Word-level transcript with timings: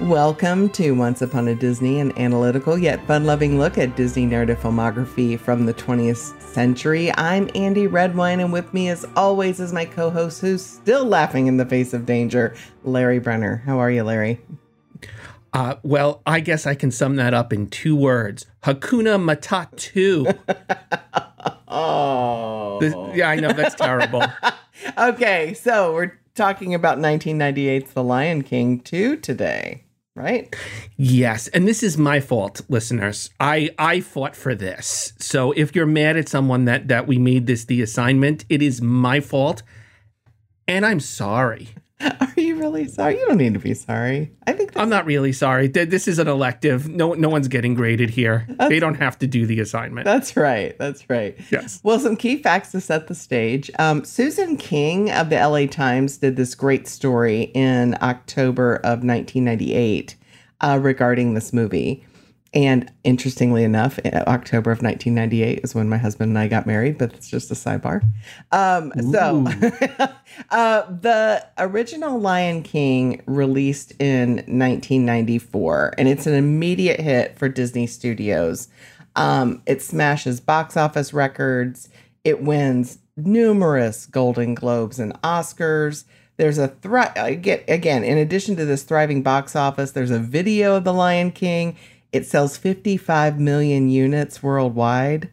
Welcome 0.00 0.70
to 0.70 0.92
Once 0.92 1.20
Upon 1.20 1.48
a 1.48 1.54
Disney, 1.54 2.00
an 2.00 2.16
analytical 2.18 2.78
yet 2.78 3.06
fun 3.06 3.24
loving 3.24 3.58
look 3.58 3.76
at 3.76 3.96
Disney 3.96 4.24
narrative 4.24 4.58
filmography 4.58 5.38
from 5.38 5.66
the 5.66 5.74
20th 5.74 6.40
century. 6.40 7.12
I'm 7.16 7.50
Andy 7.54 7.86
Redwine, 7.86 8.40
and 8.40 8.50
with 8.50 8.72
me, 8.72 8.88
as 8.88 9.04
always, 9.14 9.60
is 9.60 9.74
my 9.74 9.84
co 9.84 10.08
host 10.08 10.40
who's 10.40 10.64
still 10.64 11.04
laughing 11.04 11.48
in 11.48 11.58
the 11.58 11.66
face 11.66 11.92
of 11.92 12.06
danger, 12.06 12.54
Larry 12.82 13.18
Brenner. 13.18 13.62
How 13.66 13.78
are 13.78 13.90
you, 13.90 14.02
Larry? 14.02 14.40
Uh, 15.52 15.74
well, 15.82 16.22
I 16.24 16.40
guess 16.40 16.66
I 16.66 16.74
can 16.74 16.90
sum 16.90 17.16
that 17.16 17.34
up 17.34 17.52
in 17.52 17.68
two 17.68 17.94
words 17.94 18.46
Hakuna 18.62 19.18
Matatu. 19.20 20.38
oh. 21.68 22.78
This- 22.80 22.94
yeah, 23.14 23.28
I 23.28 23.36
know 23.36 23.52
that's 23.52 23.74
terrible. 23.74 24.24
okay, 24.98 25.52
so 25.52 25.92
we're 25.92 26.18
talking 26.34 26.72
about 26.72 26.96
1998's 26.98 27.92
The 27.92 28.02
Lion 28.02 28.42
King 28.42 28.80
2 28.80 29.16
today, 29.18 29.84
right? 30.20 30.54
Yes, 30.96 31.48
and 31.48 31.66
this 31.66 31.82
is 31.82 31.96
my 31.96 32.20
fault, 32.20 32.60
listeners. 32.68 33.30
I 33.40 33.70
I 33.78 34.00
fought 34.00 34.36
for 34.36 34.54
this. 34.54 35.12
So 35.18 35.52
if 35.52 35.74
you're 35.74 35.86
mad 35.86 36.16
at 36.16 36.28
someone 36.28 36.66
that 36.66 36.88
that 36.88 37.06
we 37.06 37.18
made 37.18 37.46
this 37.46 37.64
the 37.64 37.82
assignment, 37.82 38.44
it 38.48 38.62
is 38.62 38.80
my 38.82 39.20
fault, 39.20 39.62
and 40.68 40.84
I'm 40.84 41.00
sorry. 41.00 41.68
Are 42.20 42.40
you 42.40 42.56
really 42.56 42.88
sorry? 42.88 43.18
You 43.18 43.26
don't 43.26 43.36
need 43.36 43.54
to 43.54 43.60
be 43.60 43.74
sorry. 43.74 44.32
I 44.46 44.52
think 44.52 44.76
I'm 44.76 44.88
not 44.88 45.04
really 45.04 45.32
sorry. 45.32 45.68
This 45.68 46.08
is 46.08 46.18
an 46.18 46.28
elective. 46.28 46.88
No 46.88 47.12
no 47.14 47.28
one's 47.28 47.48
getting 47.48 47.74
graded 47.74 48.10
here. 48.10 48.46
They 48.68 48.80
don't 48.80 48.94
have 48.94 49.18
to 49.18 49.26
do 49.26 49.46
the 49.46 49.60
assignment. 49.60 50.06
That's 50.06 50.36
right. 50.36 50.76
That's 50.78 51.08
right. 51.10 51.38
Yes. 51.50 51.80
Well, 51.82 51.98
some 51.98 52.16
key 52.16 52.36
facts 52.36 52.72
to 52.72 52.80
set 52.80 53.08
the 53.08 53.14
stage. 53.14 53.70
Um, 53.78 54.04
Susan 54.04 54.56
King 54.56 55.10
of 55.10 55.28
the 55.30 55.36
LA 55.36 55.66
Times 55.66 56.16
did 56.16 56.36
this 56.36 56.54
great 56.54 56.88
story 56.88 57.42
in 57.54 57.96
October 58.00 58.76
of 58.76 59.04
1998 59.04 60.16
uh, 60.60 60.78
regarding 60.80 61.34
this 61.34 61.52
movie. 61.52 62.06
And 62.52 62.90
interestingly 63.04 63.62
enough, 63.62 64.00
October 64.04 64.72
of 64.72 64.82
1998 64.82 65.60
is 65.62 65.72
when 65.72 65.88
my 65.88 65.98
husband 65.98 66.30
and 66.30 66.38
I 66.38 66.48
got 66.48 66.66
married, 66.66 66.98
but 66.98 67.12
it's 67.12 67.28
just 67.28 67.50
a 67.52 67.54
sidebar. 67.54 68.02
Um, 68.50 68.92
so, 69.12 69.46
uh, 70.50 70.82
the 70.90 71.46
original 71.58 72.18
Lion 72.18 72.64
King 72.64 73.22
released 73.26 73.92
in 74.00 74.36
1994, 74.48 75.94
and 75.96 76.08
it's 76.08 76.26
an 76.26 76.34
immediate 76.34 76.98
hit 76.98 77.38
for 77.38 77.48
Disney 77.48 77.86
Studios. 77.86 78.66
Um, 79.14 79.62
it 79.66 79.80
smashes 79.80 80.40
box 80.40 80.76
office 80.76 81.12
records. 81.12 81.88
It 82.24 82.42
wins 82.42 82.98
numerous 83.16 84.06
Golden 84.06 84.54
Globes 84.54 84.98
and 84.98 85.12
Oscars. 85.22 86.04
There's 86.36 86.58
a 86.58 86.68
thri- 86.68 87.12
again, 87.16 87.60
again, 87.68 88.02
in 88.02 88.18
addition 88.18 88.56
to 88.56 88.64
this 88.64 88.82
thriving 88.82 89.22
box 89.22 89.54
office, 89.54 89.92
there's 89.92 90.10
a 90.10 90.18
video 90.18 90.76
of 90.76 90.84
The 90.84 90.92
Lion 90.92 91.32
King. 91.32 91.76
It 92.12 92.26
sells 92.26 92.56
55 92.56 93.38
million 93.38 93.88
units 93.88 94.42
worldwide. 94.42 95.30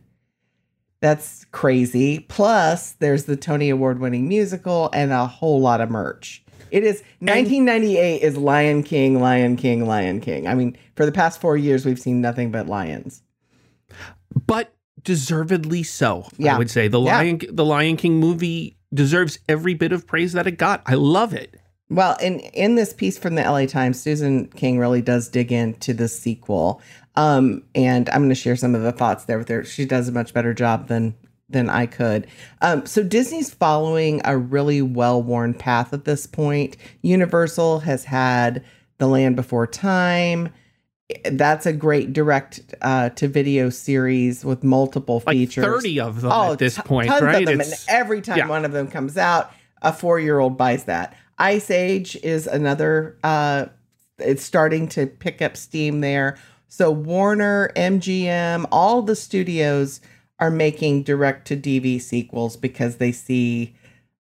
That's 0.99 1.45
crazy. 1.51 2.19
Plus, 2.21 2.93
there's 2.93 3.25
the 3.25 3.35
Tony 3.37 3.69
Award 3.69 3.99
winning 3.99 4.27
musical 4.27 4.89
and 4.93 5.11
a 5.11 5.27
whole 5.27 5.59
lot 5.61 5.81
of 5.81 5.89
merch. 5.89 6.43
It 6.71 6.83
is 6.83 7.01
1998 7.19 8.21
is 8.21 8.35
Lion 8.35 8.83
King, 8.83 9.21
Lion 9.21 9.55
King, 9.55 9.85
Lion 9.87 10.19
King. 10.19 10.47
I 10.47 10.53
mean, 10.53 10.77
for 10.95 11.05
the 11.05 11.11
past 11.11 11.39
four 11.39 11.55
years, 11.55 11.85
we've 11.85 11.99
seen 11.99 12.19
nothing 12.19 12.51
but 12.51 12.67
lions. 12.67 13.21
but 14.45 14.73
deservedly 15.03 15.83
so. 15.83 16.27
Yeah. 16.37 16.55
I 16.55 16.57
would 16.57 16.69
say 16.69 16.87
the 16.89 16.99
Yeah. 16.99 17.17
Lion 17.17 17.39
the 17.49 17.63
Lion 17.63 17.95
King 17.95 18.19
movie 18.19 18.77
deserves 18.93 19.39
every 19.47 19.73
bit 19.73 19.91
of 19.93 20.05
praise 20.05 20.33
that 20.33 20.47
it 20.47 20.57
got. 20.57 20.81
I 20.85 20.95
love 20.95 21.33
it. 21.33 21.55
Well, 21.89 22.17
in 22.21 22.39
in 22.39 22.75
this 22.75 22.91
piece 22.93 23.17
from 23.17 23.35
the 23.35 23.43
LA 23.43 23.65
Times, 23.65 23.99
Susan 24.01 24.47
King 24.47 24.77
really 24.77 25.01
does 25.01 25.29
dig 25.29 25.51
into 25.51 25.93
the 25.93 26.07
sequel, 26.09 26.81
um, 27.15 27.63
and 27.75 28.09
I'm 28.09 28.19
going 28.19 28.29
to 28.29 28.35
share 28.35 28.57
some 28.57 28.75
of 28.75 28.81
the 28.81 28.91
thoughts 28.91 29.23
there 29.25 29.37
with 29.37 29.47
her. 29.47 29.63
She 29.63 29.85
does 29.85 30.09
a 30.09 30.11
much 30.11 30.33
better 30.33 30.53
job 30.53 30.87
than 30.89 31.15
than 31.49 31.69
I 31.69 31.85
could. 31.85 32.27
Um, 32.61 32.85
so 32.85 33.03
Disney's 33.03 33.53
following 33.53 34.19
a 34.25 34.37
really 34.37 34.81
well 34.81 35.23
worn 35.23 35.53
path 35.53 35.93
at 35.93 36.03
this 36.03 36.27
point. 36.27 36.75
Universal 37.03 37.79
has 37.79 38.03
had 38.03 38.65
The 38.97 39.07
Land 39.07 39.37
Before 39.37 39.65
Time. 39.65 40.49
That's 41.23 41.65
a 41.65 41.71
great 41.71 42.11
direct 42.11 42.75
uh, 42.81 43.09
to 43.11 43.29
video 43.29 43.69
series 43.69 44.43
with 44.43 44.61
multiple 44.61 45.23
Like 45.25 45.37
features. 45.37 45.63
30 45.63 46.01
of 46.01 46.19
them 46.19 46.31
at 46.33 46.59
this 46.59 46.75
ton- 46.75 46.85
point, 46.85 47.07
tons 47.07 47.21
right? 47.21 47.43
Of 47.43 47.45
them. 47.45 47.61
It's- 47.61 47.87
and 47.87 47.95
every 47.95 48.19
time 48.21 48.39
yeah. 48.39 48.47
one 48.49 48.65
of 48.65 48.73
them 48.73 48.89
comes 48.89 49.17
out, 49.17 49.49
a 49.81 49.93
four 49.93 50.19
year 50.19 50.39
old 50.39 50.57
buys 50.57 50.83
that. 50.83 51.15
Ice 51.37 51.69
Age 51.71 52.15
is 52.23 52.47
another. 52.47 53.17
Uh, 53.23 53.65
it's 54.19 54.43
starting 54.43 54.87
to 54.89 55.05
pick 55.07 55.41
up 55.41 55.55
steam 55.55 56.01
there. 56.01 56.37
So 56.67 56.91
Warner, 56.91 57.71
MGM, 57.75 58.65
all 58.71 59.01
the 59.01 59.15
studios 59.15 60.01
are 60.39 60.51
making 60.51 61.03
direct 61.03 61.47
to 61.47 61.57
DV 61.57 62.01
sequels 62.01 62.57
because 62.57 62.97
they 62.97 63.11
see 63.11 63.75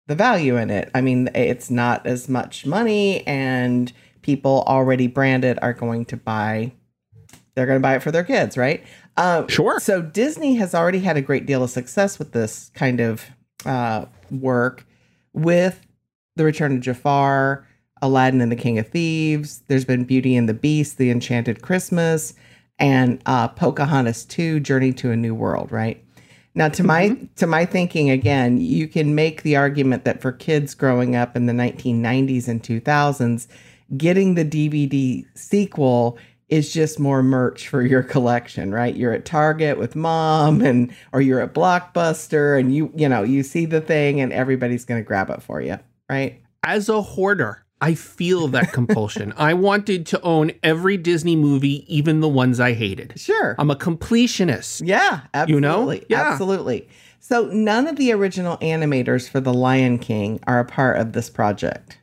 the 0.07 0.15
value 0.15 0.57
in 0.57 0.71
it. 0.71 0.91
I 0.95 1.01
mean, 1.01 1.29
it's 1.35 1.71
not 1.71 2.07
as 2.07 2.29
much 2.29 2.65
money, 2.67 3.27
and 3.27 3.93
people 4.23 4.65
already 4.67 5.07
branded 5.09 5.59
are 5.63 5.73
going 5.73 6.05
to 6.07 6.17
buy. 6.17 6.73
They're 7.55 7.67
going 7.67 7.79
to 7.79 7.83
buy 7.83 7.97
it 7.97 8.03
for 8.03 8.11
their 8.11 8.25
kids, 8.25 8.57
right? 8.57 8.85
Um, 9.17 9.49
Sure. 9.49 9.81
so 9.81 10.03
Disney 10.03 10.57
has 10.57 10.75
already 10.75 11.01
had 11.01 11.17
a 11.17 11.23
great 11.23 11.47
deal 11.47 11.63
of 11.65 11.71
success 11.71 12.19
with 12.19 12.33
this 12.33 12.71
kind 12.75 13.01
of 13.01 13.25
uh, 13.65 14.05
work 14.31 14.87
with 15.33 15.86
The 16.37 16.45
Return 16.45 16.77
of 16.77 16.81
Jafar, 16.81 17.67
Aladdin 18.03 18.41
and 18.41 18.53
the 18.53 18.57
King 18.57 18.79
of 18.79 18.89
Thieves. 18.89 19.63
There's 19.69 19.85
been 19.85 20.05
Beauty 20.05 20.37
and 20.37 20.49
the 20.49 20.55
Beast, 20.55 20.99
The 20.99 21.11
Enchanted 21.11 21.63
Christmas, 21.63 22.35
and 22.79 23.21
uh, 23.27 23.49
Pocahontas 23.49 24.25
2, 24.27 24.61
Journey 24.61 24.93
to 24.95 25.11
a 25.11 25.17
New 25.17 25.35
World, 25.35 25.73
right? 25.73 26.03
Now, 26.55 26.71
to 26.71 26.83
my 26.83 27.19
to 27.37 27.47
my 27.47 27.67
thinking, 27.67 28.09
again, 28.09 28.57
you 28.57 28.89
can 28.89 29.15
make 29.15 29.43
the 29.43 29.57
argument 29.57 30.05
that 30.05 30.23
for 30.23 30.33
kids 30.33 30.75
growing 30.75 31.15
up 31.15 31.37
in 31.37 31.45
the 31.45 31.53
1990s 31.53 32.49
and 32.49 32.63
2000s, 32.63 33.47
getting 33.99 34.35
the 34.35 34.45
DVD 34.45 35.27
sequel 35.35 36.17
is 36.49 36.73
just 36.73 36.99
more 36.99 37.23
merch 37.23 37.69
for 37.69 37.83
your 37.83 38.03
collection, 38.03 38.73
right? 38.73 38.95
You're 38.95 39.13
at 39.13 39.27
Target 39.27 39.79
with 39.79 39.97
mom 39.97 40.63
and 40.63 40.95
or 41.13 41.21
you're 41.21 41.41
at 41.41 41.53
Blockbuster 41.53 42.59
and 42.59 42.75
you 42.75 42.91
you 42.95 43.09
know, 43.09 43.23
you 43.23 43.43
see 43.43 43.67
the 43.67 43.83
thing 43.83 44.21
and 44.23 44.33
everybody's 44.33 44.87
going 44.87 45.03
to 45.03 45.07
grab 45.07 45.29
it 45.29 45.43
for 45.43 45.61
you, 45.61 45.79
right? 46.09 46.43
As 46.63 46.89
a 46.89 47.03
hoarder, 47.03 47.65
I 47.81 47.95
feel 47.95 48.49
that 48.49 48.73
compulsion. 48.73 49.33
I 49.37 49.55
wanted 49.55 50.07
to 50.07 50.21
own 50.23 50.53
every 50.63 50.97
Disney 50.97 51.37
movie, 51.37 51.85
even 51.95 52.21
the 52.21 52.29
ones 52.29 52.61
I 52.61 52.73
hated. 52.73 53.15
Sure. 53.17 53.55
I'm 53.59 53.71
a 53.71 53.77
completionist. 53.77 54.83
Yeah, 54.87 55.23
absolutely. 55.35 55.97
You 55.97 56.01
know? 56.01 56.07
Yeah. 56.09 56.33
Absolutely. 56.33 56.89
So 57.21 57.47
none 57.47 57.89
of 57.89 57.97
the 57.97 58.13
original 58.13 58.57
animators 58.59 59.29
for 59.29 59.41
The 59.41 59.53
Lion 59.53 59.99
King 59.99 60.41
are 60.47 60.61
a 60.61 60.65
part 60.65 60.99
of 60.99 61.13
this 61.13 61.29
project. 61.29 61.99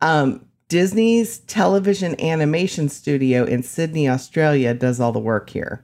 Um, 0.00 0.46
Disney's 0.68 1.38
television 1.38 2.20
animation 2.20 2.88
studio 2.88 3.44
in 3.44 3.62
Sydney, 3.62 4.08
Australia 4.08 4.74
does 4.74 5.00
all 5.00 5.12
the 5.12 5.18
work 5.18 5.50
here. 5.50 5.83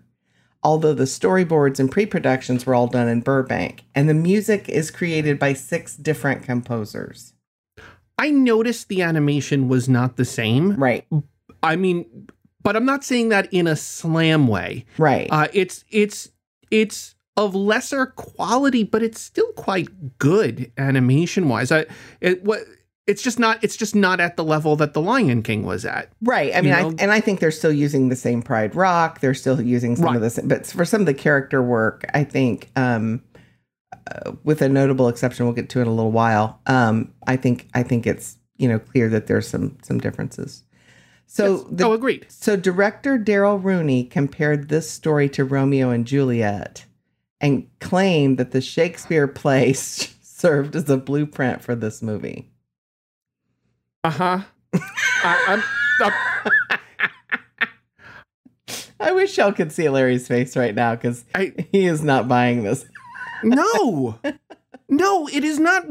Although 0.62 0.94
the 0.94 1.04
storyboards 1.04 1.80
and 1.80 1.90
pre-productions 1.90 2.66
were 2.66 2.74
all 2.74 2.86
done 2.86 3.08
in 3.08 3.20
Burbank, 3.20 3.84
and 3.94 4.08
the 4.08 4.14
music 4.14 4.68
is 4.68 4.90
created 4.90 5.38
by 5.38 5.54
six 5.54 5.96
different 5.96 6.42
composers. 6.42 7.32
I 8.18 8.30
noticed 8.30 8.88
the 8.88 9.00
animation 9.00 9.68
was 9.68 9.88
not 9.88 10.16
the 10.16 10.26
same. 10.26 10.74
Right. 10.74 11.06
I 11.62 11.76
mean, 11.76 12.28
but 12.62 12.76
I'm 12.76 12.84
not 12.84 13.04
saying 13.04 13.30
that 13.30 13.50
in 13.52 13.66
a 13.66 13.76
slam 13.76 14.48
way. 14.48 14.84
Right. 14.98 15.28
Uh, 15.30 15.48
it's 15.54 15.84
it's 15.90 16.30
it's 16.70 17.14
of 17.36 17.54
lesser 17.54 18.06
quality, 18.06 18.84
but 18.84 19.02
it's 19.02 19.20
still 19.20 19.50
quite 19.52 20.18
good 20.18 20.70
animation 20.76 21.48
wise. 21.48 21.72
I 21.72 21.86
it 22.20 22.44
what 22.44 22.60
it's 23.10 23.22
just 23.22 23.38
not 23.38 23.62
it's 23.64 23.76
just 23.76 23.94
not 23.94 24.20
at 24.20 24.36
the 24.36 24.44
level 24.44 24.76
that 24.76 24.94
the 24.94 25.00
Lion 25.00 25.42
King 25.42 25.64
was 25.64 25.84
at. 25.84 26.10
Right. 26.22 26.54
I 26.54 26.60
mean. 26.60 26.72
I, 26.72 26.82
and 27.02 27.10
I 27.10 27.20
think 27.20 27.40
they're 27.40 27.50
still 27.50 27.72
using 27.72 28.08
the 28.08 28.16
same 28.16 28.40
Pride 28.42 28.74
Rock. 28.74 29.20
They're 29.20 29.34
still 29.34 29.60
using 29.60 29.96
some 29.96 30.06
of 30.06 30.12
Right. 30.14 30.20
the 30.20 30.30
same, 30.30 30.48
but 30.48 30.66
for 30.66 30.84
some 30.84 31.00
of 31.02 31.06
the 31.06 31.14
character 31.14 31.62
work, 31.62 32.04
I 32.14 32.24
think, 32.24 32.70
um, 32.76 33.22
uh, 34.10 34.32
with 34.44 34.62
a 34.62 34.68
notable 34.68 35.08
exception, 35.08 35.44
we'll 35.46 35.54
get 35.54 35.68
to 35.70 35.80
in 35.80 35.86
a 35.86 35.92
little 35.92 36.12
while. 36.12 36.60
Um, 36.66 37.12
I 37.26 37.36
think, 37.36 37.68
I 37.74 37.82
think 37.82 38.06
it's 38.06 38.36
you 38.56 38.68
know 38.68 38.78
clear 38.78 39.08
that 39.08 39.26
there's 39.26 39.48
some 39.48 39.76
some 39.82 39.98
differences. 39.98 40.62
So 41.26 41.56
Yes. 41.56 41.64
the 41.70 41.84
oh, 41.86 41.92
agreed. 41.92 42.26
so 42.28 42.56
director 42.56 43.16
Darrell 43.18 43.58
Rooney 43.58 44.04
compared 44.04 44.68
this 44.68 44.90
story 44.90 45.28
to 45.30 45.44
Romeo 45.44 45.90
and 45.90 46.06
Juliet, 46.06 46.84
and 47.40 47.66
claimed 47.80 48.38
that 48.38 48.50
the 48.52 48.60
Shakespeare 48.60 49.26
play 49.42 49.72
served 49.72 50.74
as 50.76 50.88
a 50.90 50.96
blueprint 50.96 51.62
for 51.62 51.74
this 51.74 52.02
movie. 52.02 52.48
Uh 54.04 54.10
huh. 54.10 54.40
I'm. 55.24 55.62
uh, 56.02 56.10
I 59.00 59.12
wish 59.12 59.36
y'all 59.38 59.52
could 59.52 59.72
see 59.72 59.88
Larry's 59.88 60.28
face 60.28 60.56
right 60.56 60.74
now 60.74 60.94
because 60.94 61.24
he 61.72 61.86
is 61.86 62.02
not 62.02 62.28
buying 62.28 62.62
this. 62.64 62.84
no, 63.42 64.18
no. 64.88 65.26
It 65.28 65.42
is 65.44 65.58
not. 65.58 65.86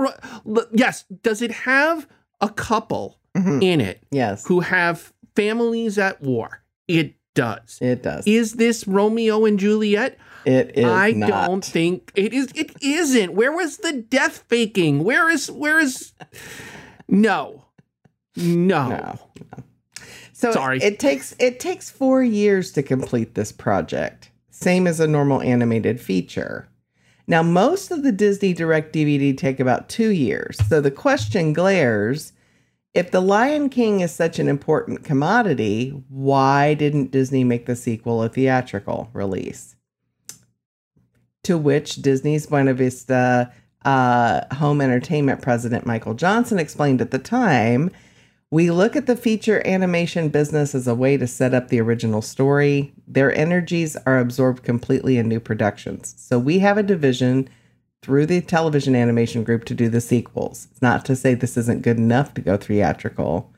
Yes. 0.71 1.05
Does 1.23 1.41
it 1.41 1.51
have 1.51 2.07
a 2.41 2.49
couple 2.49 3.17
Mhm. 3.35 3.61
in 3.63 3.81
it 3.81 4.01
Yes. 4.11 4.45
who 4.47 4.59
have 4.61 5.13
families 5.35 5.97
at 5.99 6.21
war. 6.21 6.63
It 6.87 7.13
does. 7.35 7.77
It 7.81 8.01
does. 8.03 8.25
Is 8.25 8.53
this 8.53 8.87
Romeo 8.87 9.45
and 9.45 9.59
Juliet? 9.59 10.17
It 10.45 10.77
is. 10.77 10.85
I 10.85 11.11
not. 11.11 11.47
don't 11.47 11.63
think 11.65 12.11
it 12.15 12.33
is. 12.33 12.47
It 12.55 12.71
isn't. 12.81 13.33
Where 13.33 13.51
was 13.51 13.77
the 13.77 13.93
death 13.93 14.45
faking? 14.47 15.03
Where 15.03 15.29
is? 15.29 15.51
Where 15.51 15.79
is? 15.79 16.13
No, 17.07 17.65
no. 18.35 18.89
No. 18.89 19.19
So 20.39 20.53
Sorry. 20.53 20.79
it 20.81 20.99
takes 20.99 21.35
it 21.37 21.59
takes 21.59 21.89
four 21.89 22.23
years 22.23 22.71
to 22.71 22.81
complete 22.81 23.35
this 23.35 23.51
project, 23.51 24.31
same 24.49 24.87
as 24.87 25.01
a 25.01 25.07
normal 25.07 25.41
animated 25.41 25.99
feature. 25.99 26.69
Now, 27.27 27.43
most 27.43 27.91
of 27.91 28.03
the 28.03 28.11
Disney 28.13 28.53
Direct 28.53 28.95
DVD 28.95 29.37
take 29.37 29.59
about 29.59 29.89
two 29.89 30.09
years. 30.09 30.57
So 30.69 30.79
the 30.79 30.91
question 30.91 31.51
glares: 31.51 32.31
If 32.93 33.11
The 33.11 33.19
Lion 33.19 33.69
King 33.69 33.99
is 33.99 34.13
such 34.13 34.39
an 34.39 34.47
important 34.47 35.03
commodity, 35.03 35.89
why 36.07 36.73
didn't 36.73 37.11
Disney 37.11 37.43
make 37.43 37.65
the 37.65 37.75
sequel 37.75 38.23
a 38.23 38.29
theatrical 38.29 39.09
release? 39.11 39.75
To 41.43 41.57
which 41.57 41.95
Disney's 41.97 42.45
Buena 42.47 42.73
Vista 42.73 43.51
uh, 43.83 44.55
Home 44.55 44.81
Entertainment 44.81 45.41
president 45.41 45.85
Michael 45.85 46.13
Johnson 46.13 46.59
explained 46.59 47.01
at 47.01 47.11
the 47.11 47.19
time. 47.19 47.91
We 48.51 48.71
look 48.71 48.95
at 48.95 49.05
the 49.05 49.15
feature 49.15 49.61
animation 49.67 50.29
business 50.29 50.73
as 50.73 50.87
a 50.87 50.95
way 50.95 51.17
to 51.17 51.27
set 51.27 51.53
up 51.53 51.67
the 51.67 51.79
original 51.81 52.21
story. 52.23 52.93
Their 53.07 53.33
energies 53.35 53.95
are 54.07 54.17
absorbed 54.17 54.63
completely 54.63 55.17
in 55.17 55.27
new 55.27 55.39
productions. 55.39 56.15
So 56.17 56.39
we 56.39 56.57
have 56.59 56.77
a 56.77 56.83
division 56.83 57.47
through 58.01 58.25
the 58.25 58.41
television 58.41 58.95
animation 58.95 59.43
group 59.43 59.65
to 59.65 59.75
do 59.75 59.87
the 59.87 60.01
sequels. 60.01 60.67
Not 60.81 61.05
to 61.05 61.15
say 61.15 61.35
this 61.35 61.57
isn't 61.57 61.83
good 61.83 61.97
enough 61.97 62.33
to 62.35 62.41
go 62.41 62.57
theatrical, 62.57 63.53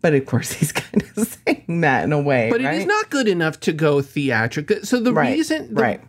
but 0.00 0.14
of 0.14 0.24
course 0.24 0.52
he's 0.54 0.72
kind 0.72 1.02
of 1.16 1.26
saying 1.46 1.80
that 1.82 2.04
in 2.04 2.12
a 2.12 2.20
way. 2.20 2.48
But 2.50 2.62
right? 2.62 2.74
it 2.74 2.78
is 2.78 2.86
not 2.86 3.10
good 3.10 3.28
enough 3.28 3.60
to 3.60 3.72
go 3.72 4.00
theatrical. 4.00 4.78
So 4.84 4.98
the 4.98 5.12
Right, 5.12 5.32
reason, 5.36 5.74
the- 5.74 5.82
right. 5.82 6.00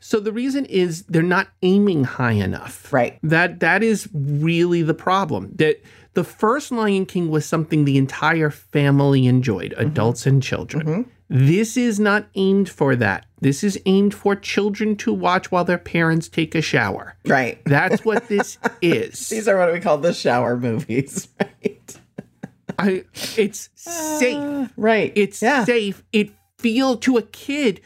So 0.00 0.20
the 0.20 0.32
reason 0.32 0.66
is 0.66 1.04
they're 1.04 1.22
not 1.22 1.48
aiming 1.62 2.04
high 2.04 2.32
enough. 2.32 2.92
Right. 2.92 3.18
That 3.22 3.60
that 3.60 3.82
is 3.82 4.06
really 4.12 4.82
the 4.82 4.94
problem. 4.94 5.52
That 5.56 5.80
the 6.14 6.24
first 6.24 6.72
Lion 6.72 7.06
King 7.06 7.30
was 7.30 7.46
something 7.46 7.84
the 7.84 7.98
entire 7.98 8.50
family 8.50 9.26
enjoyed, 9.26 9.72
Mm-hmm. 9.72 9.86
adults 9.88 10.26
and 10.26 10.42
children. 10.42 11.10
This 11.28 11.76
is 11.76 12.00
not 12.00 12.26
aimed 12.34 12.68
for 12.68 12.96
that. 12.96 13.24
This 13.40 13.62
is 13.62 13.80
aimed 13.86 14.12
for 14.14 14.34
children 14.34 14.96
to 14.96 15.12
watch 15.12 15.52
while 15.52 15.64
their 15.64 15.78
parents 15.78 16.28
take 16.28 16.56
a 16.56 16.60
shower. 16.60 17.14
Right. 17.24 17.60
That's 17.64 18.04
what 18.04 18.26
this 18.26 18.58
is. 18.82 19.28
These 19.28 19.46
are 19.46 19.56
what 19.56 19.72
we 19.72 19.78
call 19.78 19.98
the 19.98 20.12
shower 20.12 20.56
movies, 20.56 21.28
right? 21.40 21.96
I, 22.78 23.04
it's 23.36 23.68
safe. 23.76 24.70
Right. 24.76 25.12
It's 25.14 25.40
yeah. 25.40 25.64
safe. 25.64 26.02
It 26.12 26.30
feel 26.58 26.96
to 26.98 27.16
a 27.18 27.22
kid, 27.22 27.80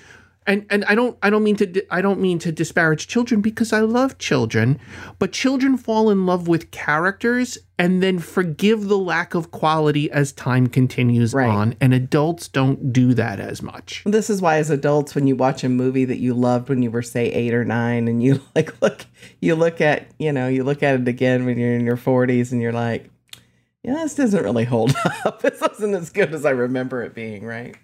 and 0.46 0.66
and 0.70 0.84
I 0.86 0.94
don't 0.94 1.16
I 1.22 1.30
don't 1.30 1.42
mean 1.42 1.56
to 1.56 1.84
I 1.90 2.00
don't 2.00 2.20
mean 2.20 2.38
to 2.40 2.52
disparage 2.52 3.06
children 3.06 3.40
because 3.40 3.72
I 3.72 3.80
love 3.80 4.18
children, 4.18 4.78
but 5.18 5.32
children 5.32 5.76
fall 5.76 6.10
in 6.10 6.26
love 6.26 6.48
with 6.48 6.70
characters 6.70 7.58
and 7.78 8.02
then 8.02 8.18
forgive 8.18 8.86
the 8.88 8.98
lack 8.98 9.34
of 9.34 9.50
quality 9.50 10.10
as 10.10 10.30
time 10.32 10.66
continues 10.68 11.34
Right. 11.34 11.48
on, 11.48 11.74
and 11.80 11.92
adults 11.92 12.46
don't 12.46 12.92
do 12.92 13.14
that 13.14 13.40
as 13.40 13.62
much. 13.62 14.02
This 14.06 14.30
is 14.30 14.40
why, 14.40 14.58
as 14.58 14.70
adults, 14.70 15.14
when 15.14 15.26
you 15.26 15.34
watch 15.34 15.64
a 15.64 15.68
movie 15.68 16.04
that 16.04 16.18
you 16.18 16.34
loved 16.34 16.68
when 16.68 16.82
you 16.82 16.90
were, 16.90 17.02
say, 17.02 17.26
eight 17.32 17.52
or 17.52 17.64
nine, 17.64 18.06
and 18.06 18.22
you 18.22 18.40
like 18.54 18.80
look, 18.80 19.06
you 19.40 19.54
look 19.56 19.80
at, 19.80 20.06
you 20.18 20.32
know, 20.32 20.46
you 20.48 20.62
look 20.62 20.82
at 20.82 21.00
it 21.00 21.08
again 21.08 21.46
when 21.46 21.58
you're 21.58 21.74
in 21.74 21.84
your 21.84 21.96
40s, 21.96 22.52
and 22.52 22.62
you're 22.62 22.72
like, 22.72 23.10
yeah, 23.82 23.94
this 23.94 24.14
doesn't 24.14 24.42
really 24.44 24.64
hold 24.64 24.94
up. 25.24 25.42
This 25.42 25.60
wasn't 25.60 25.94
as 25.94 26.10
good 26.10 26.32
as 26.32 26.44
I 26.46 26.50
remember 26.50 27.02
it 27.02 27.12
being, 27.14 27.44
right? 27.44 27.76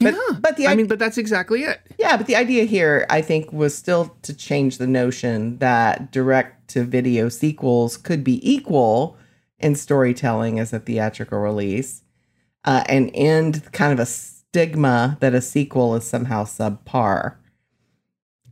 But, 0.00 0.14
yeah, 0.14 0.38
but 0.40 0.56
the 0.56 0.66
I 0.66 0.70
idea, 0.70 0.76
mean, 0.78 0.86
but 0.88 0.98
that's 0.98 1.18
exactly 1.18 1.62
it. 1.62 1.80
yeah, 1.98 2.16
but 2.16 2.26
the 2.26 2.34
idea 2.34 2.64
here, 2.64 3.06
I 3.10 3.20
think, 3.22 3.52
was 3.52 3.74
still 3.76 4.16
to 4.22 4.34
change 4.34 4.78
the 4.78 4.86
notion 4.86 5.58
that 5.58 6.10
direct 6.10 6.68
to 6.68 6.84
video 6.84 7.28
sequels 7.28 7.96
could 7.96 8.24
be 8.24 8.40
equal 8.50 9.16
in 9.60 9.74
storytelling 9.76 10.58
as 10.58 10.72
a 10.72 10.80
theatrical 10.80 11.38
release, 11.38 12.02
uh, 12.64 12.82
and 12.88 13.10
end 13.14 13.70
kind 13.72 13.92
of 13.92 14.00
a 14.00 14.06
stigma 14.06 15.18
that 15.20 15.34
a 15.34 15.40
sequel 15.40 15.94
is 15.94 16.04
somehow 16.04 16.44
subpar. 16.44 17.36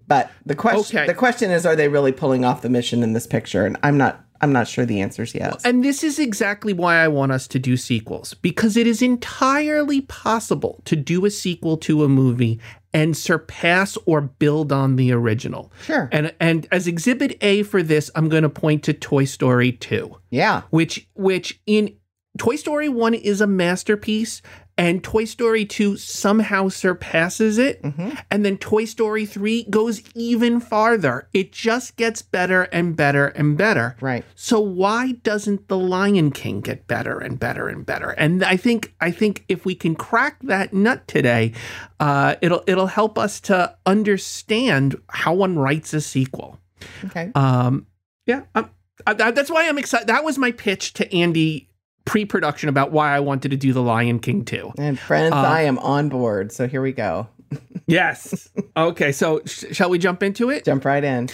But 0.06 0.30
the 0.44 0.54
question, 0.54 0.98
Okay. 0.98 1.06
the 1.06 1.14
question 1.14 1.50
is, 1.50 1.64
are 1.66 1.74
they 1.76 1.88
really 1.88 2.12
pulling 2.12 2.44
off 2.44 2.62
the 2.62 2.68
mission 2.68 3.02
in 3.02 3.12
this 3.12 3.26
picture? 3.26 3.64
And 3.64 3.76
I'm 3.82 3.96
not, 3.96 4.24
I'm 4.40 4.52
not 4.52 4.68
sure 4.68 4.86
the 4.86 5.00
answer 5.00 5.22
is 5.22 5.34
yes. 5.34 5.62
And 5.64 5.84
this 5.84 6.02
is 6.02 6.18
exactly 6.18 6.72
why 6.72 6.96
I 6.96 7.08
want 7.08 7.32
us 7.32 7.46
to 7.48 7.58
do 7.58 7.76
sequels 7.76 8.34
because 8.34 8.76
it 8.76 8.86
is 8.86 9.02
entirely 9.02 10.00
possible 10.02 10.80
to 10.86 10.96
do 10.96 11.24
a 11.26 11.30
sequel 11.30 11.76
to 11.78 12.04
a 12.04 12.08
movie 12.08 12.60
and 12.92 13.16
surpass 13.16 13.96
or 14.06 14.20
build 14.20 14.72
on 14.72 14.96
the 14.96 15.12
original. 15.12 15.72
Sure. 15.84 16.08
And 16.10 16.34
and 16.40 16.66
as 16.72 16.86
exhibit 16.86 17.36
A 17.42 17.62
for 17.62 17.82
this, 17.82 18.10
I'm 18.14 18.28
going 18.28 18.42
to 18.42 18.48
point 18.48 18.82
to 18.84 18.92
Toy 18.92 19.24
Story 19.24 19.72
2, 19.72 20.16
yeah. 20.30 20.62
which 20.70 21.08
which 21.14 21.60
in 21.66 21.94
Toy 22.38 22.56
Story 22.56 22.88
1 22.88 23.14
is 23.14 23.40
a 23.40 23.46
masterpiece 23.46 24.40
and 24.80 25.04
Toy 25.04 25.26
Story 25.26 25.66
2 25.66 25.98
somehow 25.98 26.68
surpasses 26.70 27.58
it. 27.58 27.82
And 28.30 28.46
then 28.46 28.56
Toy 28.56 28.86
Story 28.86 29.26
3 29.26 29.64
goes 29.64 30.00
even 30.14 30.58
farther. 30.58 31.28
It 31.34 31.52
just 31.52 31.96
gets 31.96 32.22
better 32.22 32.62
and 32.72 32.96
better 32.96 33.26
and 33.26 33.58
better. 33.58 33.94
Right. 34.00 34.24
So 34.34 34.58
why 34.58 35.12
doesn't 35.22 35.68
The 35.68 35.76
Lion 35.76 36.30
King 36.30 36.62
get 36.62 36.86
better 36.86 37.18
and 37.18 37.38
better 37.38 37.68
and 37.68 37.84
better? 37.84 38.10
And 38.10 38.42
I 38.42 38.56
think 38.56 38.94
I 39.02 39.10
think 39.10 39.44
if 39.48 39.66
we 39.66 39.74
can 39.74 39.94
crack 39.94 40.38
that 40.44 40.72
nut 40.72 41.06
today, 41.06 41.52
uh, 42.00 42.36
it'll 42.40 42.62
it'll 42.66 42.86
help 42.86 43.18
us 43.18 43.38
to 43.42 43.76
understand 43.84 44.96
how 45.10 45.34
one 45.34 45.58
writes 45.58 45.92
a 45.92 46.00
sequel. 46.00 46.58
Okay. 47.04 47.30
Um, 47.34 47.86
yeah, 48.26 48.44
um, 48.54 48.70
uh, 49.06 49.12
that- 49.14 49.34
that's 49.34 49.50
why 49.50 49.68
I'm 49.68 49.76
excited. 49.78 50.06
That 50.06 50.24
was 50.24 50.38
my 50.38 50.52
pitch 50.52 50.94
to 50.94 51.14
Andy 51.14 51.68
pre-production 52.04 52.68
about 52.68 52.92
why 52.92 53.14
I 53.14 53.20
wanted 53.20 53.50
to 53.50 53.56
do 53.56 53.72
The 53.72 53.82
Lion 53.82 54.18
King 54.20 54.44
too. 54.44 54.72
and 54.78 54.98
friends, 54.98 55.32
uh, 55.32 55.36
I 55.36 55.62
am 55.62 55.78
on 55.78 56.08
board. 56.08 56.52
So 56.52 56.66
here 56.68 56.82
we 56.82 56.92
go. 56.92 57.28
Yes. 57.86 58.48
okay. 58.76 59.10
So 59.10 59.40
sh- 59.46 59.64
shall 59.72 59.90
we 59.90 59.98
jump 59.98 60.22
into 60.22 60.48
it? 60.50 60.64
Jump 60.64 60.84
right 60.84 61.02
in. 61.02 61.28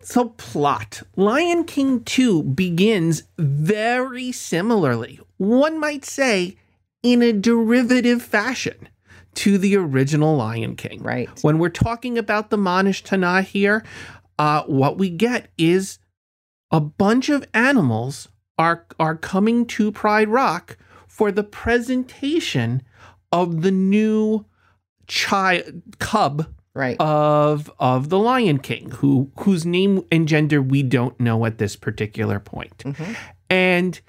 So, 0.00 0.30
plot 0.30 1.02
Lion 1.16 1.64
King 1.64 2.02
2 2.04 2.42
begins 2.42 3.22
very 3.38 4.30
similarly, 4.32 5.18
one 5.38 5.78
might 5.80 6.04
say, 6.04 6.56
in 7.02 7.22
a 7.22 7.32
derivative 7.32 8.22
fashion 8.22 8.88
to 9.34 9.58
the 9.58 9.76
original 9.76 10.36
Lion 10.36 10.76
King. 10.76 11.02
Right. 11.02 11.28
When 11.42 11.58
we're 11.58 11.68
talking 11.68 12.18
about 12.18 12.50
the 12.50 12.58
Manish 12.58 13.02
Tana 13.02 13.42
here, 13.42 13.84
uh, 14.38 14.62
what 14.64 14.98
we 14.98 15.08
get 15.10 15.48
is 15.56 15.98
a 16.70 16.80
bunch 16.80 17.28
of 17.28 17.44
animals 17.54 18.28
are, 18.58 18.86
are 18.98 19.16
coming 19.16 19.66
to 19.66 19.92
Pride 19.92 20.28
Rock 20.28 20.76
for 21.08 21.30
the 21.32 21.42
presentation 21.44 22.82
of 23.30 23.62
the 23.62 23.70
new 23.70 24.44
child 25.06 25.82
cub 25.98 26.46
Right. 26.74 26.96
of 26.98 27.70
of 27.78 28.08
the 28.08 28.18
Lion 28.18 28.58
King, 28.58 28.90
who 28.92 29.30
whose 29.40 29.66
name 29.66 30.04
and 30.10 30.26
gender 30.26 30.62
we 30.62 30.82
don't 30.82 31.18
know 31.20 31.44
at 31.44 31.58
this 31.58 31.76
particular 31.76 32.40
point. 32.40 32.78
Mhm. 32.78 33.14
And 33.50 34.00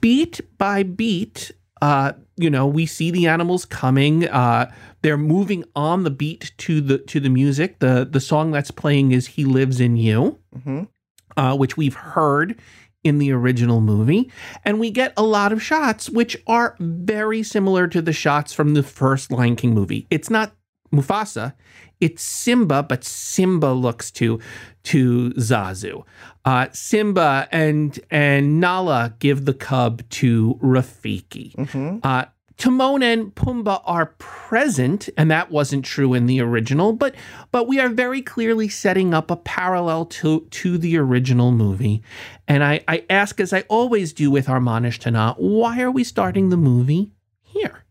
beat 0.00 0.40
by 0.56 0.82
beat, 0.82 1.50
uh, 1.82 2.12
you 2.38 2.48
know, 2.48 2.66
we 2.66 2.86
see 2.86 3.10
the 3.10 3.26
animals 3.26 3.66
coming. 3.66 4.26
Uh, 4.26 4.72
they're 5.02 5.18
moving 5.18 5.62
on 5.76 6.04
the 6.04 6.10
beat 6.10 6.52
to 6.58 6.80
the 6.80 6.96
to 6.96 7.20
the 7.20 7.28
music. 7.28 7.80
the 7.80 8.08
The 8.10 8.20
song 8.20 8.50
that's 8.50 8.70
playing 8.70 9.12
is 9.12 9.26
"He 9.26 9.44
Lives 9.44 9.78
in 9.78 9.98
You," 9.98 10.38
Mhm. 10.56 10.88
uh, 11.36 11.54
which 11.58 11.76
we've 11.76 11.94
heard 11.96 12.58
in 13.02 13.18
the 13.18 13.32
original 13.32 13.80
movie, 13.80 14.30
and 14.64 14.78
we 14.78 14.90
get 14.90 15.12
a 15.16 15.22
lot 15.22 15.52
of 15.52 15.62
shots 15.62 16.10
which 16.10 16.36
are 16.46 16.76
very 16.80 17.42
similar 17.42 17.88
to 17.88 18.02
the 18.02 18.12
shots 18.12 18.52
from 18.52 18.74
the 18.74 18.82
first 18.82 19.30
Lion 19.30 19.56
King 19.56 19.74
movie. 19.74 20.06
It's 20.10 20.28
not 20.30 20.52
Mufasa, 20.92 21.54
it's 22.00 22.22
Simba, 22.22 22.82
but 22.82 23.04
Simba 23.04 23.72
looks 23.72 24.10
to 24.12 24.38
to 24.82 25.30
Zazu. 25.32 26.04
Uh, 26.44 26.66
Simba 26.72 27.48
and 27.52 27.98
and 28.10 28.60
Nala 28.60 29.14
give 29.18 29.44
the 29.44 29.54
cub 29.54 30.02
to 30.10 30.58
Rafiki. 30.62 31.54
Mhm. 31.54 32.00
Uh, 32.02 32.24
Timon 32.60 33.02
and 33.02 33.34
Pumbaa 33.34 33.80
are 33.86 34.14
present, 34.18 35.08
and 35.16 35.30
that 35.30 35.50
wasn't 35.50 35.82
true 35.82 36.12
in 36.12 36.26
the 36.26 36.42
original, 36.42 36.92
but 36.92 37.14
but 37.50 37.66
we 37.66 37.80
are 37.80 37.88
very 37.88 38.20
clearly 38.20 38.68
setting 38.68 39.14
up 39.14 39.30
a 39.30 39.36
parallel 39.36 40.04
to 40.04 40.46
to 40.50 40.76
the 40.76 40.98
original 40.98 41.52
movie. 41.52 42.02
And 42.46 42.62
I, 42.62 42.84
I 42.86 43.06
ask, 43.08 43.40
as 43.40 43.54
I 43.54 43.62
always 43.68 44.12
do 44.12 44.30
with 44.30 44.46
Armanish 44.46 44.98
Tana, 44.98 45.34
why 45.38 45.80
are 45.80 45.90
we 45.90 46.04
starting 46.04 46.50
the 46.50 46.58
movie 46.58 47.12
here? 47.42 47.84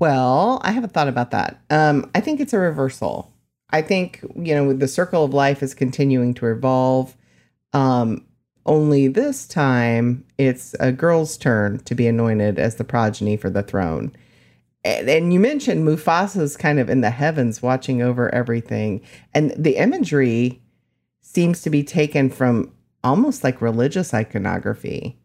Well, 0.00 0.62
I 0.64 0.72
haven't 0.72 0.94
thought 0.94 1.08
about 1.08 1.30
that. 1.32 1.60
Um, 1.68 2.10
I 2.14 2.20
think 2.20 2.40
it's 2.40 2.54
a 2.54 2.58
reversal. 2.58 3.30
I 3.68 3.82
think, 3.82 4.24
you 4.34 4.54
know, 4.54 4.72
the 4.72 4.88
circle 4.88 5.22
of 5.22 5.34
life 5.34 5.62
is 5.62 5.74
continuing 5.74 6.32
to 6.34 6.46
evolve. 6.46 7.14
Um, 7.74 8.26
Only 8.64 9.08
this 9.08 9.46
time, 9.46 10.24
it's 10.38 10.74
a 10.78 10.92
girl's 10.92 11.36
turn 11.36 11.80
to 11.80 11.94
be 11.94 12.06
anointed 12.06 12.58
as 12.58 12.76
the 12.76 12.84
progeny 12.84 13.36
for 13.36 13.50
the 13.50 13.62
throne. 13.62 14.14
And, 14.84 15.08
and 15.08 15.32
you 15.32 15.40
mentioned 15.40 15.84
Mufasa's 15.84 16.56
kind 16.56 16.78
of 16.78 16.88
in 16.88 17.00
the 17.00 17.10
heavens 17.10 17.62
watching 17.62 18.02
over 18.02 18.32
everything. 18.34 19.00
And 19.34 19.52
the 19.56 19.76
imagery 19.76 20.60
seems 21.20 21.62
to 21.62 21.70
be 21.70 21.82
taken 21.82 22.30
from 22.30 22.72
almost 23.02 23.42
like 23.42 23.60
religious 23.60 24.14
iconography. 24.14 25.18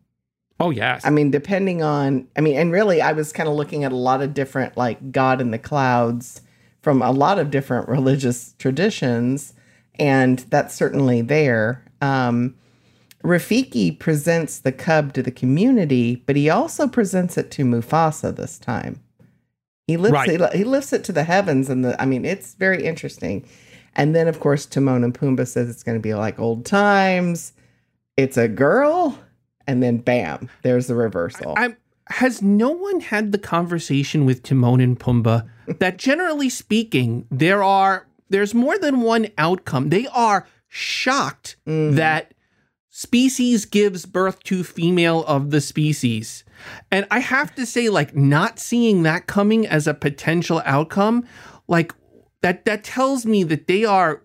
Oh 0.59 0.71
yes. 0.71 1.05
I 1.05 1.11
mean, 1.11 1.29
depending 1.29 1.83
on, 1.83 2.27
I 2.35 2.41
mean, 2.41 2.57
and 2.57 2.71
really, 2.71 3.01
I 3.01 3.11
was 3.11 3.31
kind 3.31 3.47
of 3.47 3.55
looking 3.55 3.83
at 3.83 3.91
a 3.91 3.95
lot 3.95 4.23
of 4.23 4.33
different, 4.33 4.75
like 4.75 5.11
God 5.11 5.39
in 5.39 5.51
the 5.51 5.59
clouds 5.59 6.41
from 6.81 7.01
a 7.01 7.11
lot 7.11 7.37
of 7.37 7.51
different 7.51 7.87
religious 7.89 8.55
traditions, 8.57 9.53
and 9.99 10.39
that's 10.49 10.73
certainly 10.73 11.21
there. 11.21 11.83
Um, 12.01 12.55
Rafiki 13.23 13.97
presents 13.97 14.59
the 14.59 14.71
cub 14.71 15.13
to 15.13 15.23
the 15.23 15.31
community, 15.31 16.23
but 16.25 16.35
he 16.35 16.49
also 16.49 16.87
presents 16.87 17.37
it 17.37 17.51
to 17.51 17.63
Mufasa 17.65 18.35
this 18.35 18.57
time. 18.59 19.01
He 19.87 19.97
lifts 19.97 20.13
Right. 20.13 20.29
it, 20.41 20.53
he 20.53 20.63
lifts 20.63 20.93
it 20.93 21.03
to 21.05 21.11
the 21.11 21.23
heavens, 21.23 21.69
and 21.69 21.83
the 21.83 21.99
I 22.01 22.05
mean, 22.05 22.25
it's 22.25 22.53
very 22.55 22.83
interesting. 22.85 23.45
And 23.95 24.15
then, 24.15 24.27
of 24.27 24.39
course, 24.39 24.65
Timon 24.65 25.03
and 25.03 25.13
Pumbaa 25.17 25.47
says 25.47 25.69
it's 25.69 25.81
going 25.83 25.97
to 25.97 26.01
be 26.01 26.13
like 26.13 26.39
old 26.39 26.65
times. 26.65 27.53
It's 28.15 28.37
a 28.37 28.47
girl, 28.47 29.17
and 29.65 29.81
then 29.81 29.97
bam, 29.97 30.49
there's 30.61 30.87
the 30.87 30.95
reversal. 30.95 31.53
I'm, 31.57 31.75
has 32.09 32.41
no 32.41 32.69
one 32.69 32.99
had 32.99 33.31
the 33.31 33.37
conversation 33.37 34.25
with 34.25 34.43
Timon 34.43 34.79
and 34.81 34.99
Pumbaa 34.99 35.49
that 35.79 35.97
generally 35.97 36.49
speaking, 36.49 37.25
there 37.31 37.63
are 37.63 38.05
there's 38.29 38.53
more 38.53 38.77
than 38.77 39.01
one 39.01 39.27
outcome. 39.37 39.89
They 39.89 40.05
are 40.07 40.45
shocked 40.67 41.55
Mhm. 41.65 41.95
that 41.95 42.33
species 42.97 43.65
gives 43.65 44.07
birth 44.07 44.41
to 44.41 44.63
female 44.63 45.23
of 45.25 45.51
the 45.51 45.61
species. 45.61 46.43
And 46.89 47.05
I 47.11 47.19
have 47.19 47.53
to 47.53 47.63
say, 47.63 47.89
like, 47.89 48.15
not 48.15 48.57
seeing 48.57 49.03
that 49.03 49.27
coming 49.27 49.67
as 49.67 49.85
a 49.85 49.93
potential 49.93 50.63
outcome, 50.65 51.23
like 51.67 51.93
that 52.41 52.65
that 52.65 52.83
tells 52.83 53.23
me 53.23 53.43
that 53.43 53.67
they 53.67 53.85
are 53.85 54.23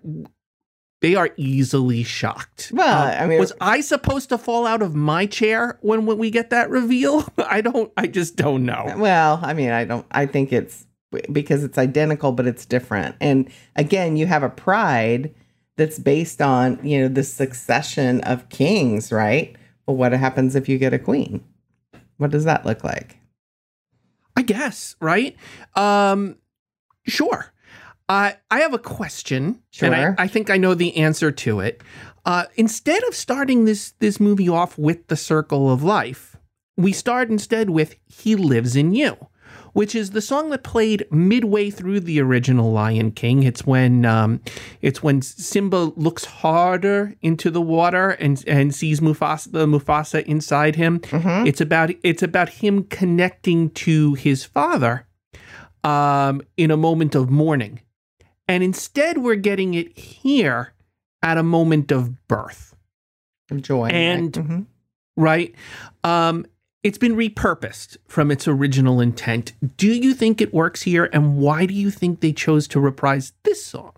they 1.02 1.14
are 1.14 1.30
easily 1.36 2.02
shocked. 2.02 2.70
Well, 2.74 3.08
Um, 3.08 3.22
I 3.24 3.26
mean- 3.26 3.40
was 3.40 3.52
I 3.60 3.82
supposed 3.82 4.30
to 4.30 4.38
fall 4.38 4.66
out 4.66 4.80
of 4.80 4.94
my 4.94 5.26
chair 5.26 5.78
when, 5.82 6.06
when 6.06 6.16
we 6.16 6.30
get 6.30 6.48
that 6.48 6.70
reveal? 6.70 7.28
I 7.38 7.60
don't. 7.60 7.92
I 7.98 8.06
just 8.06 8.36
don't 8.36 8.64
know. 8.64 8.94
Well, 8.96 9.38
I 9.42 9.52
mean, 9.52 9.68
I 9.70 9.84
don't. 9.84 10.06
I 10.12 10.24
think 10.24 10.50
it's 10.50 10.86
because 11.30 11.62
it's 11.62 11.76
identical, 11.76 12.32
but 12.32 12.46
it's 12.46 12.64
different. 12.64 13.16
And 13.20 13.50
again, 13.76 14.16
you 14.16 14.24
have 14.26 14.42
a 14.42 14.48
pride 14.48 15.34
that's 15.76 15.98
based 15.98 16.42
on 16.42 16.78
you 16.86 17.00
know 17.00 17.08
the 17.08 17.24
succession 17.24 18.20
of 18.22 18.48
kings, 18.48 19.12
right? 19.12 19.56
Well, 19.86 19.96
what 19.96 20.12
happens 20.12 20.54
if 20.54 20.68
you 20.68 20.78
get 20.78 20.92
a 20.94 20.98
queen? 20.98 21.44
What 22.16 22.30
does 22.30 22.44
that 22.44 22.64
look 22.64 22.84
like? 22.84 23.18
I 24.36 24.42
guess 24.42 24.96
right. 25.00 25.36
Um, 25.74 26.36
sure. 27.06 27.52
Uh, 28.08 28.32
I 28.50 28.60
have 28.60 28.74
a 28.74 28.78
question, 28.78 29.62
and 29.80 29.94
I, 29.94 30.24
I 30.24 30.28
think 30.28 30.50
I 30.50 30.56
know 30.58 30.74
the 30.74 30.96
answer 30.96 31.30
to 31.32 31.60
it. 31.60 31.82
Uh, 32.24 32.44
instead 32.56 33.02
of 33.04 33.14
starting 33.14 33.64
this 33.64 33.92
this 33.98 34.20
movie 34.20 34.48
off 34.48 34.76
with 34.78 35.06
the 35.08 35.16
circle 35.16 35.70
of 35.70 35.82
life, 35.82 36.36
we 36.76 36.92
start 36.92 37.30
instead 37.30 37.70
with 37.70 37.96
"He 38.06 38.36
Lives 38.36 38.76
in 38.76 38.94
You," 38.94 39.28
which 39.72 39.94
is 39.94 40.10
the 40.10 40.20
song 40.20 40.50
that 40.50 40.62
played 40.62 41.06
midway 41.10 41.70
through 41.70 42.00
the 42.00 42.20
original 42.20 42.72
Lion 42.72 43.10
King. 43.10 43.42
It's 43.42 43.66
when 43.66 44.04
um, 44.04 44.40
it's 44.80 45.02
when 45.02 45.22
Simba 45.22 45.92
looks 45.96 46.24
harder 46.24 47.14
into 47.22 47.50
the 47.50 47.60
water 47.62 48.10
and 48.10 48.42
and 48.46 48.74
sees 48.74 49.00
Mufasa 49.00 49.50
the 49.52 49.66
Mufasa 49.66 50.22
inside 50.24 50.76
him. 50.76 51.00
Mhm. 51.00 51.46
It's 51.46 51.60
about 51.60 51.90
it's 52.02 52.22
about 52.22 52.48
him 52.48 52.84
connecting 52.84 53.70
to 53.70 54.14
his 54.14 54.44
father 54.44 55.06
um, 55.84 56.42
in 56.56 56.70
a 56.70 56.76
moment 56.76 57.14
of 57.14 57.30
mourning, 57.30 57.80
and 58.46 58.62
instead 58.62 59.18
we're 59.18 59.34
getting 59.36 59.74
it 59.74 59.98
here 59.98 60.74
at 61.22 61.38
a 61.38 61.42
moment 61.42 61.90
of 61.92 62.26
birth, 62.28 62.74
Joy 63.56 63.88
And- 63.88 64.36
right? 64.36 64.46
Mhm. 64.46 64.66
right? 65.16 65.54
Um, 66.04 66.46
it's 66.82 66.98
been 66.98 67.14
repurposed 67.14 67.96
from 68.08 68.30
its 68.30 68.48
original 68.48 69.00
intent. 69.00 69.52
Do 69.76 69.92
you 69.92 70.14
think 70.14 70.40
it 70.40 70.52
works 70.52 70.82
here, 70.82 71.08
and 71.12 71.36
why 71.38 71.66
do 71.66 71.74
you 71.74 71.90
think 71.90 72.20
they 72.20 72.32
chose 72.32 72.66
to 72.68 72.80
reprise 72.80 73.32
this 73.44 73.64
song? 73.64 73.92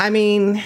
I 0.00 0.10
mean, 0.10 0.62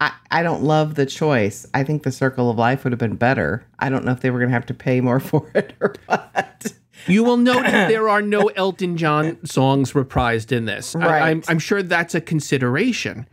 I 0.00 0.12
I 0.30 0.42
don't 0.42 0.62
love 0.62 0.94
the 0.94 1.06
choice. 1.06 1.66
I 1.74 1.84
think 1.84 2.02
the 2.02 2.12
Circle 2.12 2.50
of 2.50 2.56
Life 2.56 2.84
would 2.84 2.92
have 2.92 2.98
been 2.98 3.16
better. 3.16 3.66
I 3.78 3.90
don't 3.90 4.04
know 4.04 4.12
if 4.12 4.20
they 4.20 4.30
were 4.30 4.38
going 4.38 4.50
to 4.50 4.54
have 4.54 4.66
to 4.66 4.74
pay 4.74 5.00
more 5.00 5.20
for 5.20 5.50
it 5.54 5.74
or 5.80 5.94
what. 6.06 6.72
You 7.06 7.24
will 7.24 7.36
note 7.36 7.62
that 7.62 7.88
there 7.88 8.08
are 8.08 8.22
no 8.22 8.48
Elton 8.48 8.96
John 8.96 9.44
songs 9.44 9.92
reprised 9.92 10.52
in 10.52 10.64
this. 10.64 10.94
I, 10.94 10.98
Right. 10.98 11.22
I'm, 11.22 11.42
I'm 11.48 11.58
sure 11.58 11.82
that's 11.82 12.14
a 12.14 12.20
consideration. 12.20 13.26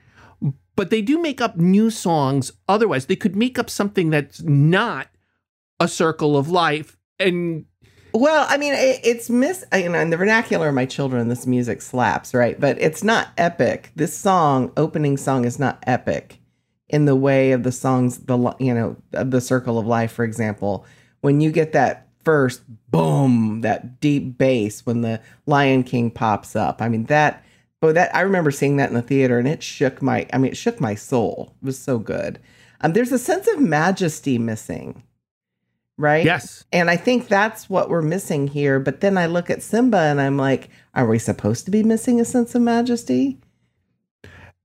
But 0.76 0.90
they 0.90 1.02
do 1.02 1.20
make 1.20 1.42
up 1.42 1.58
new 1.58 1.90
songs. 1.90 2.52
Otherwise, 2.70 3.08
they 3.08 3.16
could 3.16 3.36
make 3.36 3.58
up 3.58 3.70
something 3.70 4.12
that's 4.12 4.44
not 4.44 5.08
a 5.80 5.88
circle 5.88 6.38
of 6.38 6.50
life. 6.50 6.98
And 7.20 7.66
Well, 8.14 8.46
I 8.50 8.58
mean, 8.58 8.74
it, 8.74 9.02
it's 9.04 9.30
miss. 9.30 9.66
You 9.74 9.90
know, 9.90 10.00
in 10.00 10.10
the 10.10 10.18
vernacular 10.18 10.70
of 10.70 10.76
my 10.76 10.86
children, 10.86 11.28
this 11.28 11.48
music 11.48 11.82
slaps, 11.82 12.34
right? 12.34 12.60
But 12.60 12.80
it's 12.82 13.04
not 13.04 13.30
epic. 13.38 13.92
This 13.96 14.16
song, 14.16 14.72
opening 14.78 15.18
song, 15.18 15.46
is 15.46 15.60
not 15.60 15.84
epic 15.86 16.40
in 16.90 17.06
the 17.06 17.16
way 17.16 17.52
of 17.52 17.64
the 17.64 17.72
songs. 17.72 18.20
The 18.20 18.56
you 18.60 18.74
know, 18.74 18.98
of 19.14 19.32
the 19.32 19.42
Circle 19.42 19.78
of 19.80 19.86
Life, 19.86 20.12
for 20.12 20.24
example. 20.24 20.86
When 21.22 21.42
you 21.42 21.52
get 21.52 21.74
that 21.74 22.08
first 22.24 22.62
boom, 22.92 23.62
that 23.62 24.00
deep 24.00 24.38
bass 24.38 24.86
when 24.86 25.02
the 25.02 25.22
Lion 25.46 25.84
King 25.84 26.12
pops 26.12 26.56
up. 26.56 26.82
I 26.82 26.90
mean 26.90 27.06
that. 27.06 27.44
But 27.80 27.94
that 27.94 28.16
I 28.16 28.22
remember 28.22 28.50
seeing 28.50 28.78
that 28.78 28.90
in 28.90 28.96
the 28.96 29.04
theater, 29.04 29.38
and 29.38 29.48
it 29.48 29.62
shook 29.62 30.02
my. 30.02 30.28
I 30.34 30.38
mean, 30.38 30.52
it 30.52 30.58
shook 30.58 30.82
my 30.82 30.96
soul. 30.96 31.56
It 31.62 31.66
was 31.66 31.78
so 31.78 32.00
good. 32.00 32.40
Um, 32.82 32.94
there's 32.94 33.12
a 33.12 33.20
sense 33.20 33.48
of 33.48 33.60
majesty 33.60 34.38
missing, 34.38 35.04
right? 35.98 36.26
yes, 36.26 36.66
And 36.72 36.90
I 36.90 36.96
think 36.96 37.28
that's 37.28 37.70
what 37.70 37.90
we're 37.90 38.02
missing 38.02 38.48
here. 38.48 38.80
But 38.80 39.02
then 39.02 39.18
I 39.18 39.26
look 39.26 39.50
at 39.50 39.64
Simba 39.64 39.98
and 39.98 40.22
I'm 40.22 40.38
like, 40.38 40.70
are 40.94 41.08
we 41.08 41.20
supposed 41.20 41.66
to 41.66 41.72
be 41.72 41.84
missing 41.84 42.22
a 42.22 42.26
sense 42.26 42.56
of 42.56 42.62
majesty? 42.62 43.38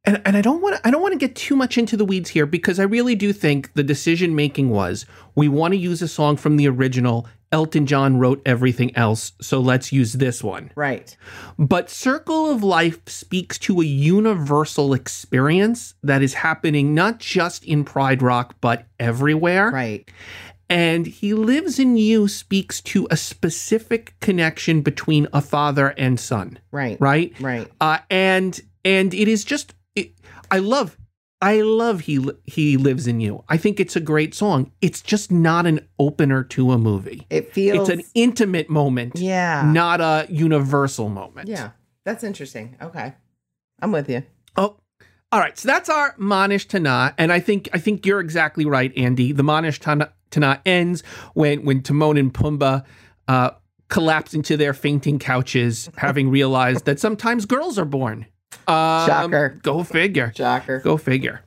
and, 0.05 0.21
and 0.25 0.37
I 0.37 0.41
don't 0.41 0.61
want 0.61 0.81
I 0.85 0.91
don't 0.91 1.03
want 1.03 1.13
to 1.13 1.19
get 1.19 1.37
too 1.37 1.57
much 1.57 1.79
into 1.79 1.97
the 1.97 2.05
weeds 2.05 2.31
here 2.31 2.47
because 2.47 2.81
I 2.81 2.85
really 2.85 3.15
do 3.15 3.33
think 3.33 3.73
the 3.75 3.83
decision 3.83 4.35
making 4.35 4.71
was 4.71 5.07
we 5.35 5.49
want 5.49 5.73
to 5.73 5.79
use 5.79 6.03
a 6.03 6.09
song 6.09 6.37
from 6.37 6.57
the 6.57 6.69
original. 6.69 7.27
Elton 7.53 7.85
John 7.85 8.19
wrote 8.19 8.41
everything 8.47 8.97
else, 8.97 9.33
so 9.43 9.61
let's 9.61 9.93
use 9.93 10.15
this 10.15 10.43
one. 10.43 10.71
Right. 10.75 11.15
But 11.59 11.91
Circle 11.91 12.51
of 12.51 12.63
Life 12.63 13.07
speaks 13.07 13.59
to 13.59 13.83
a 13.83 13.85
universal 13.85 14.95
experience 14.95 15.95
that 16.03 16.23
is 16.23 16.33
happening 16.33 16.95
not 16.95 17.19
just 17.19 17.63
in 17.67 17.85
Pride 17.85 18.23
Rock, 18.23 18.55
but 18.63 18.87
everywhere. 18.99 19.71
Right. 19.71 20.11
And 20.73 21.07
He 21.07 21.35
Lives 21.35 21.79
in 21.79 21.97
You 21.97 22.29
speaks 22.29 22.81
to 22.83 23.07
a 23.11 23.17
specific 23.17 24.15
connection 24.21 24.81
between 24.81 25.29
a 25.33 25.41
father 25.43 25.89
and 25.99 26.19
son, 26.19 26.59
Right. 26.71 26.97
right? 27.01 27.33
Right. 27.41 27.71
Uh, 27.81 27.99
and 28.11 28.59
and 28.85 29.13
it 29.15 29.29
is 29.29 29.45
just, 29.45 29.75
it, 29.95 30.13
I 30.51 30.59
love, 30.59 30.97
I 31.43 31.61
love 31.61 32.01
He 32.01 32.27
He 32.47 32.77
Lives 32.79 33.07
in 33.07 33.21
You. 33.21 33.45
I 33.49 33.57
think 33.59 33.81
it's 33.81 33.97
a 33.97 34.01
great 34.01 34.35
song. 34.35 34.73
It's 34.81 35.03
just 35.03 35.31
not 35.31 35.67
an 35.67 35.87
opener 35.99 36.43
to 36.45 36.73
a 36.73 36.79
movie. 36.79 37.27
It 37.29 37.53
feels. 37.53 37.89
It's 37.91 37.99
an 38.01 38.05
intimate 38.15 38.71
moment, 38.71 39.17
yeah. 39.19 39.71
not 39.71 40.01
a 40.01 40.27
universal 40.33 41.09
moment. 41.09 41.49
Yeah. 41.49 41.71
That's 42.05 42.25
interesting. 42.25 42.77
Okay. 42.81 43.13
I'm 43.81 43.93
with 43.93 44.09
you. 44.09 44.23
Oh, 44.57 44.77
all 45.31 45.41
right. 45.41 45.57
So 45.59 45.67
that's 45.69 45.89
our 45.89 46.15
Manish 46.17 46.67
Tana, 46.67 47.15
and 47.19 47.31
I 47.33 47.41
think 47.41 47.69
I 47.73 47.79
think 47.79 48.07
you're 48.07 48.21
exactly 48.21 48.65
right, 48.65 48.93
Andy. 48.97 49.33
The 49.33 49.43
Manish 49.45 49.79
Tana, 49.79 50.13
Tana 50.33 50.61
ends 50.67 51.03
when 51.35 51.65
when 51.65 51.83
Timon 51.83 52.17
and 52.17 52.35
Pumbaa 52.35 52.85
uh, 53.29 53.51
collapse 53.89 54.35
into 54.35 54.57
their 54.57 54.75
fainting 54.75 55.21
couches, 55.21 55.89
having 55.97 56.31
realized 56.31 56.87
that 56.87 56.99
sometimes 56.99 57.47
girls 57.47 57.79
are 57.79 57.85
born. 57.85 58.27
Um, 58.67 59.07
Shocker. 59.07 59.61
Go 59.63 59.83
figure. 59.83 60.33
Shocker. 60.37 60.81
Go 60.81 60.97
figure. 60.97 61.43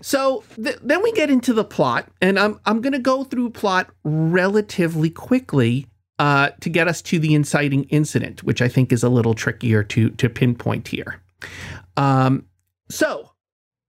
So 0.00 0.44
th- 0.56 0.78
then 0.82 1.02
we 1.02 1.12
get 1.12 1.30
into 1.30 1.52
the 1.52 1.64
plot, 1.64 2.08
and 2.20 2.38
I'm 2.38 2.60
I'm 2.66 2.80
going 2.80 2.92
to 2.92 2.98
go 2.98 3.24
through 3.24 3.50
plot 3.50 3.90
relatively 4.04 5.10
quickly 5.10 5.86
uh, 6.18 6.50
to 6.60 6.68
get 6.68 6.88
us 6.88 7.02
to 7.02 7.18
the 7.18 7.34
inciting 7.34 7.84
incident, 7.84 8.42
which 8.42 8.62
I 8.62 8.68
think 8.68 8.92
is 8.92 9.02
a 9.02 9.08
little 9.08 9.34
trickier 9.34 9.82
to 9.84 10.10
to 10.10 10.28
pinpoint 10.28 10.88
here. 10.88 11.20
Um, 11.96 12.46
so 12.88 13.32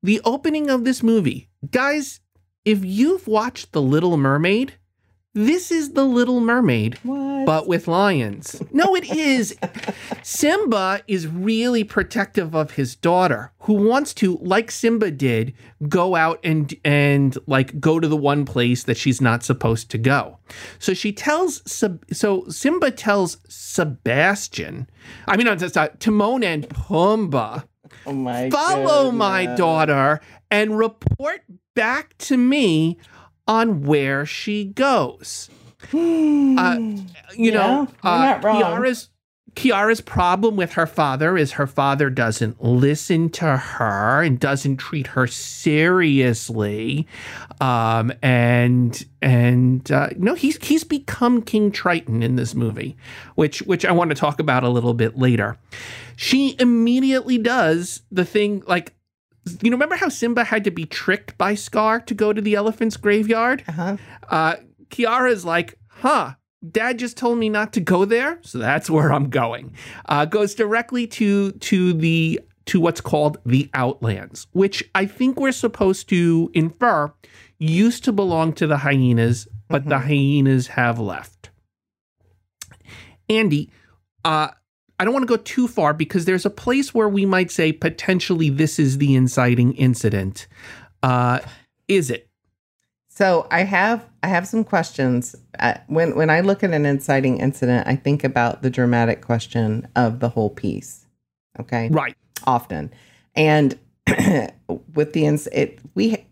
the 0.02 0.20
opening 0.26 0.70
of 0.70 0.84
this 0.84 1.04
movie, 1.04 1.50
guys, 1.70 2.20
if 2.66 2.84
you've 2.86 3.28
watched 3.28 3.72
The 3.72 3.82
Little 3.82 4.18
Mermaid, 4.18 4.74
this 5.36 5.72
is 5.72 5.94
the 5.94 6.04
Little 6.06 6.40
Mermaid, 6.42 7.00
What? 7.02 7.48
but 7.48 7.68
with 7.68 7.88
lions. 7.88 8.62
No, 8.72 8.96
it 8.96 9.10
is. 9.10 9.58
Simba 10.22 11.02
is 11.08 11.26
really 11.28 11.84
protective 11.84 12.54
of 12.56 12.72
his 12.72 12.96
daughter, 12.96 13.52
who 13.62 13.74
wants 13.74 14.14
to, 14.16 14.38
like 14.42 14.70
Simba 14.70 15.10
did, 15.10 15.54
go 15.90 16.14
out 16.16 16.40
and 16.44 16.74
and 16.86 17.36
like 17.48 17.80
go 17.80 18.00
to 18.00 18.08
the 18.08 18.16
one 18.16 18.46
place 18.46 18.84
that 18.84 18.96
she's 18.96 19.20
not 19.22 19.42
supposed 19.44 19.90
to 19.90 19.98
go. 19.98 20.38
So 20.78 20.94
she 20.94 21.12
tells 21.12 21.64
so 22.12 22.46
Simba 22.50 22.92
tells 22.92 23.38
Sebastian, 23.50 24.88
I 25.28 25.36
mean, 25.36 25.48
not 25.48 26.00
Timon 26.00 26.44
and 26.44 26.70
Pumbaa, 26.70 27.64
oh 28.06 28.14
my 28.14 28.50
follow 28.50 29.12
my 29.12 29.46
daughter 29.46 30.22
and 30.52 30.78
report 30.78 31.42
back 31.76 32.18
to 32.20 32.38
me 32.38 32.98
on 33.48 33.84
where 33.84 34.26
she 34.26 34.66
goes. 34.66 35.50
Uh, 35.94 36.78
you 36.80 37.52
Yeah, 37.52 37.52
know, 37.52 37.88
uh, 38.04 38.18
not 38.18 38.44
wrong. 38.44 38.62
Kiara's 38.62 39.10
Kiara's 39.56 40.02
problem 40.02 40.56
with 40.56 40.74
her 40.74 40.88
father 40.88 41.38
is 41.38 41.54
her 41.54 41.68
father 41.68 42.10
doesn't 42.10 42.64
listen 42.64 43.30
to 43.32 43.58
her 43.58 44.24
and 44.24 44.40
doesn't 44.40 44.78
treat 44.78 45.08
her 45.08 45.28
seriously, 45.28 47.08
um, 47.62 48.12
and 48.22 49.06
and 49.22 49.92
uh, 49.92 50.10
no, 50.18 50.34
he's 50.34 50.58
he's 50.66 50.84
become 50.84 51.42
King 51.42 51.72
Triton 51.72 52.24
in 52.24 52.36
this 52.36 52.56
movie, 52.56 52.98
which 53.36 53.62
which 53.62 53.86
I 53.86 53.92
want 53.92 54.10
to 54.10 54.16
talk 54.16 54.40
about 54.40 54.64
a 54.64 54.70
little 54.70 54.94
bit 54.94 55.18
later. 55.18 55.58
She 56.16 56.56
immediately 56.60 57.38
does 57.38 58.02
the 58.12 58.26
thing 58.26 58.64
like. 58.68 58.94
You 59.62 59.70
know, 59.70 59.76
remember 59.76 59.98
how 59.98 60.08
Simba 60.08 60.46
had 60.46 60.64
to 60.64 60.72
be 60.72 60.86
tricked 60.86 61.38
by 61.38 61.54
Scar 61.54 62.00
to 62.00 62.14
go 62.14 62.32
to 62.32 62.42
the 62.42 62.56
elephant's 62.56 62.96
graveyard? 62.96 63.62
Uh-huh. 63.68 63.98
uh, 64.30 64.56
Kiara's 64.90 65.44
like, 65.44 65.78
huh, 65.90 66.36
dad 66.72 67.00
just 67.00 67.18
told 67.18 67.38
me 67.38 67.50
not 67.50 67.74
to 67.74 67.82
go 67.82 68.06
there, 68.06 68.40
so 68.42 68.58
that's 68.58 68.90
where 68.90 69.12
I'm 69.12 69.30
going. 69.30 69.74
Uh, 70.08 70.26
goes 70.26 70.56
directly 70.56 71.08
to 71.08 71.52
to 71.52 71.94
the 71.94 72.40
to 72.66 72.80
what's 72.80 73.02
called 73.02 73.38
the 73.46 73.70
Outlands, 73.74 74.48
which 74.54 74.84
I 74.96 75.06
think 75.06 75.40
we're 75.40 75.52
supposed 75.52 76.10
to 76.10 76.50
infer 76.54 77.14
used 77.60 78.04
to 78.06 78.12
belong 78.12 78.54
to 78.54 78.68
the 78.68 78.78
hyenas, 78.78 79.48
but 79.68 79.86
the 79.86 80.00
hyenas 80.00 80.68
have 80.68 81.00
left. 81.00 81.50
Andy, 83.30 83.70
uh, 84.26 84.50
I 85.00 85.06
don't 85.06 85.14
want 85.14 85.24
to 85.24 85.38
go 85.38 85.42
too 85.42 85.68
far 85.68 85.94
because 85.94 86.26
there's 86.26 86.46
a 86.46 86.50
place 86.50 86.94
where 86.94 87.10
we 87.10 87.26
might 87.26 87.52
say 87.52 87.72
potentially 87.72 88.50
this 88.50 88.80
is 88.80 88.98
the 88.98 89.16
inciting 89.16 89.74
incident. 89.74 90.48
Uh, 91.02 91.40
is 91.88 92.10
it? 92.10 92.30
So 93.10 93.48
I 93.52 93.64
have 93.64 94.08
I 94.24 94.28
have 94.28 94.48
some 94.48 94.64
questions. 94.64 95.36
When 95.88 96.16
when 96.16 96.30
I 96.30 96.40
look 96.40 96.64
at 96.64 96.72
an 96.72 96.86
inciting 96.86 97.40
incident, 97.40 97.86
I 97.88 97.98
think 97.98 98.24
about 98.24 98.62
the 98.62 98.70
dramatic 98.70 99.22
question 99.22 99.86
of 99.98 100.22
the 100.22 100.30
whole 100.30 100.50
piece. 100.50 101.06
Okay, 101.60 101.90
Right. 101.92 102.16
often, 102.48 102.92
and 103.36 103.78
with 104.96 105.12
the 105.12 105.26
ins- 105.26 105.48
it 105.48 105.80
we 105.94 106.26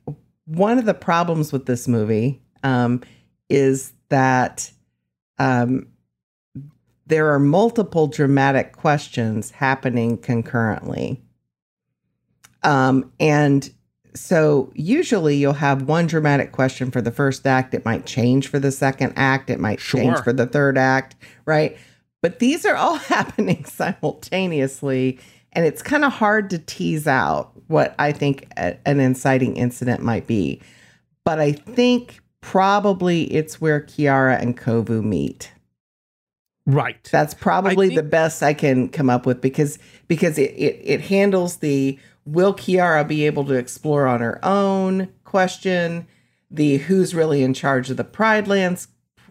one 0.45 0.79
of 0.79 0.85
the 0.85 0.93
problems 0.93 1.51
with 1.51 1.65
this 1.65 1.87
movie 1.87 2.41
um, 2.63 3.01
is 3.49 3.91
that 4.07 4.71
um, 5.37 5.87
there 7.07 7.33
are 7.33 7.39
multiple 7.39 8.07
dramatic 8.07 8.71
questions 8.71 9.51
happening 9.51 10.17
concurrently, 10.17 11.21
um, 12.63 13.11
and 13.19 13.69
so 14.13 14.71
usually 14.75 15.35
you'll 15.37 15.53
have 15.53 15.83
one 15.83 16.07
dramatic 16.07 16.51
question 16.51 16.91
for 16.91 17.01
the 17.01 17.11
first 17.11 17.45
act. 17.47 17.73
It 17.73 17.85
might 17.85 18.05
change 18.05 18.47
for 18.47 18.59
the 18.59 18.71
second 18.71 19.13
act. 19.15 19.49
It 19.49 19.59
might 19.59 19.79
change 19.79 20.17
for 20.23 20.33
the 20.33 20.45
third 20.47 20.77
act, 20.77 21.15
right? 21.45 21.77
But 22.21 22.39
these 22.39 22.65
are 22.65 22.75
all 22.75 22.95
happening 23.15 23.65
simultaneously. 23.65 25.19
And 25.53 25.65
it's 25.65 25.81
kind 25.81 26.05
of 26.05 26.13
hard 26.13 26.49
to 26.51 26.59
tease 26.59 27.07
out 27.07 27.51
what 27.67 27.95
I 27.99 28.11
think 28.11 28.47
a- 28.57 28.77
an 28.87 28.99
inciting 28.99 29.57
incident 29.57 30.01
might 30.01 30.27
be. 30.27 30.61
But 31.25 31.39
I 31.39 31.51
think 31.51 32.19
probably 32.41 33.23
it's 33.33 33.59
where 33.59 33.81
Kiara 33.81 34.41
and 34.41 34.57
Kovu 34.57 35.03
meet. 35.03 35.51
Right. 36.65 37.03
That's 37.11 37.33
probably 37.33 37.87
think- 37.89 37.97
the 37.97 38.03
best 38.03 38.43
I 38.43 38.53
can 38.53 38.87
come 38.89 39.09
up 39.09 39.25
with 39.25 39.41
because 39.41 39.79
because 40.07 40.37
it, 40.37 40.51
it 40.51 40.79
it 40.83 41.01
handles 41.01 41.57
the 41.57 41.97
will 42.25 42.53
Kiara 42.53 43.07
be 43.07 43.25
able 43.25 43.45
to 43.45 43.53
explore 43.53 44.07
on 44.07 44.21
her 44.21 44.39
own 44.43 45.09
question, 45.23 46.07
the 46.49 46.77
who's 46.77 47.15
really 47.15 47.43
in 47.43 47.53
charge 47.53 47.89
of 47.89 47.97
the 47.97 48.03
Pride 48.03 48.47
Lands 48.47 48.87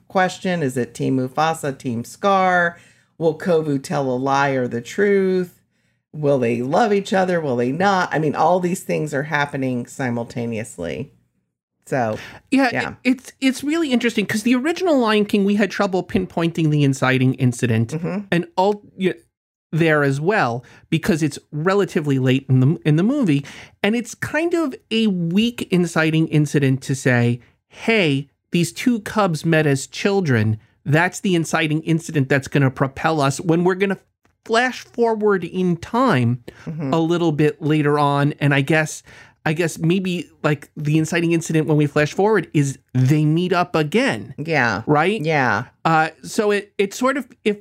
question. 0.08 0.62
Is 0.62 0.76
it 0.76 0.94
Team 0.94 1.16
Mufasa, 1.18 1.76
Team 1.76 2.04
Scar? 2.04 2.78
Will 3.18 3.38
Kovu 3.38 3.82
tell 3.82 4.10
a 4.10 4.16
lie 4.16 4.50
or 4.50 4.66
the 4.66 4.80
truth? 4.80 5.60
Will 6.12 6.38
they 6.38 6.62
love 6.62 6.92
each 6.92 7.12
other? 7.12 7.40
Will 7.40 7.56
they 7.56 7.70
not? 7.70 8.08
I 8.12 8.18
mean, 8.18 8.34
all 8.34 8.58
these 8.58 8.82
things 8.82 9.14
are 9.14 9.24
happening 9.24 9.86
simultaneously. 9.86 11.12
So 11.86 12.18
Yeah, 12.50 12.70
Yeah. 12.72 12.88
it- 13.04 13.10
it's 13.12 13.32
it's 13.40 13.64
really 13.64 13.92
interesting 13.92 14.24
because 14.24 14.42
the 14.42 14.54
original 14.54 14.98
Lion 14.98 15.24
King 15.24 15.44
we 15.44 15.56
had 15.56 15.70
trouble 15.70 16.02
pinpointing 16.02 16.70
the 16.70 16.82
inciting 16.82 17.34
incident, 17.34 17.90
mhm. 17.92 18.26
and 18.30 18.46
all 18.56 18.82
yeah, 18.96 19.12
there 19.72 20.02
as 20.02 20.20
well 20.20 20.64
because 20.90 21.22
it's 21.22 21.38
relatively 21.52 22.18
late 22.18 22.46
in 22.48 22.60
the 22.60 22.78
in 22.84 22.96
the 22.96 23.02
movie, 23.02 23.44
and 23.82 23.94
it's 23.94 24.14
kind 24.14 24.54
of 24.54 24.74
a 24.90 25.06
weak 25.06 25.68
inciting 25.70 26.26
incident 26.28 26.82
to 26.82 26.94
say, 26.94 27.40
"Hey, 27.68 28.28
these 28.50 28.72
two 28.72 29.00
cubs 29.00 29.44
met 29.44 29.66
as 29.66 29.86
children." 29.86 30.58
That's 30.84 31.20
the 31.20 31.34
inciting 31.34 31.82
incident 31.82 32.28
that's 32.28 32.48
going 32.48 32.62
to 32.62 32.70
propel 32.70 33.20
us 33.20 33.38
when 33.40 33.64
we're 33.64 33.74
going 33.74 33.90
to 33.90 33.98
flash 34.46 34.80
forward 34.80 35.44
in 35.44 35.76
time 35.76 36.42
Mhm. 36.66 36.92
a 36.92 36.96
little 36.98 37.30
bit 37.32 37.60
later 37.62 37.98
on, 37.98 38.34
and 38.40 38.54
I 38.54 38.62
guess. 38.62 39.02
I 39.46 39.54
guess 39.54 39.78
maybe 39.78 40.28
like 40.44 40.70
the 40.76 40.98
inciting 40.98 41.32
incident 41.32 41.66
when 41.66 41.78
we 41.78 41.86
flash 41.86 42.12
forward 42.12 42.48
is 42.52 42.78
they 42.92 43.24
meet 43.24 43.54
up 43.54 43.74
again, 43.74 44.34
yeah, 44.36 44.82
right? 44.86 45.18
yeah, 45.24 45.64
Uh, 45.82 46.10
so 46.22 46.50
it 46.50 46.74
it 46.76 46.92
sort 46.92 47.16
of 47.16 47.26
if 47.42 47.56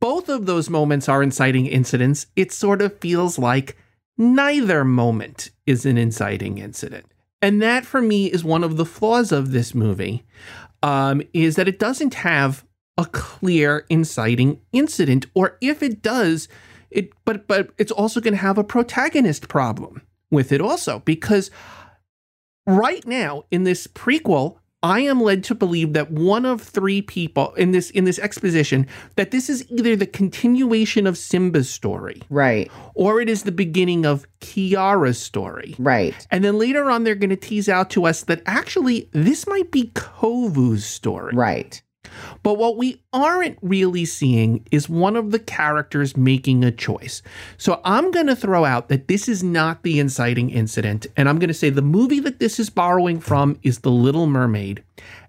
both 0.00 0.28
of 0.28 0.46
those 0.46 0.70
moments 0.70 1.08
are 1.08 1.22
inciting 1.22 1.66
incidents, 1.66 2.26
it 2.34 2.52
sort 2.52 2.82
of 2.82 2.98
feels 2.98 3.38
like 3.38 3.76
neither 4.16 4.84
moment 4.84 5.50
is 5.66 5.86
an 5.86 5.98
inciting 5.98 6.58
incident, 6.58 7.06
and 7.40 7.62
that 7.62 7.84
for 7.84 8.00
me 8.00 8.26
is 8.26 8.42
one 8.42 8.64
of 8.64 8.76
the 8.76 8.84
flaws 8.84 9.30
of 9.32 9.52
this 9.52 9.74
movie, 9.74 10.24
um, 10.82 11.22
is 11.32 11.56
that 11.56 11.68
it 11.68 11.78
doesn't 11.78 12.14
have 12.14 12.64
a 12.96 13.04
clear 13.06 13.86
inciting 13.88 14.60
incident, 14.72 15.26
or 15.34 15.56
if 15.60 15.82
it 15.82 16.02
does, 16.02 16.48
it 16.90 17.10
but 17.24 17.46
but 17.46 17.70
it's 17.78 17.92
also 17.92 18.20
going 18.20 18.34
to 18.34 18.40
have 18.40 18.58
a 18.58 18.64
protagonist 18.64 19.48
problem 19.48 20.02
with 20.30 20.52
it 20.52 20.60
also 20.60 21.00
because 21.00 21.50
right 22.66 23.06
now 23.06 23.44
in 23.50 23.64
this 23.64 23.86
prequel 23.86 24.58
I 24.82 25.00
am 25.00 25.20
led 25.20 25.44
to 25.44 25.54
believe 25.54 25.92
that 25.92 26.10
one 26.10 26.46
of 26.46 26.62
three 26.62 27.02
people 27.02 27.52
in 27.54 27.72
this 27.72 27.90
in 27.90 28.04
this 28.04 28.18
exposition 28.18 28.86
that 29.16 29.30
this 29.30 29.50
is 29.50 29.70
either 29.70 29.94
the 29.94 30.06
continuation 30.06 31.06
of 31.06 31.18
Simba's 31.18 31.68
story 31.70 32.22
right, 32.30 32.70
or 32.94 33.20
it 33.20 33.28
is 33.28 33.42
the 33.42 33.52
beginning 33.52 34.06
of 34.06 34.26
Kiara's 34.40 35.18
story. 35.18 35.74
right, 35.78 36.26
And 36.30 36.42
then 36.42 36.58
later 36.58 36.90
on 36.90 37.04
they're 37.04 37.14
going 37.14 37.30
to 37.30 37.36
tease 37.36 37.68
out 37.68 37.90
to 37.90 38.06
us 38.06 38.22
that 38.24 38.42
actually 38.46 39.08
this 39.12 39.46
might 39.46 39.70
be 39.70 39.90
Kovu's 39.94 40.84
story. 40.84 41.34
right. 41.34 41.82
But 42.42 42.54
what 42.54 42.76
we 42.76 43.02
aren't 43.12 43.58
really 43.60 44.04
seeing 44.04 44.66
is 44.70 44.88
one 44.88 45.16
of 45.16 45.30
the 45.30 45.38
characters 45.38 46.16
making 46.16 46.64
a 46.64 46.70
choice. 46.70 47.22
So 47.58 47.80
I'm 47.84 48.10
going 48.10 48.26
to 48.28 48.36
throw 48.36 48.64
out 48.64 48.88
that 48.88 49.08
this 49.08 49.28
is 49.28 49.42
not 49.42 49.82
the 49.82 49.98
inciting 49.98 50.50
incident. 50.50 51.06
And 51.16 51.28
I'm 51.28 51.38
going 51.38 51.48
to 51.48 51.54
say 51.54 51.70
the 51.70 51.82
movie 51.82 52.20
that 52.20 52.38
this 52.38 52.58
is 52.58 52.70
borrowing 52.70 53.20
from 53.20 53.58
is 53.62 53.80
The 53.80 53.90
Little 53.90 54.26
Mermaid. 54.26 54.82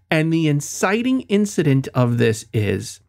And 0.09 0.31
the 0.31 0.47
inciting 0.47 1.21
incident 1.21 1.87
of 1.93 2.17
this 2.17 2.45
is 2.53 2.99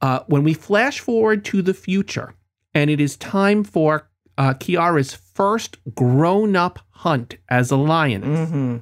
uh, 0.00 0.20
when 0.26 0.44
we 0.44 0.54
flash 0.54 1.00
forward 1.00 1.44
to 1.46 1.62
the 1.62 1.74
future 1.74 2.34
and 2.74 2.90
it 2.90 3.00
is 3.00 3.16
time 3.16 3.64
for 3.64 4.08
uh, 4.36 4.54
Kiara's 4.54 5.14
first 5.14 5.78
grown 5.94 6.56
up 6.56 6.80
hunt 6.90 7.36
as 7.48 7.70
a 7.70 7.76
lioness. 7.76 8.48
hmm 8.50 8.76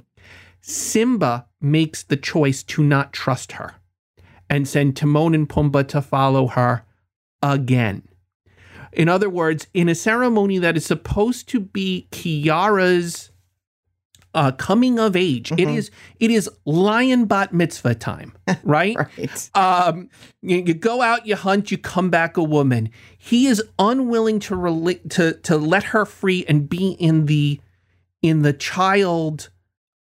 Simba 0.64 1.46
makes 1.60 2.04
the 2.04 2.16
choice 2.16 2.62
to 2.62 2.84
not 2.84 3.12
trust 3.12 3.52
her 3.52 3.74
and 4.52 4.68
send 4.68 4.96
Timon 4.96 5.34
and 5.34 5.48
Pumbaa 5.48 5.88
to 5.88 6.02
follow 6.02 6.46
her 6.48 6.84
again. 7.42 8.02
In 8.92 9.08
other 9.08 9.30
words, 9.30 9.66
in 9.72 9.88
a 9.88 9.94
ceremony 9.94 10.58
that 10.58 10.76
is 10.76 10.84
supposed 10.84 11.48
to 11.48 11.60
be 11.60 12.06
Kiara's 12.12 13.30
uh, 14.34 14.50
coming 14.52 14.98
of 14.98 15.14
age, 15.14 15.52
it 15.52 15.58
Mhm. 15.68 15.76
is 15.76 15.90
it 16.18 16.30
is 16.30 16.48
lion 16.64 17.26
bat 17.26 17.52
mitzvah 17.52 17.94
time, 17.94 18.32
right? 18.62 18.96
Right. 18.96 19.50
um, 19.54 20.08
you, 20.40 20.58
you 20.66 20.74
go 20.74 21.02
out, 21.02 21.26
you 21.26 21.36
hunt, 21.36 21.70
you 21.70 21.76
come 21.78 22.08
back 22.10 22.36
a 22.38 22.42
woman. 22.42 22.88
He 23.18 23.46
is 23.46 23.62
unwilling 23.78 24.38
to 24.40 24.56
relate 24.56 25.08
to 25.10 25.34
to 25.34 25.56
let 25.58 25.84
her 25.84 26.04
free 26.06 26.44
and 26.48 26.66
be 26.68 26.92
in 26.92 27.26
the 27.26 27.60
in 28.22 28.40
the 28.42 28.52
child 28.54 29.50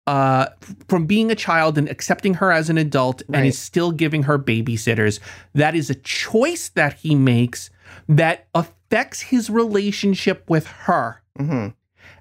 uh, 0.06 0.46
from 0.88 1.06
being 1.06 1.30
a 1.30 1.34
child 1.34 1.78
and 1.78 1.88
accepting 1.88 2.34
her 2.34 2.50
as 2.50 2.68
an 2.68 2.78
adult 2.78 3.22
and 3.32 3.46
is 3.46 3.58
still 3.58 3.92
giving 3.92 4.24
her 4.24 4.38
babysitters. 4.38 5.20
That 5.54 5.74
is 5.74 5.90
a 5.90 5.94
choice 5.94 6.68
that 6.70 6.94
he 6.94 7.14
makes 7.14 7.70
that 8.08 8.48
affects 8.54 9.20
his 9.20 9.50
relationship 9.50 10.48
with 10.48 10.66
her 10.66 11.22
hmm 11.36 11.68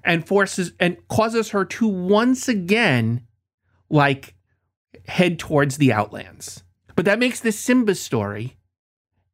and 0.04 0.26
forces 0.26 0.72
and 0.80 0.96
causes 1.08 1.50
her 1.50 1.64
to 1.64 1.86
once 1.86 2.48
again 2.48 3.24
like 3.88 4.34
head 5.06 5.38
towards 5.38 5.76
the 5.76 5.92
outlands. 5.92 6.64
But 6.96 7.04
that 7.04 7.18
makes 7.18 7.40
this 7.40 7.58
Simba 7.58 7.94
story. 7.94 8.56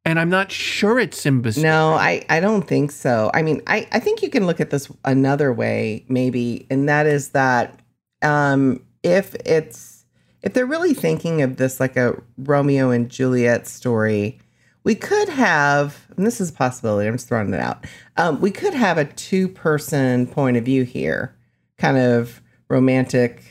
And 0.05 0.19
I'm 0.19 0.29
not 0.29 0.51
sure 0.51 0.97
it's 0.97 1.19
Simba's 1.19 1.55
story. 1.55 1.69
No, 1.69 1.93
I, 1.93 2.25
I 2.29 2.39
don't 2.39 2.67
think 2.67 2.91
so. 2.91 3.29
I 3.33 3.41
mean, 3.41 3.61
I, 3.67 3.87
I 3.91 3.99
think 3.99 4.21
you 4.21 4.29
can 4.29 4.47
look 4.47 4.59
at 4.59 4.69
this 4.69 4.89
another 5.05 5.51
way, 5.51 6.05
maybe, 6.07 6.65
and 6.69 6.87
that 6.87 7.05
is 7.05 7.29
that 7.29 7.79
um, 8.21 8.81
if 9.03 9.35
it's 9.45 10.05
if 10.41 10.53
they're 10.53 10.65
really 10.65 10.93
thinking 10.93 11.41
of 11.41 11.57
this 11.57 11.79
like 11.79 11.97
a 11.97 12.21
Romeo 12.37 12.91
and 12.91 13.09
Juliet 13.09 13.67
story, 13.67 14.39
we 14.83 14.95
could 14.95 15.29
have, 15.29 16.07
and 16.15 16.25
this 16.25 16.39
is 16.39 16.49
a 16.49 16.53
possibility. 16.53 17.07
I'm 17.07 17.15
just 17.15 17.27
throwing 17.27 17.53
it 17.53 17.59
out. 17.59 17.85
Um, 18.17 18.39
we 18.39 18.51
could 18.51 18.73
have 18.73 18.97
a 18.97 19.05
two 19.05 19.47
person 19.47 20.27
point 20.27 20.57
of 20.57 20.63
view 20.63 20.83
here, 20.83 21.35
kind 21.77 21.97
of 21.97 22.41
romantic 22.69 23.43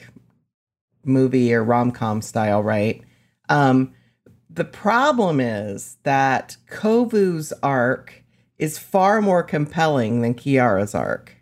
movie 1.04 1.52
or 1.52 1.62
rom 1.62 1.90
com 1.90 2.22
style, 2.22 2.62
right? 2.62 3.02
Um, 3.48 3.92
the 4.50 4.64
problem 4.64 5.40
is 5.40 5.98
that 6.02 6.56
Kovu's 6.70 7.52
arc 7.62 8.24
is 8.58 8.78
far 8.78 9.22
more 9.22 9.42
compelling 9.42 10.22
than 10.22 10.34
Kiara's 10.34 10.94
arc. 10.94 11.36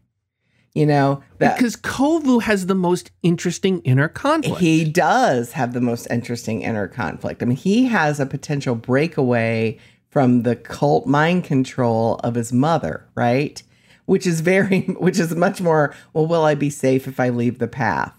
You 0.76 0.84
know, 0.84 1.22
that 1.38 1.56
because 1.56 1.74
Kovu 1.74 2.42
has 2.42 2.66
the 2.66 2.74
most 2.74 3.10
interesting 3.22 3.80
inner 3.80 4.08
conflict. 4.08 4.60
he 4.60 4.84
does 4.84 5.52
have 5.52 5.72
the 5.72 5.80
most 5.80 6.06
interesting 6.10 6.60
inner 6.60 6.86
conflict. 6.86 7.42
I 7.42 7.46
mean, 7.46 7.56
he 7.56 7.86
has 7.86 8.20
a 8.20 8.26
potential 8.26 8.74
breakaway 8.74 9.78
from 10.10 10.42
the 10.42 10.54
cult 10.54 11.06
mind 11.06 11.44
control 11.44 12.16
of 12.16 12.34
his 12.34 12.52
mother, 12.52 13.08
right? 13.14 13.62
Which 14.04 14.26
is 14.26 14.42
very, 14.42 14.80
which 14.98 15.18
is 15.18 15.34
much 15.34 15.62
more, 15.62 15.94
well, 16.12 16.26
will 16.26 16.44
I 16.44 16.54
be 16.54 16.68
safe 16.68 17.08
if 17.08 17.18
I 17.18 17.30
leave 17.30 17.58
the 17.58 17.68
path? 17.68 18.12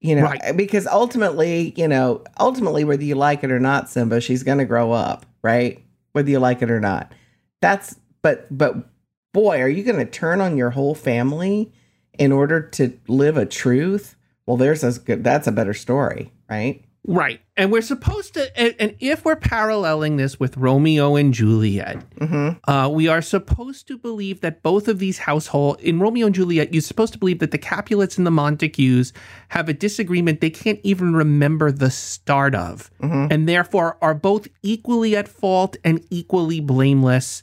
You 0.00 0.16
know, 0.16 0.22
Right. 0.24 0.56
because 0.56 0.88
ultimately, 0.88 1.72
you 1.76 1.86
know, 1.86 2.24
ultimately, 2.40 2.82
whether 2.82 3.04
you 3.04 3.14
like 3.14 3.44
it 3.44 3.52
or 3.52 3.60
not, 3.60 3.88
Simba, 3.88 4.20
she's 4.20 4.42
going 4.42 4.58
to 4.58 4.64
grow 4.64 4.90
up, 4.90 5.24
right? 5.42 5.84
Whether 6.14 6.30
you 6.30 6.40
like 6.40 6.62
it 6.62 6.70
or 6.72 6.80
not. 6.80 7.12
That's, 7.60 7.94
but, 8.22 8.46
but 8.50 8.74
boy, 9.36 9.60
are 9.60 9.68
you 9.68 9.82
going 9.84 9.98
to 9.98 10.10
turn 10.10 10.40
on 10.40 10.56
your 10.56 10.70
whole 10.70 10.94
family 10.94 11.70
in 12.18 12.32
order 12.32 12.60
to 12.60 12.98
live 13.06 13.36
a 13.36 13.44
truth? 13.44 14.16
Well, 14.46 14.56
there's 14.56 14.82
a 14.82 14.98
good, 14.98 15.22
that's 15.22 15.46
a 15.46 15.52
better 15.52 15.74
story, 15.74 16.32
right? 16.48 16.82
right. 17.06 17.40
And 17.56 17.70
we're 17.70 17.82
supposed 17.82 18.32
to, 18.34 18.58
and, 18.58 18.74
and 18.78 18.96
if 18.98 19.24
we're 19.26 19.36
paralleling 19.36 20.16
this 20.16 20.40
with 20.40 20.56
Romeo 20.56 21.16
and 21.16 21.34
Juliet, 21.34 21.98
Mm-hmm. 22.18 22.70
uh, 22.70 22.88
we 22.88 23.08
are 23.08 23.20
supposed 23.20 23.86
to 23.88 23.98
believe 23.98 24.40
that 24.40 24.62
both 24.62 24.88
of 24.88 24.98
these 24.98 25.18
household 25.18 25.80
in 25.80 26.00
Romeo 26.00 26.26
and 26.26 26.34
Juliet, 26.34 26.72
you're 26.72 26.80
supposed 26.80 27.12
to 27.12 27.18
believe 27.18 27.38
that 27.40 27.50
the 27.50 27.58
Capulets 27.58 28.16
and 28.16 28.26
the 28.26 28.30
Montagues 28.30 29.12
have 29.48 29.68
a 29.68 29.74
disagreement 29.74 30.40
they 30.40 30.50
can't 30.50 30.80
even 30.82 31.14
remember 31.14 31.70
the 31.70 31.90
start 31.90 32.54
of, 32.54 32.90
Mhm. 33.02 33.30
and 33.30 33.46
therefore 33.48 33.98
are 34.00 34.14
both 34.14 34.48
equally 34.62 35.14
at 35.14 35.28
fault 35.28 35.76
and 35.84 36.02
equally 36.10 36.60
blameless 36.60 37.42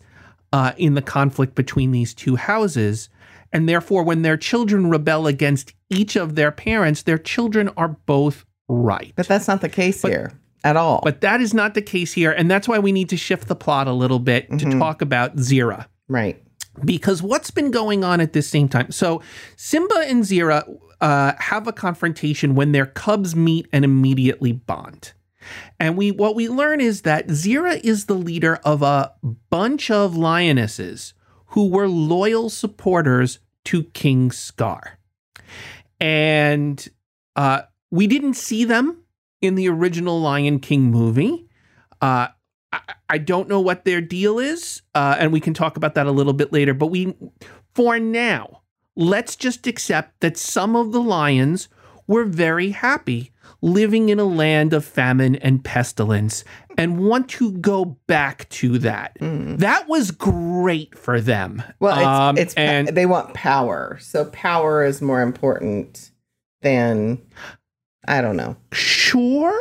uh, 0.54 0.72
in 0.78 0.94
the 0.94 1.02
conflict 1.02 1.56
between 1.56 1.92
these 1.92 2.14
two 2.14 2.38
houses. 2.38 3.10
And 3.52 3.68
therefore, 3.68 4.04
when 4.04 4.22
their 4.22 4.38
children 4.38 4.90
rebel 4.90 5.28
against 5.28 5.74
each 5.90 6.16
of 6.16 6.36
their 6.36 6.52
parents, 6.52 7.04
their 7.04 7.18
children 7.18 7.70
are 7.76 7.90
both 8.06 8.46
right. 8.70 9.12
But 9.16 9.28
that's 9.28 9.48
not 9.48 9.62
the 9.62 9.70
case 9.70 10.02
here 10.02 10.32
at 10.64 10.78
all. 10.78 11.02
But 11.04 11.22
that 11.22 11.42
is 11.42 11.54
not 11.54 11.74
the 11.74 11.82
case 11.82 12.14
here. 12.14 12.32
And 12.32 12.50
that's 12.50 12.68
why 12.68 12.80
we 12.80 12.92
need 12.92 13.10
to 13.10 13.18
shift 13.18 13.48
the 13.48 13.56
plot 13.56 13.88
a 13.88 13.92
little 13.94 14.20
bit 14.20 14.48
to 14.50 14.66
Mhm. 14.66 14.80
talk 14.80 15.02
about 15.02 15.36
Zira. 15.36 15.88
right. 16.08 16.40
Because 16.84 17.22
what's 17.22 17.52
been 17.52 17.70
going 17.70 18.04
on 18.04 18.20
at 18.20 18.34
this 18.34 18.48
same 18.50 18.68
time? 18.68 18.90
So 18.92 19.22
Simba 19.58 20.06
and 20.08 20.24
Zira 20.24 20.64
uh, 21.02 21.34
have 21.38 21.68
a 21.68 21.72
confrontation 21.74 22.56
when 22.56 22.72
their 22.72 22.88
cubs 22.88 23.36
meet 23.36 23.68
and 23.72 23.86
immediately 23.86 24.54
bond. 24.54 25.14
And 25.80 25.98
we 25.98 26.12
what 26.12 26.36
we 26.36 26.48
learn 26.48 26.82
is 26.82 27.02
that 27.02 27.28
Zira 27.28 27.80
is 27.84 28.06
the 28.06 28.14
leader 28.14 28.60
of 28.64 28.82
a 28.82 29.14
bunch 29.50 29.92
of 29.92 30.16
lionesses 30.16 31.14
who 31.48 31.70
were 31.70 31.88
loyal 31.88 32.50
supporters 32.50 33.40
to 33.66 33.84
King 33.84 34.32
Scar. 34.32 34.98
And 36.00 36.88
uh, 37.36 37.64
we 37.92 38.08
didn't 38.08 38.34
see 38.34 38.66
them 38.66 39.04
in 39.42 39.56
the 39.56 39.70
original 39.70 40.20
Lion 40.20 40.60
King 40.60 40.90
movie. 40.90 41.48
Uh, 42.02 42.28
I, 43.08 43.18
don't 43.20 43.48
know 43.48 43.60
what 43.60 43.86
their 43.86 44.02
deal 44.02 44.40
is, 44.40 44.82
uh, 44.96 45.16
and 45.20 45.32
we 45.32 45.40
can 45.40 45.54
talk 45.54 45.78
about 45.78 45.94
that 45.96 46.08
a 46.08 46.12
little 46.12 46.34
bit 46.34 46.52
later. 46.52 46.74
But 46.74 46.88
we, 46.88 47.16
for 47.76 48.00
now, 48.00 48.62
let's 48.96 49.36
just 49.36 49.68
accept 49.68 50.20
that 50.22 50.38
some 50.38 50.76
of 50.76 50.92
the 50.92 51.02
lions 51.02 51.70
were 52.08 52.26
very 52.26 52.72
happy 52.72 53.32
living 53.64 54.10
in 54.10 54.20
a 54.20 54.26
land 54.26 54.74
of 54.74 54.84
famine 54.84 55.36
and 55.38 55.64
pestilence 55.64 56.44
and 56.78 57.00
want 57.00 57.30
to 57.30 57.54
go 57.54 57.86
back 58.08 58.50
to 58.50 58.78
that. 58.80 59.18
Mm. 59.20 59.58
That 59.60 59.88
was 59.88 60.12
great 60.12 60.98
for 60.98 61.22
them. 61.22 61.64
Well, 61.80 61.98
it's, 61.98 62.06
Um, 62.06 62.38
it's 62.38 62.54
and 62.56 62.90
they 62.90 63.06
want 63.06 63.34
power, 63.34 63.98
so 64.02 64.26
power 64.26 64.84
is 64.84 65.02
more 65.02 65.22
important 65.22 66.12
than 66.62 67.22
I 68.06 68.22
don't 68.22 68.36
know. 68.36 68.58
sure 68.74 69.60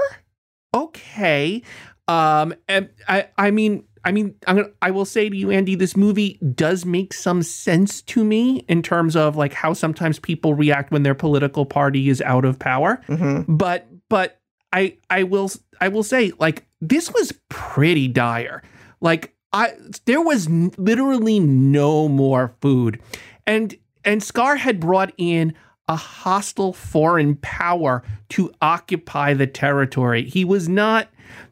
okay 0.74 1.62
um 2.08 2.54
and 2.66 2.88
i 3.06 3.28
i 3.36 3.50
mean 3.50 3.84
i 4.04 4.10
mean 4.10 4.34
i'm 4.46 4.56
gonna 4.56 4.68
i 4.80 4.90
will 4.90 5.04
say 5.04 5.28
to 5.28 5.36
you 5.36 5.50
andy 5.50 5.74
this 5.74 5.96
movie 5.96 6.38
does 6.54 6.86
make 6.86 7.12
some 7.12 7.42
sense 7.42 8.00
to 8.00 8.24
me 8.24 8.64
in 8.68 8.82
terms 8.82 9.14
of 9.14 9.36
like 9.36 9.52
how 9.52 9.74
sometimes 9.74 10.18
people 10.18 10.54
react 10.54 10.90
when 10.90 11.02
their 11.02 11.14
political 11.14 11.66
party 11.66 12.08
is 12.08 12.22
out 12.22 12.44
of 12.46 12.58
power 12.58 13.00
hmm 13.06 13.42
but 13.46 13.86
but 14.12 14.38
i 14.74 14.94
i 15.08 15.22
will 15.22 15.50
i 15.80 15.88
will 15.88 16.02
say 16.02 16.30
like 16.38 16.66
this 16.82 17.10
was 17.12 17.32
pretty 17.48 18.06
dire 18.08 18.62
like 19.00 19.34
i 19.54 19.72
there 20.04 20.20
was 20.20 20.46
n- 20.46 20.70
literally 20.76 21.40
no 21.40 22.08
more 22.08 22.54
food 22.60 23.00
and 23.46 23.74
and 24.04 24.22
scar 24.22 24.56
had 24.56 24.78
brought 24.78 25.12
in 25.16 25.54
a 25.88 25.96
hostile 25.96 26.72
foreign 26.74 27.36
power 27.36 28.02
to 28.28 28.52
occupy 28.60 29.32
the 29.34 29.46
territory 29.46 30.22
he 30.28 30.44
was 30.44 30.68
not 30.68 31.08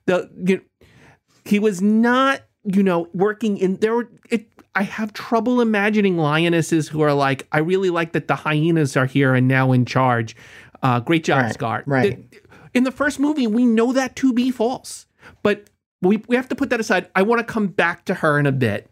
the 0.07 0.29
you 0.45 0.61
he 1.47 1.59
was 1.59 1.81
not 1.81 2.43
you 2.65 2.83
know 2.83 3.09
working 3.15 3.57
in 3.57 3.77
there 3.77 3.95
were 3.95 4.09
it 4.31 4.47
I 4.75 4.85
have 4.85 5.13
trouble 5.15 5.61
imagining 5.61 6.17
lionesses 6.17 6.87
who 6.87 7.01
are 7.01 7.13
like, 7.13 7.45
I 7.51 7.59
really 7.59 7.91
like 7.91 8.13
that 8.13 8.29
the 8.29 8.37
hyenas 8.37 8.97
are 8.97 9.05
here 9.07 9.35
and 9.35 9.49
now 9.49 9.73
in 9.73 9.85
charge. 9.85 10.37
Uh, 10.81 11.01
great 11.01 11.25
job, 11.25 11.43
Right, 11.43 11.53
Scar. 11.55 11.83
right. 11.87 12.31
The- 12.31 12.41
in 12.75 12.85
the 12.85 12.91
first 12.93 13.19
movie, 13.21 13.47
we 13.47 13.65
know 13.67 13.93
that 13.93 14.17
to 14.17 14.33
be 14.33 14.51
false, 14.51 15.07
but 15.43 15.69
we, 16.03 16.19
we 16.29 16.37
have 16.37 16.49
to 16.49 16.55
put 16.55 16.71
that 16.71 16.81
aside. 16.81 17.09
I 17.15 17.23
want 17.23 17.41
to 17.41 17.45
come 17.53 17.67
back 17.69 18.05
to 18.07 18.15
her 18.15 18.39
in 18.39 18.47
a 18.47 18.53
bit. 18.53 18.89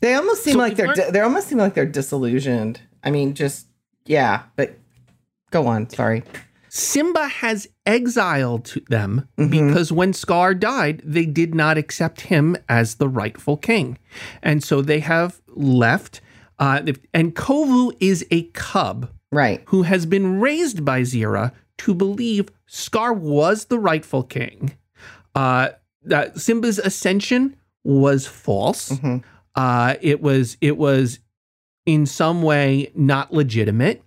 They 0.00 0.14
almost 0.14 0.42
seem 0.44 0.54
So 0.54 0.58
like 0.58 0.76
they're 0.76 0.92
di- 0.92 1.10
they 1.10 1.20
almost 1.20 1.48
seem 1.48 1.58
like 1.58 1.74
they're 1.74 1.86
disillusioned. 1.86 2.80
I 3.02 3.10
mean, 3.10 3.34
just 3.34 3.66
yeah, 4.06 4.42
but 4.56 4.76
go 5.50 5.66
on. 5.66 5.88
Sorry. 5.88 6.22
Simba 6.68 7.28
has 7.28 7.68
exiled 7.86 8.74
them 8.88 9.28
Mhm. 9.38 9.50
because 9.50 9.92
when 9.92 10.12
Scar 10.12 10.54
died, 10.54 11.00
they 11.04 11.24
did 11.24 11.54
not 11.54 11.78
accept 11.78 12.22
him 12.22 12.56
as 12.68 12.96
the 12.96 13.08
rightful 13.08 13.56
king. 13.56 13.96
And 14.42 14.62
so 14.64 14.82
they 14.82 14.98
have 15.00 15.40
left. 15.54 16.20
Uh, 16.58 16.82
and 17.12 17.34
Kovu 17.36 17.92
is 18.00 18.26
a 18.32 18.42
cub 18.54 19.08
Right. 19.30 19.62
who 19.66 19.82
has 19.82 20.04
been 20.06 20.40
raised 20.40 20.84
by 20.84 21.02
Zira 21.02 21.52
to 21.78 21.94
believe 21.94 22.48
Scar 22.66 23.12
was 23.12 23.66
the 23.66 23.78
rightful 23.78 24.22
king. 24.22 24.72
Uh, 25.34 25.70
that 26.02 26.38
Simba's 26.40 26.78
ascension 26.78 27.56
was 27.82 28.26
false. 28.26 28.90
Mhm. 28.90 29.22
Uh, 29.54 29.94
it 30.00 30.20
was 30.20 30.56
it 30.60 30.76
was 30.76 31.18
in 31.86 32.06
some 32.06 32.42
way 32.42 32.90
not 32.94 33.32
legitimate, 33.32 34.02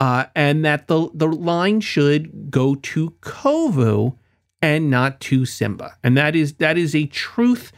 uh, 0.00 0.24
and 0.34 0.64
that 0.64 0.88
the 0.88 1.08
the 1.14 1.26
line 1.28 1.80
should 1.80 2.50
go 2.50 2.74
to 2.76 3.10
Kovu 3.20 4.16
and 4.60 4.90
not 4.90 5.20
to 5.20 5.44
Simba, 5.44 5.92
and 6.02 6.16
that 6.16 6.34
is 6.36 6.54
that 6.54 6.76
is 6.78 6.94
a 6.94 7.06
truth 7.06 7.72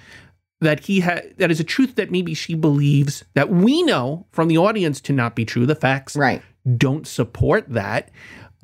that 0.61 0.81
he 0.81 1.01
had 1.01 1.35
that 1.39 1.51
is 1.51 1.61
a 1.61 1.65
truth 1.65 1.95
that 1.97 2.11
maybe 2.11 2.33
she 2.35 2.55
believes 2.55 3.25
that 3.35 3.51
we 3.51 3.83
know 3.83 4.27
from 4.33 4.49
the 4.49 4.57
audience 4.57 5.01
to 5.03 5.13
not 5.13 5.35
be 5.37 5.45
true. 5.45 5.67
The 5.67 5.75
facts 5.75 6.17
Right. 6.17 6.43
don't 6.77 7.07
support 7.07 7.69
that. 7.69 8.11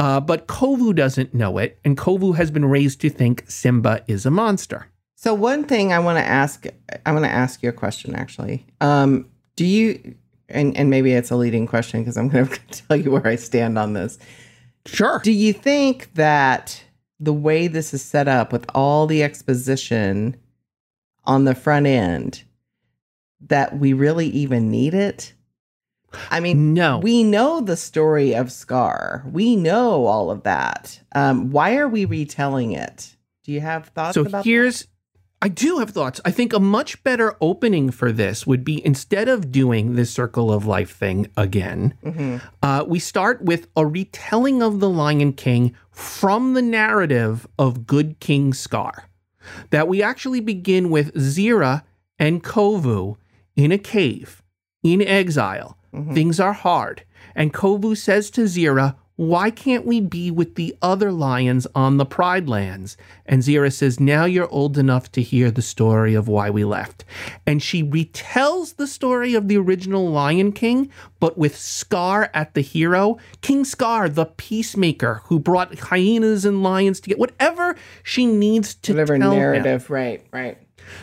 Uh, 0.00 0.18
but 0.18 0.46
Kovu 0.46 0.94
doesn't 0.94 1.34
know 1.34 1.58
it, 1.58 1.78
and 1.84 1.94
Kovu 1.94 2.34
has 2.34 2.50
been 2.50 2.64
raised 2.64 3.02
to 3.02 3.10
think 3.10 3.44
Simba 3.48 4.02
is 4.08 4.24
a 4.24 4.30
monster. 4.30 4.86
So 5.14 5.34
one 5.34 5.64
thing 5.64 5.92
I 5.92 5.98
want 5.98 6.16
to 6.16 6.24
ask, 6.24 6.64
I 7.04 7.12
want 7.12 7.26
to 7.26 7.30
ask 7.30 7.62
you 7.62 7.68
a 7.68 7.72
question 7.72 8.14
actually. 8.14 8.66
Um, 8.80 9.28
do 9.56 9.66
you, 9.66 10.14
and, 10.48 10.74
and 10.74 10.88
maybe 10.88 11.12
it's 11.12 11.30
a 11.30 11.36
leading 11.36 11.66
question 11.66 12.00
because 12.00 12.16
I'm 12.16 12.30
going 12.30 12.48
to 12.70 12.82
tell 12.88 12.96
you 12.96 13.10
where 13.10 13.26
I 13.26 13.36
stand 13.36 13.76
on 13.76 13.92
this. 13.92 14.18
Sure. 14.86 15.20
Do 15.22 15.32
you 15.32 15.52
think 15.52 16.14
that 16.14 16.82
the 17.18 17.34
way 17.34 17.66
this 17.66 17.92
is 17.92 18.00
set 18.00 18.26
up 18.26 18.54
with 18.54 18.64
all 18.74 19.06
the 19.06 19.22
exposition 19.22 20.34
on 21.24 21.44
the 21.44 21.54
front 21.54 21.86
end, 21.86 22.42
that 23.42 23.78
we 23.78 23.92
really 23.92 24.28
even 24.28 24.70
need 24.70 24.94
it? 24.94 25.34
I 26.30 26.40
mean, 26.40 26.74
no. 26.74 26.98
we 26.98 27.22
know 27.22 27.60
the 27.60 27.76
story 27.76 28.34
of 28.34 28.50
Scar. 28.50 29.24
We 29.30 29.56
know 29.56 30.06
all 30.06 30.30
of 30.30 30.42
that. 30.42 31.00
Um, 31.14 31.50
why 31.50 31.76
are 31.76 31.88
we 31.88 32.04
retelling 32.04 32.72
it? 32.72 33.16
Do 33.44 33.52
you 33.52 33.60
have 33.60 33.86
thoughts 33.88 34.14
so 34.14 34.24
here's 34.42 34.86
I 35.42 35.48
do 35.48 35.78
have 35.78 35.90
thoughts. 35.90 36.20
I 36.22 36.30
think 36.30 36.52
a 36.52 36.60
much 36.60 37.02
better 37.02 37.34
opening 37.40 37.90
for 37.90 38.12
this 38.12 38.46
would 38.46 38.62
be 38.62 38.84
instead 38.84 39.26
of 39.26 39.50
doing 39.50 39.94
this 39.94 40.10
circle 40.10 40.52
of 40.52 40.66
life 40.66 40.94
thing 40.94 41.28
again, 41.34 41.94
that? 42.02 42.14
Mhm. 42.14 42.42
uh, 42.62 42.84
we 42.86 42.98
start 42.98 43.40
with 43.40 43.68
a 43.74 43.86
retelling 43.86 44.62
of 44.62 44.80
the 44.80 44.88
Lion 44.90 45.32
King 45.32 45.74
from 45.90 46.52
the 46.52 46.60
narrative 46.60 47.46
of 47.58 47.86
Good 47.86 48.20
King 48.20 48.52
Scar. 48.52 49.04
That 49.70 49.88
we 49.88 50.02
actually 50.02 50.40
begin 50.40 50.90
with 50.90 51.14
Zira 51.14 51.84
and 52.18 52.44
Kovu 52.44 53.16
in 53.56 53.72
a 53.72 53.78
cave, 53.78 54.42
in 54.82 55.00
exile. 55.00 55.78
Mhm. 55.94 56.14
Things 56.14 56.40
are 56.40 56.52
hard. 56.52 57.02
And 57.34 57.52
Kovu 57.52 57.96
says 57.96 58.30
to 58.32 58.42
Zira, 58.42 58.94
Why 59.16 59.50
can't 59.50 59.84
we 59.84 60.00
be 60.00 60.30
with 60.30 60.54
the 60.54 60.74
other 60.80 61.12
lions 61.12 61.66
on 61.74 61.98
the 61.98 62.06
Pride 62.06 62.48
Lands? 62.48 62.96
And 63.26 63.42
Zira 63.42 63.70
says, 63.70 64.00
Now 64.00 64.24
you're 64.24 64.48
old 64.48 64.78
enough 64.78 65.12
to 65.12 65.20
hear 65.20 65.50
the 65.50 65.60
story 65.60 66.14
of 66.14 66.26
why 66.26 66.48
we 66.48 66.64
left. 66.64 67.04
And 67.46 67.62
she 67.62 67.84
retells 67.84 68.76
the 68.76 68.86
story 68.86 69.34
of 69.34 69.46
the 69.48 69.58
original 69.58 70.08
Lion 70.10 70.52
King, 70.52 70.88
but 71.20 71.36
with 71.36 71.54
Scar 71.54 72.30
at 72.32 72.54
the 72.54 72.62
hero. 72.62 73.18
King 73.42 73.66
Scar, 73.66 74.08
the 74.08 74.24
peacemaker 74.24 75.20
who 75.26 75.38
brought 75.38 75.78
hyenas 75.78 76.46
and 76.46 76.62
lions 76.62 76.98
to 77.00 77.10
get 77.10 77.18
whatever 77.18 77.76
she 78.02 78.24
needs 78.24 78.74
to 78.76 78.92
Whatever 78.92 79.18
tell 79.18 79.32
him 79.32 79.38
narrative, 79.38 79.90
right, 79.90 80.24
right. 80.32 80.56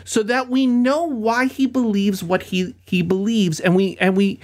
so 0.05 0.23
that 0.23 0.49
we 0.49 0.65
know 0.65 1.03
why 1.05 1.45
he 1.45 1.67
believes 1.67 2.23
what 2.23 2.41
he 2.43 2.73
he 2.87 3.01
believes 3.03 3.59
and 3.59 3.75
we 3.75 3.95
and 4.01 4.17
we 4.17 4.39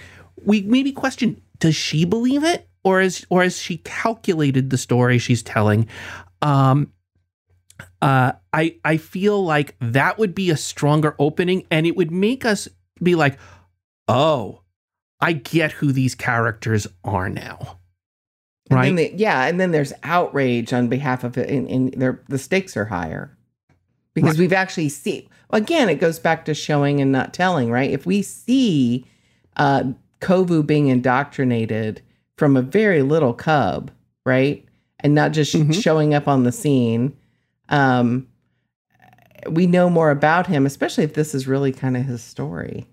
we 0.45 0.61
maybe 0.61 0.91
question 0.91 1.41
does 1.59 1.75
she 1.75 2.05
believe 2.05 2.43
it 2.43 2.67
or 2.83 3.01
is 3.01 3.25
or 3.29 3.43
has 3.43 3.57
she 3.59 3.77
calculated 3.77 4.69
the 4.69 4.77
story 4.77 5.17
she's 5.17 5.41
telling 5.43 5.87
um 6.41 6.91
uh 8.01 8.33
i 8.51 8.75
i 8.85 8.97
feel 8.97 9.43
like 9.43 9.75
that 9.79 10.17
would 10.17 10.35
be 10.35 10.49
a 10.49 10.57
stronger 10.57 11.15
opening 11.19 11.65
and 11.71 11.85
it 11.87 11.95
would 11.95 12.11
make 12.11 12.45
us 12.45 12.67
be 13.01 13.15
like 13.15 13.37
oh 14.07 14.61
i 15.19 15.31
get 15.33 15.71
who 15.73 15.91
these 15.91 16.15
characters 16.15 16.87
are 17.03 17.29
now 17.29 17.79
And 18.69 18.77
right 18.79 18.85
then 18.85 18.95
the- 18.95 19.13
yeah, 19.15 19.45
and 19.45 19.59
then 19.59 19.71
there's 19.71 19.93
outrage 20.03 20.71
on 20.73 20.87
behalf 20.87 21.23
of 21.23 21.37
it, 21.37 21.49
and, 21.49 21.67
and 21.69 22.19
the 22.29 22.37
stakes 22.37 22.75
are 22.77 22.85
higher 22.85 23.37
because 24.13 24.31
Right. 24.31 24.39
we've 24.39 24.53
actually 24.53 24.89
seen. 24.89 25.27
Again, 25.49 25.89
it 25.89 25.99
goes 25.99 26.17
back 26.19 26.45
to 26.45 26.53
showing 26.53 27.01
and 27.01 27.11
not 27.11 27.33
telling, 27.33 27.69
right? 27.69 27.91
If 27.91 28.05
we 28.05 28.21
see 28.21 29.05
uh, 29.57 29.91
Kovu 30.23 30.65
being 30.65 30.87
indoctrinated 30.87 32.01
from 32.37 32.55
a 32.57 32.61
very 32.61 33.01
little 33.01 33.33
cub, 33.33 33.91
right, 34.25 34.65
and 34.99 35.13
not 35.13 35.31
just 35.33 35.53
Mhm. 35.53 35.81
showing 35.81 36.13
up 36.13 36.27
on 36.27 36.43
the 36.43 36.51
scene, 36.51 37.13
um, 37.69 38.27
we 39.49 39.67
know 39.67 39.89
more 39.89 40.09
about 40.09 40.47
him, 40.47 40.65
especially 40.65 41.03
if 41.03 41.13
this 41.13 41.35
is 41.35 41.47
really 41.47 41.71
kind 41.71 41.97
of 41.97 42.05
his 42.05 42.23
story. 42.23 42.87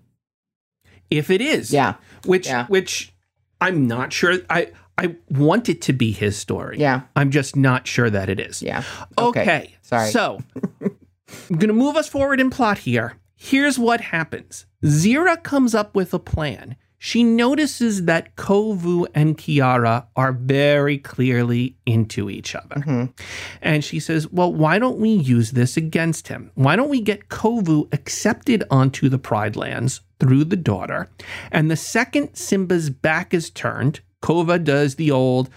if 1.09 1.29
it 1.29 1.41
is 1.41 1.73
Yeah, 1.73 1.95
which 2.25 2.47
Yeah. 2.47 2.65
which 2.67 3.13
i'm 3.59 3.85
not 3.85 4.13
sure 4.13 4.37
i 4.49 4.69
i 4.97 5.13
want 5.29 5.67
it 5.67 5.81
to 5.81 5.91
be 5.93 6.13
his 6.13 6.37
story 6.37 6.77
yeah, 6.79 7.01
I'm 7.17 7.31
just 7.31 7.53
not 7.57 7.85
sure 7.85 8.09
that 8.09 8.29
it 8.29 8.39
is. 8.39 8.61
yeah. 8.61 8.83
Okay. 9.17 9.75
Sorry. 9.81 10.09
So 10.09 10.39
I'm 10.81 11.57
going 11.57 11.67
to 11.67 11.73
move 11.73 11.97
us 11.97 12.07
forward 12.07 12.39
in 12.39 12.49
plot 12.49 12.77
here. 12.79 13.15
Here's 13.35 13.77
what 13.77 13.99
happens 13.99 14.65
Zira 14.85 15.41
comes 15.43 15.75
up 15.75 15.95
with 15.95 16.13
a 16.13 16.19
plan. 16.19 16.77
She 17.03 17.23
notices 17.23 18.05
that 18.05 18.35
Kovu 18.35 19.07
and 19.15 19.35
Kiara 19.35 20.05
are 20.15 20.31
very 20.31 20.99
clearly 20.99 21.75
into 21.83 22.29
each 22.29 22.53
other. 22.53 22.75
Mhm. 22.75 23.11
And 23.59 23.83
she 23.83 23.99
says, 23.99 24.31
Well, 24.31 24.53
why 24.53 24.77
don't 24.77 24.99
we 24.99 25.09
use 25.09 25.53
this 25.53 25.75
against 25.77 26.27
him? 26.27 26.51
Why 26.53 26.75
don't 26.75 26.89
we 26.89 27.01
get 27.01 27.27
Kovu 27.27 27.91
accepted 27.91 28.63
onto 28.69 29.09
the 29.09 29.17
Pride 29.17 29.55
Lands 29.55 30.01
through 30.19 30.43
the 30.43 30.55
daughter? 30.55 31.09
And 31.51 31.71
the 31.71 31.75
second 31.75 32.35
Simba's 32.35 32.91
back 32.91 33.33
is 33.33 33.49
turned, 33.49 34.01
Kovu 34.21 34.63
does 34.63 34.93
the 34.93 35.09
old, 35.09 35.49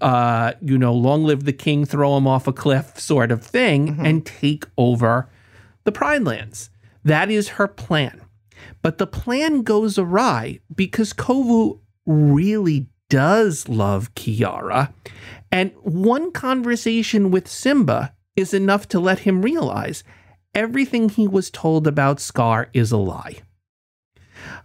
uh, 0.00 0.52
you 0.60 0.78
know, 0.78 0.94
long 0.94 1.24
live 1.24 1.42
the 1.42 1.52
king, 1.52 1.84
throw 1.84 2.16
him 2.16 2.28
off 2.28 2.46
a 2.46 2.52
cliff 2.52 3.00
sort 3.00 3.32
of 3.32 3.42
thing 3.42 3.98
and 4.06 4.24
take 4.24 4.66
over 4.78 5.28
the 5.82 5.90
Pride 5.90 6.22
Lands. 6.22 6.70
That 7.04 7.28
is 7.28 7.48
her 7.58 7.66
plan. 7.66 8.20
But 8.82 8.98
the 8.98 9.06
plan 9.06 9.62
goes 9.62 9.98
awry 9.98 10.60
because 10.74 11.12
Kovu 11.12 11.80
really 12.06 12.88
does 13.08 13.68
love 13.68 14.14
Kiara. 14.14 14.92
And 15.50 15.72
one 15.82 16.32
conversation 16.32 17.30
with 17.30 17.46
Simba 17.46 18.14
is 18.36 18.54
enough 18.54 18.88
to 18.88 19.00
let 19.00 19.20
him 19.20 19.42
realize 19.42 20.02
everything 20.54 21.08
he 21.08 21.28
was 21.28 21.50
told 21.50 21.86
about 21.86 22.20
Scar 22.20 22.68
is 22.72 22.92
a 22.92 22.96
lie. 22.96 23.42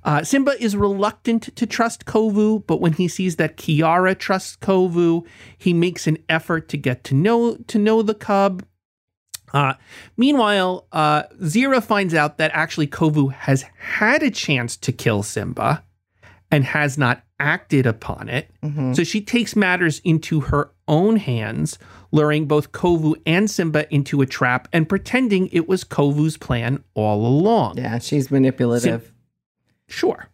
Uh, 0.04 0.24
Simba 0.24 0.62
is 0.62 0.76
reluctant 0.76 1.56
to 1.56 1.66
trust 1.66 2.06
Kovu, 2.06 2.66
but 2.66 2.82
when 2.82 2.94
he 2.94 3.08
sees 3.08 3.36
that 3.36 3.58
Kiara 3.58 4.18
trusts 4.18 4.56
Kovu, 4.58 5.26
he 5.58 5.74
makes 5.74 6.08
an 6.08 6.18
effort 6.30 6.70
to 6.70 6.78
get 6.78 7.04
to 7.06 7.16
know 7.16 7.58
to 7.68 7.78
know 7.78 8.02
the 8.02 8.16
cub. 8.16 8.64
Uh, 9.54 9.74
meanwhile, 10.18 10.88
uh, 10.92 11.24
Zira 11.42 11.82
finds 11.84 12.14
out 12.14 12.38
that 12.38 12.52
actually 12.54 12.88
Kovu 12.88 13.32
has 13.32 13.64
had 13.80 14.22
a 14.24 14.30
chance 14.32 14.76
to 14.78 14.92
kill 14.92 15.24
Simba 15.24 15.84
and 16.52 16.64
has 16.66 16.98
not 16.98 17.24
acted 17.40 17.86
upon 17.86 18.30
it. 18.30 18.50
Mhm. 18.64 18.96
So 18.96 19.04
she 19.04 19.22
takes 19.22 19.56
matters 19.56 20.00
into 20.04 20.40
her 20.42 20.72
own 20.88 21.18
hands, 21.18 21.78
luring 22.12 22.46
both 22.46 22.72
Kovu 22.72 23.16
and 23.26 23.50
Simba 23.50 23.92
into 23.94 24.22
a 24.22 24.26
trap 24.26 24.68
and 24.74 24.88
pretending 24.90 25.48
it 25.52 25.68
was 25.68 25.84
Kovu's 25.84 26.38
plan 26.38 26.84
all 26.94 27.26
along. 27.26 27.78
Yeah, 27.78 28.00
she's 28.00 28.32
manipulative. 28.32 29.12
Sure. 29.88 30.28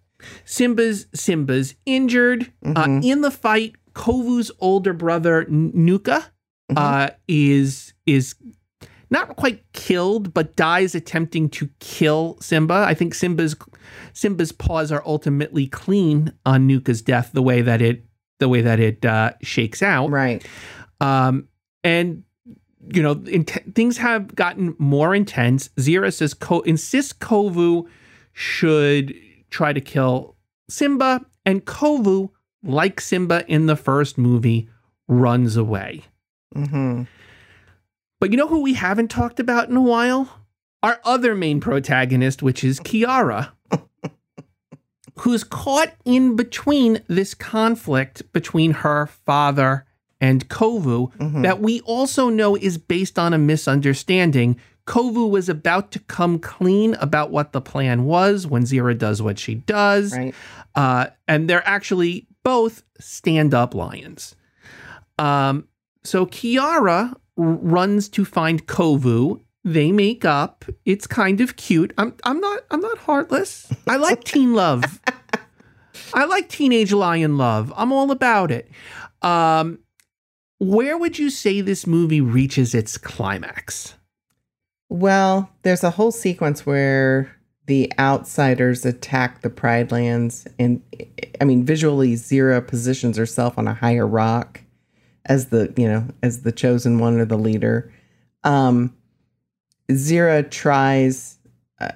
Simba's 0.46 1.08
Simba's 1.14 1.76
injured 1.86 2.52
uh, 2.66 2.86
Mhm. 2.86 3.04
in 3.04 3.22
the 3.22 3.32
fight. 3.32 3.74
Kovu's 3.94 4.52
older 4.60 4.94
brother 4.94 5.46
Nuka 5.50 6.26
uh, 6.76 7.10
is 7.28 7.94
is 8.06 8.36
not 9.14 9.36
quite 9.38 9.64
killed, 9.74 10.34
but 10.34 10.56
dies 10.56 10.96
attempting 10.96 11.48
to 11.50 11.70
kill 11.80 12.38
Simba. 12.42 12.84
I 12.86 12.94
think 12.94 13.14
Simba's 13.14 13.56
Simba's 14.12 14.52
paws 14.52 14.92
are 14.92 15.04
ultimately 15.06 15.68
clean 15.68 16.34
on 16.46 16.68
Nuka's 16.68 17.02
death. 17.02 17.30
The 17.32 17.44
way 17.44 17.62
that 17.62 17.82
it 17.82 18.04
the 18.40 18.50
way 18.50 18.62
that 18.62 18.80
it 18.80 19.06
uh, 19.06 19.34
shakes 19.42 19.82
out. 19.82 20.10
Right. 20.10 20.46
Um, 21.00 21.48
and 21.84 22.24
you 22.94 23.02
know, 23.02 23.24
int- 23.28 23.74
things 23.76 23.98
have 23.98 24.36
gotten 24.36 24.76
more 24.78 25.16
intense. 25.16 25.70
Zira 25.78 26.12
says 26.12 26.34
Ko- 26.34 26.62
insists 26.62 27.14
Kovu 27.14 27.88
should 28.34 29.16
try 29.50 29.72
to 29.72 29.80
kill 29.80 30.36
Simba, 30.70 31.22
and 31.46 31.64
Kovu, 31.66 32.32
like 32.64 33.00
Simba 33.00 33.46
in 33.48 33.68
the 33.68 33.76
first 33.76 34.18
movie, 34.18 34.68
runs 35.08 35.56
away. 35.56 36.02
hmm 36.54 37.04
But 38.24 38.32
you 38.32 38.38
know 38.38 38.48
who 38.48 38.62
we 38.62 38.76
haven't 38.76 39.10
talked 39.12 39.42
about 39.42 39.68
in 39.68 39.76
a 39.76 39.82
while? 39.82 40.30
Our 40.82 40.98
other 41.04 41.36
main 41.36 41.60
protagonist, 41.60 42.42
which 42.42 42.64
is 42.64 42.80
Kiara, 42.80 43.52
who's 45.20 45.44
caught 45.44 45.92
in 46.06 46.38
between 46.38 47.02
this 47.10 47.34
conflict 47.34 48.32
between 48.32 48.72
her 48.72 49.08
father 49.08 49.86
and 50.22 50.48
Kovu 50.48 51.12
Mhm. 51.18 51.44
that 51.44 51.60
we 51.60 51.82
also 51.82 52.30
know 52.30 52.56
is 52.56 52.78
based 52.78 53.20
on 53.20 53.34
a 53.34 53.38
misunderstanding. 53.38 54.56
Kovu 54.88 55.30
was 55.30 55.50
about 55.50 55.92
to 55.92 56.00
come 56.00 56.40
clean 56.40 56.94
about 57.02 57.30
what 57.30 57.52
the 57.52 57.60
plan 57.60 58.06
was 58.06 58.48
when 58.48 58.64
Zira 58.64 58.98
does 58.98 59.22
what 59.22 59.38
she 59.38 59.56
does. 59.56 60.16
Right. 60.16 60.34
Uh, 60.76 61.08
and 61.28 61.50
they're 61.50 61.68
actually 61.68 62.28
both 62.42 62.84
stand 63.02 63.54
up 63.54 63.76
lions. 63.76 64.34
Um, 65.20 65.68
so 66.06 66.26
Kiara 66.26 67.16
runs 67.36 68.10
to 68.10 68.26
find 68.26 68.66
Kovu. 68.68 69.42
They 69.64 69.92
make 69.92 70.26
up. 70.26 70.66
It's 70.86 71.08
kind 71.08 71.40
of 71.42 71.56
cute. 71.56 71.94
I'm 71.98 72.16
I'm 72.24 72.40
not 72.40 72.64
I'm 72.70 72.82
not 72.82 72.98
heartless. 73.00 73.72
I 73.88 73.96
like 73.96 74.24
teen 74.26 74.54
love. 74.54 75.00
I 76.14 76.26
like 76.26 76.50
teenage 76.50 76.92
lion 76.92 77.38
love. 77.38 77.72
I'm 77.76 77.92
all 77.92 78.12
about 78.12 78.52
it. 78.52 78.70
Um, 79.22 79.80
where 80.60 80.98
would 80.98 81.18
you 81.18 81.30
say 81.30 81.62
this 81.62 81.88
movie 81.88 82.22
reaches 82.22 82.74
its 82.76 82.98
climax? 82.98 83.96
Well, 84.90 85.50
there's 85.64 85.84
a 85.84 85.92
whole 85.92 86.12
sequence 86.12 86.66
where 86.66 87.36
the 87.66 87.92
outsiders 87.98 88.86
attack 88.86 89.42
the 89.42 89.50
Pride 89.50 89.92
Lands, 89.92 90.46
and 90.60 90.82
I 91.40 91.46
mean, 91.46 91.64
visually, 91.64 92.14
Zira 92.14 92.66
positions 92.66 93.18
herself 93.18 93.58
on 93.58 93.68
a 93.68 93.74
higher 93.74 94.06
rock 94.06 94.63
as 95.26 95.48
the 95.48 95.74
you 95.78 95.88
know 95.88 96.06
as 96.22 96.42
the 96.42 96.52
chosen 96.52 97.00
one 97.00 97.20
or 97.20 97.26
the 97.26 97.38
leader. 97.38 97.92
Um, 98.44 98.96
Zira 99.92 100.50
tries, 100.50 101.38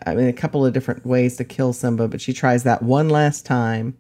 I 0.06 0.14
mean, 0.16 0.28
a 0.28 0.34
couple 0.34 0.66
of 0.66 0.74
different 0.74 1.06
ways 1.06 1.38
to 1.38 1.46
kill 1.46 1.74
Simba, 1.74 2.08
but 2.08 2.22
she 2.22 2.34
tries 2.34 2.64
that 2.64 2.84
one 2.84 3.10
last 3.10 3.46
time. 3.46 3.98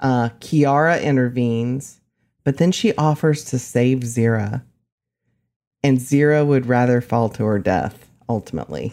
Uh, 0.00 0.28
Kiara 0.40 1.02
intervenes, 1.02 2.00
but 2.44 2.58
then 2.58 2.72
she 2.72 2.94
offers 2.96 3.44
to 3.46 3.58
save 3.58 4.00
Zira, 4.00 4.62
and 5.82 5.98
Zira 5.98 6.46
would 6.46 6.66
rather 6.66 7.00
fall 7.00 7.28
to 7.30 7.44
her 7.44 7.58
death 7.58 8.10
ultimately. 8.28 8.92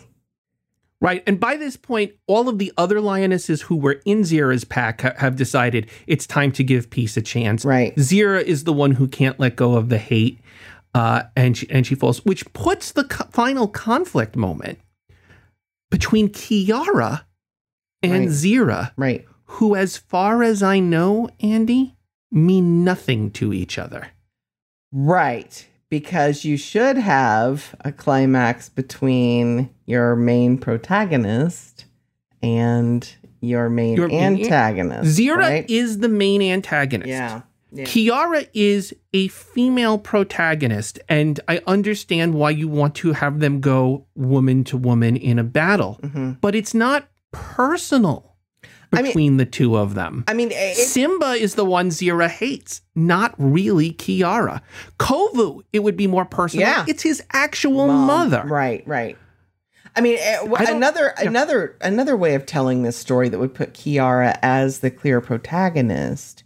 Right. 1.03 1.21
And 1.27 1.37
by 1.39 1.57
this 1.57 1.75
point, 1.75 2.13
all 2.27 2.47
of 2.47 2.57
the 2.59 2.71
other 2.77 3.01
lionesses 3.01 3.61
who 3.63 3.75
were 3.75 4.01
in 4.05 4.21
Zira's 4.21 4.63
pack 4.63 5.01
ha- 5.01 5.13
have 5.17 5.35
decided 5.35 5.89
it's 6.07 6.25
time 6.25 6.51
to 6.53 6.63
give 6.63 6.89
peace 6.89 7.17
a 7.17 7.21
chance. 7.21 7.65
Right. 7.65 7.93
Zira 7.97 8.41
is 8.41 8.63
the 8.63 8.71
one 8.71 8.91
who 8.93 9.09
can't 9.09 9.37
let 9.37 9.57
go 9.57 9.75
of 9.75 9.89
the 9.89 9.97
hate, 9.97 10.39
uh, 10.95 11.23
and 11.35 11.57
she, 11.57 11.69
and 11.69 11.85
she 11.85 11.93
falls, 11.95 12.23
which 12.23 12.51
puts 12.53 12.93
the 12.93 13.03
co- 13.03 13.25
final 13.31 13.67
conflict 13.67 14.37
moment 14.37 14.79
between 15.91 16.29
Kiara 16.29 17.25
and 18.01 18.13
Right. 18.13 18.29
Zira, 18.29 18.91
Right. 18.95 19.25
who, 19.45 19.75
as 19.75 19.97
far 19.97 20.41
as 20.41 20.63
I 20.63 20.79
know, 20.79 21.29
Andy, 21.41 21.95
mean 22.31 22.83
nothing 22.85 23.29
to 23.31 23.51
each 23.53 23.77
other. 23.77 24.07
Right. 24.93 25.67
Because 25.93 26.43
you 26.43 26.57
should 26.57 26.97
have 26.97 27.75
a 27.81 27.91
climax 27.91 28.67
between 28.67 29.69
your 29.85 30.15
main 30.15 30.57
protagonist 30.57 31.85
and 32.41 33.07
your 33.41 33.69
main 33.69 33.95
Your 33.95 34.07
main- 34.07 34.41
antagonist. 34.43 35.19
Zira 35.19 35.37
right? 35.37 35.69
is 35.69 35.99
the 35.99 36.09
main 36.09 36.41
antagonist. 36.41 37.09
Yeah. 37.09 37.41
yeah. 37.71 37.83
Kiara 37.85 38.47
is 38.55 38.91
a 39.13 39.27
female 39.27 39.99
protagonist, 39.99 40.97
and 41.07 41.39
I 41.47 41.61
understand 41.67 42.33
why 42.33 42.49
you 42.49 42.67
want 42.67 42.95
to 42.95 43.11
have 43.13 43.39
them 43.39 43.61
go 43.61 44.07
woman 44.15 44.63
to 44.63 44.77
woman 44.77 45.15
in 45.15 45.37
a 45.37 45.43
battle, 45.43 45.99
Mhm. 46.01 46.37
but 46.41 46.55
it's 46.55 46.73
not 46.73 47.07
personal 47.31 48.32
I 48.93 49.01
mean- 49.01 49.05
between 49.11 49.37
the 49.37 49.45
two 49.45 49.75
of 49.77 49.95
them. 49.95 50.23
I 50.27 50.33
mean, 50.33 50.49
it, 50.51 50.75
Simba 50.77 51.31
is 51.31 51.55
the 51.55 51.65
one 51.65 51.89
Zira 51.89 52.29
hates, 52.29 52.81
not 52.95 53.33
really 53.37 53.91
Kiara. 53.91 54.61
Kovu, 54.99 55.61
it 55.73 55.79
would 55.83 55.97
be 55.97 56.07
more 56.07 56.25
personal. 56.25 56.67
Yeah. 56.67 56.85
It's 56.87 57.03
his 57.03 57.23
actual 57.31 57.87
Mom. 57.87 58.07
mother. 58.07 58.43
Right, 58.47 58.87
right. 58.87 59.17
I 59.95 60.01
mean, 60.01 60.17
eh, 60.19 60.37
I 60.57 60.71
another 60.71 61.13
yeah. 61.19 61.27
another 61.27 61.77
another 61.81 62.17
way 62.17 62.33
of 62.33 62.45
telling 62.47 62.81
this 62.81 62.97
story 62.97 63.29
that 63.29 63.37
would 63.37 63.53
put 63.53 63.73
Kiara 63.73 64.39
as 64.41 64.79
the 64.79 64.89
clear 64.89 65.21
protagonist 65.21 66.43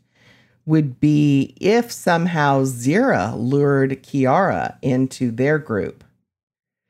would 0.66 1.00
be 1.00 1.56
if 1.62 1.90
somehow 1.90 2.64
Zira 2.64 3.34
lured 3.38 4.04
Kiara 4.04 4.76
into 4.82 5.32
their 5.32 5.60
group 5.60 6.04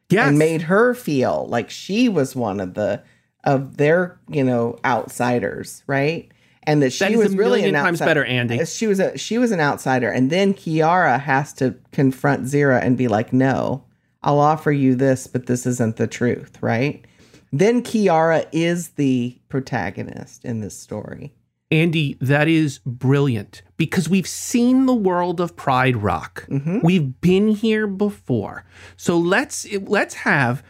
Yes. 0.10 0.30
and 0.30 0.40
made 0.40 0.64
her 0.64 0.96
feel 0.96 1.46
like 1.48 1.70
she 1.70 2.10
was 2.10 2.36
one 2.36 2.60
of 2.60 2.74
the 2.74 3.04
of 3.48 3.78
their 3.78 4.20
you 4.30 4.44
know 4.44 4.78
outsiders, 4.86 5.84
right? 5.88 6.30
And 6.64 6.82
that 6.84 6.92
she 6.92 7.06
that 7.06 7.18
was 7.18 7.36
really 7.36 7.64
an 7.64 7.74
times 7.74 8.02
outsider. 8.02 8.22
better, 8.22 8.26
Andy. 8.26 8.66
She 8.66 8.86
was 8.88 9.00
a 9.00 9.18
she 9.18 9.38
was 9.38 9.52
an 9.52 9.62
outsider, 9.62 10.10
and 10.12 10.30
then 10.30 10.54
Kiara 10.54 11.20
has 11.20 11.54
to 11.54 11.76
confront 11.94 12.44
Zira 12.44 12.84
and 12.84 12.98
be 12.98 13.08
like, 13.08 13.32
"No, 13.32 13.86
I'll 14.22 14.40
offer 14.40 14.72
you 14.72 14.94
this, 14.94 15.26
but 15.28 15.46
this 15.48 15.66
isn't 15.66 15.96
the 15.96 16.08
truth." 16.08 16.58
Right? 16.62 17.06
Then 17.54 17.82
Kiara 17.82 18.46
is 18.52 18.90
the 18.90 19.38
protagonist 19.48 20.44
in 20.44 20.60
this 20.60 20.78
story. 20.78 21.34
Andy, 21.72 22.18
that 22.22 22.48
is 22.50 22.80
brilliant 22.86 23.62
because 23.78 24.08
we've 24.10 24.28
seen 24.28 24.86
the 24.86 24.96
world 24.96 25.40
of 25.42 25.56
Pride 25.56 25.98
Rock. 25.98 26.46
Mhm. 26.50 26.84
We've 26.84 27.20
been 27.22 27.50
here 27.50 27.88
before. 27.88 28.66
So 28.98 29.18
let's 29.18 29.66
let's 29.86 30.16
have 30.16 30.64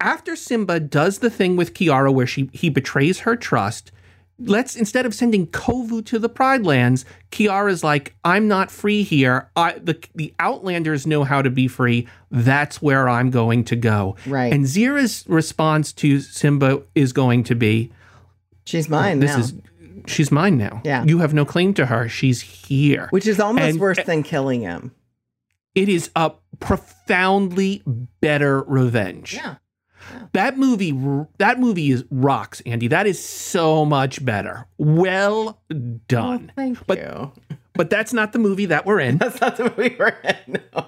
after 0.00 0.36
Simba 0.36 0.80
does 0.80 1.18
the 1.18 1.30
thing 1.30 1.56
with 1.56 1.74
Kiara 1.74 2.12
where 2.12 2.26
she 2.26 2.50
he 2.52 2.68
betrays 2.68 3.20
her 3.20 3.36
trust. 3.36 3.90
Let's 4.36 4.74
instead 4.74 5.06
of 5.06 5.14
sending 5.14 5.46
Kovu 5.46 6.04
to 6.06 6.18
the 6.18 6.28
Pride 6.28 6.64
Lands, 6.66 7.04
Kiara's 7.30 7.84
like, 7.84 8.16
"I'm 8.24 8.48
not 8.48 8.70
free 8.70 9.04
here. 9.04 9.48
I 9.54 9.74
the 9.74 9.96
the 10.14 10.34
Outlanders 10.40 11.06
know 11.06 11.22
how 11.22 11.40
to 11.40 11.50
be 11.50 11.68
free. 11.68 12.08
That's 12.32 12.82
where 12.82 13.08
I'm 13.08 13.30
going 13.30 13.62
to 13.64 13.76
go." 13.76 14.16
Right? 14.26 14.52
And 14.52 14.64
Zira's 14.64 15.24
response 15.28 15.92
to 15.94 16.18
Simba 16.20 16.82
is 16.96 17.12
going 17.12 17.44
to 17.44 17.54
be, 17.54 17.92
She's 18.64 18.88
mine 18.88 19.20
this 19.20 19.30
now, 19.30 19.38
is 19.38 19.54
she's 20.08 20.32
mine 20.32 20.58
now. 20.58 20.82
Yeah. 20.84 21.04
You 21.04 21.18
have 21.18 21.32
no 21.32 21.44
claim 21.44 21.72
to 21.74 21.86
her. 21.86 22.08
She's 22.08 22.40
here. 22.40 23.06
which 23.10 23.28
is 23.28 23.38
almost 23.38 23.64
and- 23.64 23.80
worse 23.80 23.98
eh, 23.98 24.02
than 24.02 24.24
killing 24.24 24.62
him. 24.62 24.90
It 25.76 25.88
is 25.88 26.10
a 26.16 26.32
profoundly 26.60 27.82
better 28.20 28.62
revenge. 28.62 29.34
Yeah. 29.34 29.56
That 30.32 30.58
movie 30.58 30.92
that 31.38 31.58
movie 31.60 31.90
is 31.90 32.04
rocks, 32.10 32.60
Andy. 32.66 32.88
That 32.88 33.06
is 33.06 33.22
so 33.24 33.84
much 33.84 34.24
better. 34.24 34.66
Well 34.78 35.60
done. 36.08 36.52
Thank 36.56 36.86
But- 36.86 36.98
you. 36.98 37.32
But 37.76 37.90
that's 37.90 38.12
not 38.12 38.32
the 38.32 38.38
movie 38.38 38.66
that 38.66 38.86
we're 38.86 39.00
in. 39.00 39.18
That's 39.18 39.40
not 39.40 39.56
the 39.56 39.64
movie 39.64 39.96
we're 39.98 40.16
in. 40.22 40.60
No, 40.76 40.86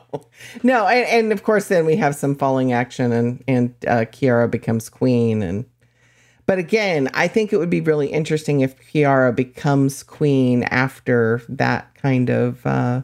no, 0.63 0.87
and, 0.87 1.05
and 1.09 1.33
of 1.33 1.43
course, 1.43 1.67
then 1.67 1.85
we 1.85 1.97
have 1.97 2.15
some 2.15 2.37
falling 2.37 2.73
action, 2.73 3.11
and 3.11 3.43
and 3.49 3.75
uh, 3.89 4.05
Kiara 4.05 4.49
becomes 4.49 4.89
queen, 4.89 5.43
and 5.43 5.65
but 6.47 6.61
again, 6.61 7.09
I 7.13 7.27
think 7.27 7.53
it 7.53 7.57
would 7.57 7.71
be 7.71 7.81
really 7.81 8.07
interesting 8.07 8.61
if 8.61 8.79
Kiara 8.93 9.35
becomes 9.35 10.05
queen 10.05 10.63
after 10.63 11.43
that 11.49 11.93
kind 11.97 12.31
of 12.31 12.65
uh, 12.65 13.03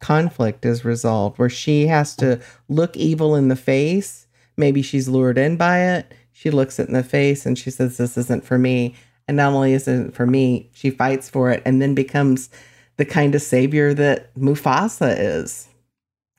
conflict 0.00 0.64
is 0.64 0.84
resolved, 0.86 1.38
where 1.38 1.50
she 1.50 1.88
has 1.88 2.16
to 2.16 2.40
look 2.70 2.96
evil 2.96 3.34
in 3.36 3.48
the 3.48 3.56
face. 3.56 4.26
Maybe 4.60 4.82
she's 4.82 5.08
lured 5.08 5.38
in 5.38 5.56
by 5.56 5.80
it. 5.80 6.14
She 6.32 6.50
looks 6.50 6.78
it 6.78 6.86
in 6.86 6.94
the 6.94 7.02
face 7.02 7.44
and 7.44 7.58
she 7.58 7.70
says, 7.70 7.96
"This 7.96 8.16
isn't 8.16 8.44
for 8.44 8.58
me." 8.58 8.94
And 9.26 9.36
not 9.36 9.52
only 9.52 9.72
isn't 9.72 10.08
it 10.08 10.14
for 10.14 10.26
me, 10.26 10.70
she 10.72 10.90
fights 10.90 11.28
for 11.28 11.50
it, 11.50 11.62
and 11.64 11.80
then 11.80 11.94
becomes 11.94 12.50
the 12.96 13.04
kind 13.04 13.34
of 13.34 13.42
savior 13.42 13.94
that 13.94 14.34
Mufasa 14.34 15.16
is. 15.18 15.68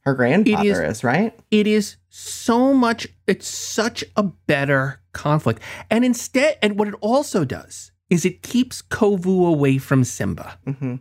Her 0.01 0.13
grandfather 0.13 0.83
is, 0.83 1.03
right? 1.03 1.37
It 1.51 1.67
is 1.67 1.97
so 2.09 2.73
much 2.73 3.07
it's 3.27 3.47
such 3.47 4.03
a 4.15 4.23
better 4.23 5.01
conflict. 5.13 5.61
And 5.89 6.03
instead 6.03 6.57
and 6.61 6.77
what 6.77 6.87
it 6.87 6.95
also 7.01 7.45
does 7.45 7.91
is 8.09 8.25
it 8.25 8.41
keeps 8.41 8.81
Kovu 8.81 9.47
away 9.47 9.77
from 9.77 10.03
Simba. 10.03 10.57
hmm 10.65 10.95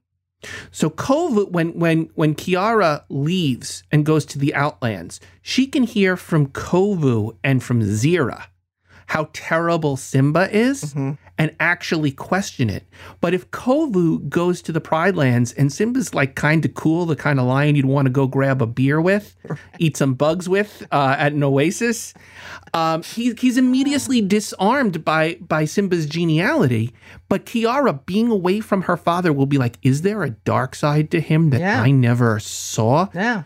So 0.70 0.90
Kovu, 0.90 1.50
when 1.50 1.79
when 1.79 2.11
when 2.14 2.35
Kiara 2.35 3.05
leaves 3.09 3.83
and 3.90 4.07
goes 4.07 4.24
to 4.26 4.38
the 4.38 4.55
Outlands, 4.55 5.20
she 5.42 5.66
can 5.66 5.85
hear 5.85 6.16
from 6.16 6.48
Kovu 6.48 7.37
and 7.42 7.62
from 7.62 7.83
Zira 7.83 8.46
how 9.10 9.28
terrible 9.32 9.96
Simba 9.96 10.48
is 10.56 10.94
Mhm. 10.94 11.18
and 11.36 11.50
actually 11.58 12.12
question 12.12 12.70
it. 12.70 12.84
But 13.20 13.34
if 13.34 13.50
Kovu 13.50 14.28
goes 14.28 14.62
to 14.62 14.70
the 14.70 14.80
Pride 14.80 15.16
Lands 15.16 15.50
and 15.52 15.72
Simba's 15.72 16.14
like 16.14 16.36
kind 16.36 16.64
of 16.64 16.74
cool, 16.74 17.06
the 17.06 17.16
kind 17.16 17.40
of 17.40 17.46
lion 17.46 17.74
you'd 17.74 17.86
want 17.86 18.06
to 18.06 18.10
go 18.10 18.28
grab 18.28 18.62
a 18.62 18.66
beer 18.68 19.00
with, 19.00 19.34
eat 19.80 19.96
some 19.96 20.14
bugs 20.14 20.48
with 20.48 20.86
uh, 20.92 21.16
at 21.18 21.32
an 21.32 21.42
oasis, 21.42 22.14
um, 22.72 23.02
he, 23.02 23.34
he's 23.34 23.58
immediately 23.58 24.20
disarmed 24.20 25.04
by 25.04 25.38
by 25.40 25.64
Simba's 25.64 26.06
geniality. 26.06 26.92
But 27.28 27.46
Kiara, 27.46 27.98
being 28.06 28.30
away 28.30 28.60
from 28.60 28.82
her 28.82 28.96
father, 28.96 29.32
will 29.32 29.46
be 29.46 29.58
like, 29.58 29.76
"Is 29.82 30.02
there 30.02 30.22
a 30.22 30.30
dark 30.30 30.76
side 30.76 31.10
to 31.10 31.20
him 31.20 31.50
that 31.50 31.60
Yeah. 31.60 31.82
I 31.82 31.90
never 31.90 32.38
saw?" 32.38 33.08
Yeah. 33.12 33.42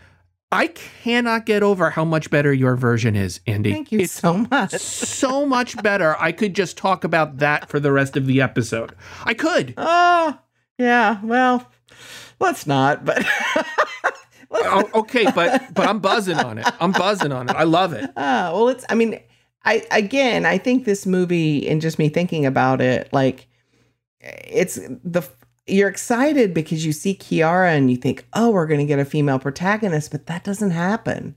I 0.55 0.67
cannot 0.67 1.45
get 1.45 1.63
over 1.63 1.89
how 1.89 2.05
much 2.05 2.29
better 2.29 2.53
your 2.53 2.75
version 2.75 3.15
is, 3.15 3.39
Andy. 3.45 3.71
Thank 3.71 3.91
you 3.91 3.99
It's 3.99 4.13
so 4.13 4.37
much. 4.49 4.71
so 4.73 5.45
much 5.45 5.81
better. 5.83 6.15
I 6.19 6.31
could 6.31 6.55
just 6.55 6.77
talk 6.77 7.03
about 7.03 7.37
that 7.39 7.69
for 7.69 7.79
the 7.79 7.91
rest 7.91 8.15
of 8.17 8.25
the 8.25 8.41
episode. 8.41 8.93
I 9.23 9.33
could. 9.33 9.73
Oh, 9.77 10.37
yeah. 10.77 11.19
Well, 11.23 11.69
let's 12.39 12.65
not, 12.65 13.05
but 13.05 13.25
Oh, 14.51 14.89
okay, 14.95 15.25
but 15.35 15.73
but 15.73 15.87
I'm 15.87 15.99
buzzing 15.99 16.37
on 16.37 16.57
it. 16.57 16.65
I'm 16.79 16.93
buzzing 16.93 17.31
on 17.33 17.49
it. 17.49 17.55
I 17.55 17.63
love 17.63 17.91
it. 17.93 18.09
Ah, 18.15 18.51
well, 18.53 18.69
it's. 18.69 18.85
I 18.89 18.95
mean, 18.95 19.19
I 19.65 19.85
again, 19.91 20.45
I 20.45 20.57
think 20.57 20.85
this 20.85 21.05
movie, 21.05 21.67
and 21.67 21.81
just 21.81 21.99
me 21.99 22.07
thinking 22.07 22.45
about 22.45 22.79
it, 22.79 23.11
like 23.11 23.47
it's 24.21 24.75
the. 25.03 25.23
You're 25.67 25.89
excited 25.89 26.53
because 26.53 26.85
you 26.85 26.91
see 26.91 27.15
Kiara 27.15 27.75
and 27.75 27.89
you 27.89 27.97
think, 27.97 28.27
oh, 28.33 28.51
we're 28.51 28.67
going 28.67 28.79
to 28.79 28.85
get 28.85 28.99
a 28.99 29.05
female 29.05 29.39
protagonist, 29.39 30.11
but 30.11 30.27
that 30.27 30.43
doesn't 30.43 30.71
happen 30.71 31.35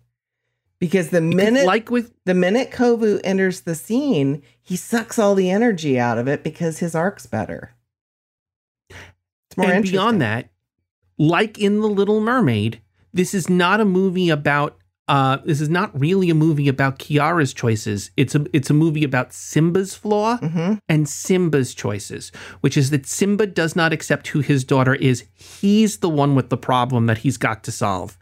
because 0.78 1.10
the 1.10 1.20
minute 1.20 1.66
like 1.66 1.90
with 1.90 2.12
the 2.24 2.34
minute 2.34 2.70
Kovu 2.70 3.20
enters 3.24 3.62
the 3.62 3.74
scene, 3.74 4.42
he 4.62 4.76
sucks 4.76 5.18
all 5.18 5.34
the 5.34 5.50
energy 5.50 5.98
out 5.98 6.18
of 6.18 6.28
it 6.28 6.44
because 6.44 6.78
his 6.78 6.94
arc's 6.94 7.26
better. 7.26 7.74
It's 8.90 9.56
more 9.56 9.72
and 9.72 9.82
beyond 9.82 10.20
that, 10.20 10.50
like 11.18 11.58
in 11.58 11.80
The 11.80 11.88
Little 11.88 12.20
Mermaid, 12.20 12.80
this 13.12 13.34
is 13.34 13.48
not 13.48 13.80
a 13.80 13.84
movie 13.84 14.30
about 14.30 14.77
uh, 15.08 15.38
this 15.44 15.60
is 15.60 15.68
not 15.68 15.98
really 15.98 16.28
a 16.30 16.34
movie 16.34 16.68
about 16.68 16.98
Kiara's 16.98 17.52
choices. 17.54 18.10
It's 18.16 18.34
a 18.34 18.44
it's 18.52 18.70
a 18.70 18.74
movie 18.74 19.04
about 19.04 19.32
Simba's 19.32 19.94
flaw 19.94 20.36
Mm-hmm. 20.38 20.74
and 20.88 21.08
Simba's 21.08 21.74
choices, 21.74 22.30
which 22.60 22.76
is 22.76 22.90
that 22.90 23.06
Simba 23.06 23.46
does 23.46 23.74
not 23.74 23.92
accept 23.92 24.28
who 24.28 24.40
his 24.40 24.64
daughter 24.64 24.94
is. 24.94 25.24
He's 25.34 25.98
the 25.98 26.08
one 26.10 26.34
with 26.34 26.50
the 26.50 26.56
problem 26.58 27.06
that 27.06 27.18
he's 27.18 27.36
got 27.38 27.64
to 27.64 27.72
solve. 27.72 28.18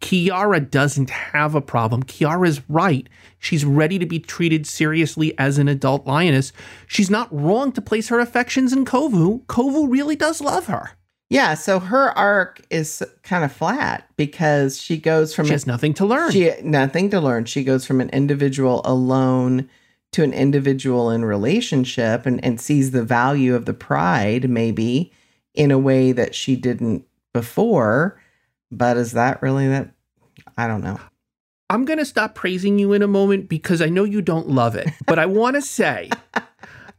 Kiara 0.00 0.68
doesn't 0.70 1.08
have 1.08 1.54
a 1.54 1.62
problem. 1.62 2.02
Kiara's 2.02 2.60
right. 2.68 3.08
She's 3.38 3.64
ready 3.64 3.98
to 3.98 4.04
be 4.06 4.18
treated 4.18 4.66
seriously 4.66 5.38
as 5.38 5.56
an 5.56 5.66
adult 5.68 6.06
lioness. 6.06 6.52
She's 6.86 7.08
not 7.08 7.28
wrong 7.32 7.72
to 7.72 7.80
place 7.80 8.08
her 8.08 8.20
affections 8.20 8.72
in 8.72 8.84
Kovu. 8.84 9.46
Kovu 9.46 9.90
really 9.90 10.16
does 10.16 10.42
love 10.42 10.66
her. 10.66 10.90
Yeah, 11.34 11.54
so 11.54 11.80
her 11.80 12.16
arc 12.16 12.60
is 12.70 13.02
kind 13.24 13.42
of 13.42 13.50
flat 13.50 14.08
because 14.16 14.80
she 14.80 14.96
goes 14.96 15.34
from 15.34 15.46
She 15.46 15.52
has 15.52 15.66
nothing 15.66 15.92
to 15.94 16.06
learn. 16.06 16.30
she 16.30 16.52
nothing 16.62 17.10
to 17.10 17.20
learn. 17.20 17.44
She 17.46 17.64
goes 17.64 17.84
from 17.84 18.00
an 18.00 18.08
individual 18.10 18.82
alone 18.84 19.68
to 20.12 20.22
an 20.22 20.32
individual 20.32 21.10
in 21.10 21.24
relationship 21.24 22.24
and, 22.24 22.42
and 22.44 22.60
sees 22.60 22.92
the 22.92 23.02
value 23.02 23.56
of 23.56 23.64
the 23.64 23.74
pride 23.74 24.48
maybe 24.48 25.12
in 25.54 25.72
a 25.72 25.78
way 25.78 26.12
that 26.12 26.36
she 26.36 26.54
didn't 26.54 27.04
before. 27.32 28.22
But 28.70 28.96
is 28.96 29.10
that 29.12 29.42
really 29.42 29.66
that? 29.66 29.92
I 30.56 30.68
don't 30.68 30.84
know. 30.84 31.00
I'm 31.68 31.84
going 31.84 31.98
to 31.98 32.04
stop 32.04 32.36
praising 32.36 32.78
you 32.78 32.92
in 32.92 33.02
a 33.02 33.08
moment 33.08 33.48
because 33.48 33.82
I 33.82 33.88
know 33.88 34.04
you 34.04 34.22
don't 34.22 34.50
love 34.50 34.76
it, 34.76 34.88
but 35.04 35.18
I 35.18 35.26
want 35.26 35.56
to 35.56 35.62
say, 35.80 36.10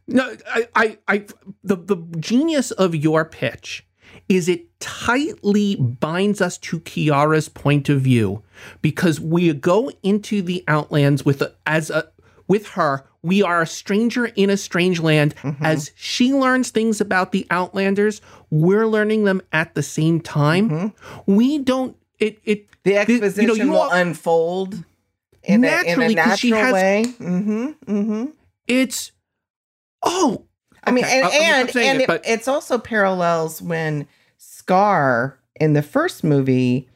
no, 0.06 0.36
I, 0.46 0.68
I, 0.74 0.98
I, 1.08 1.26
the, 1.64 1.76
the 1.76 1.96
genius 2.20 2.70
of 2.72 2.94
your 2.94 3.24
pitch 3.24 3.86
is 4.28 4.48
it 4.48 4.78
tightly 4.80 5.76
binds 5.76 6.40
us 6.40 6.58
to 6.58 6.80
Kiara's 6.80 7.48
point 7.48 7.88
of 7.88 8.00
view 8.00 8.42
because 8.82 9.20
we 9.20 9.52
go 9.52 9.90
into 10.02 10.42
the 10.42 10.64
Outlands 10.68 11.24
with 11.24 11.42
a, 11.42 11.54
as 11.66 11.90
a, 11.90 12.08
with 12.48 12.68
her, 12.70 13.04
we 13.22 13.42
are 13.42 13.62
a 13.62 13.66
stranger 13.66 14.26
in 14.26 14.50
a 14.50 14.56
strange 14.56 15.00
land. 15.00 15.34
As 15.60 15.90
she 15.96 16.32
learns 16.32 16.70
things 16.70 17.00
about 17.00 17.32
the 17.32 17.46
Outlanders, 17.50 18.20
we're 18.50 18.86
learning 18.86 19.24
them 19.24 19.42
at 19.52 19.74
the 19.74 19.82
same 19.82 20.20
time. 20.20 20.92
We 21.26 21.58
don't. 21.58 21.96
It 22.20 22.38
it 22.44 22.66
The 22.84 22.90
you 22.90 22.94
know, 22.96 23.00
exposition 23.02 23.56
you 23.66 23.72
will 23.72 23.80
all- 23.80 23.90
unfold 23.92 24.84
in 25.42 25.64
a, 25.64 25.66
in 25.82 26.00
a 26.02 26.08
Naturally, 26.08 26.14
natural 26.14 26.60
has- 26.60 26.72
way. 26.72 27.04
Mm-hmm. 27.18 27.66
Mm-hmm. 27.92 28.24
it's 28.68 29.12
oh 30.02 30.44
I 30.84 30.92
mean, 30.92 31.04
Okay, 31.04 31.18
and 31.18 31.26
I- 31.26 31.30
and, 31.60 31.76
and 31.76 32.00
it, 32.02 32.08
it, 32.10 32.20
it's 32.24 32.46
also 32.48 32.78
parallels 32.78 33.60
when 33.60 34.06
Scar 34.66 35.38
in 35.60 35.74
the 35.74 35.82
first 35.82 36.24
movie 36.24 36.88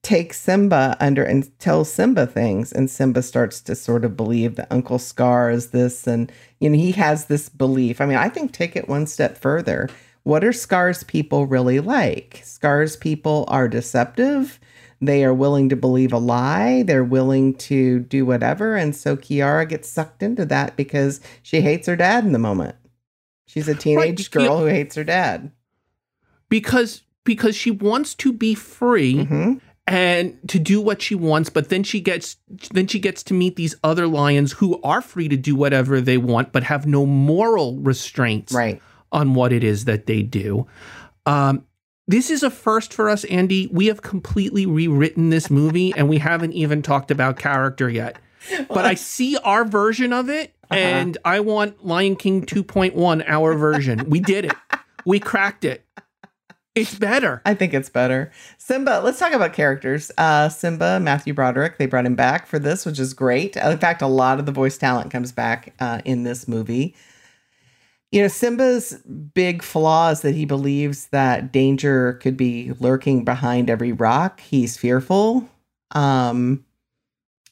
takes 0.00 0.40
Simba 0.40 0.96
under 0.98 1.22
and 1.22 1.58
tells 1.58 1.92
Simba 1.92 2.26
things, 2.26 2.72
and 2.72 2.90
Simba 2.90 3.20
starts 3.22 3.60
to 3.60 3.74
sort 3.74 4.02
of 4.02 4.16
believe 4.16 4.56
that 4.56 4.72
Uncle 4.72 4.98
Scar 4.98 5.50
is 5.50 5.72
this, 5.72 6.06
and 6.06 6.32
you 6.58 6.70
know 6.70 6.78
he 6.78 6.92
has 6.92 7.26
this 7.26 7.50
belief. 7.50 8.00
I 8.00 8.06
mean, 8.06 8.16
I 8.16 8.30
think 8.30 8.52
take 8.52 8.76
it 8.76 8.88
one 8.88 9.06
step 9.06 9.36
further. 9.36 9.90
What 10.22 10.42
are 10.42 10.54
Scar's 10.54 11.04
people 11.04 11.44
really 11.44 11.80
like? 11.80 12.40
Scar's 12.44 12.96
people 12.96 13.44
are 13.48 13.68
deceptive. 13.68 14.58
They 14.98 15.22
are 15.22 15.34
willing 15.34 15.68
to 15.68 15.76
believe 15.76 16.14
a 16.14 16.18
lie. 16.18 16.82
They're 16.82 17.04
willing 17.04 17.56
to 17.56 18.00
do 18.00 18.24
whatever. 18.24 18.74
And 18.74 18.96
so 18.96 19.16
Kiara 19.18 19.68
gets 19.68 19.86
sucked 19.86 20.22
into 20.22 20.46
that 20.46 20.76
because 20.76 21.20
she 21.42 21.60
hates 21.60 21.86
her 21.88 21.96
dad 21.96 22.24
in 22.24 22.32
the 22.32 22.38
moment. 22.38 22.76
She's 23.46 23.68
a 23.68 23.74
teenage 23.74 24.30
Ki- 24.30 24.38
girl 24.38 24.60
who 24.60 24.64
hates 24.64 24.94
her 24.94 25.04
dad. 25.04 25.52
Because 26.48 27.02
because 27.24 27.56
she 27.56 27.70
wants 27.70 28.14
to 28.14 28.32
be 28.32 28.54
free 28.54 29.24
hmm 29.24 29.54
and 29.88 30.36
to 30.48 30.58
do 30.58 30.80
what 30.80 31.00
she 31.00 31.14
wants 31.14 31.48
but 31.48 31.68
then 31.68 31.84
she 31.84 32.00
gets 32.00 32.38
then 32.72 32.88
she 32.88 32.98
gets 32.98 33.22
to 33.22 33.32
meet 33.32 33.54
these 33.54 33.76
other 33.84 34.08
lions 34.08 34.50
who 34.54 34.80
are 34.82 35.00
free 35.00 35.28
to 35.28 35.36
do 35.36 35.54
whatever 35.54 36.00
they 36.00 36.18
want 36.18 36.50
but 36.50 36.64
have 36.64 36.88
no 36.88 37.06
moral 37.06 37.76
restraints 37.78 38.52
Right. 38.52 38.82
on 39.12 39.34
what 39.34 39.52
it 39.52 39.62
is 39.62 39.84
that 39.84 40.06
they 40.06 40.22
do. 40.22 40.66
Um 41.24 41.64
this 42.08 42.30
is 42.30 42.42
a 42.42 42.50
first 42.50 42.92
for 42.92 43.08
us 43.08 43.22
andy. 43.26 43.68
We 43.72 43.86
have 43.86 44.02
completely 44.02 44.66
rewritten 44.66 45.30
this 45.30 45.50
movie 45.52 45.94
and 45.96 46.08
we 46.08 46.18
haven't 46.18 46.52
even 46.54 46.82
talked 46.82 47.12
about 47.12 47.38
character 47.38 47.88
yet. 47.88 48.16
But 48.68 48.86
i 48.86 48.94
see 48.94 49.36
our 49.44 49.64
version 49.64 50.12
of 50.12 50.28
it 50.28 50.52
Uh-huh. 50.68 50.80
and 50.80 51.16
i 51.24 51.38
want 51.38 51.86
lion 51.86 52.16
king 52.16 52.44
2.1 52.44 53.22
our 53.28 53.54
version. 53.54 54.10
We 54.10 54.18
did 54.18 54.46
it. 54.46 54.54
We 55.04 55.20
cracked 55.20 55.64
it 55.64 55.84
it's 56.76 56.94
better 56.94 57.42
I 57.44 57.54
think 57.54 57.74
it's 57.74 57.88
better. 57.88 58.30
Simba, 58.58 59.00
let's 59.02 59.18
talk 59.18 59.32
about 59.32 59.52
characters. 59.52 60.10
Uh, 60.18 60.48
Simba, 60.48 61.00
Matthew 61.00 61.32
Broderick, 61.32 61.78
they 61.78 61.86
brought 61.86 62.06
him 62.06 62.14
back 62.16 62.46
for 62.46 62.58
this, 62.58 62.84
which 62.84 62.98
is 62.98 63.14
great. 63.14 63.56
In 63.56 63.78
fact, 63.78 64.02
a 64.02 64.06
lot 64.06 64.38
of 64.38 64.46
the 64.46 64.52
voice 64.52 64.76
talent 64.76 65.10
comes 65.10 65.32
back 65.32 65.74
uh, 65.80 66.00
in 66.04 66.24
this 66.24 66.46
movie. 66.46 66.94
You 68.12 68.22
know, 68.22 68.28
Simba's 68.28 68.94
big 69.34 69.62
flaw 69.62 70.10
is 70.10 70.20
that 70.20 70.34
he 70.34 70.44
believes 70.44 71.06
that 71.08 71.52
danger 71.52 72.14
could 72.14 72.36
be 72.36 72.72
lurking 72.78 73.24
behind 73.24 73.70
every 73.70 73.92
rock. 73.92 74.40
He's 74.40 74.76
fearful. 74.76 75.48
Um, 75.92 76.64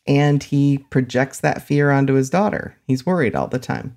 and 0.07 0.43
he 0.43 0.79
projects 0.79 1.41
that 1.41 1.63
fear 1.63 1.91
onto 1.91 2.15
his 2.15 2.31
daughter. 2.31 2.77
He's 2.87 3.07
worried 3.07 3.35
all 3.35 3.49
the 3.49 3.59
time. 3.59 3.97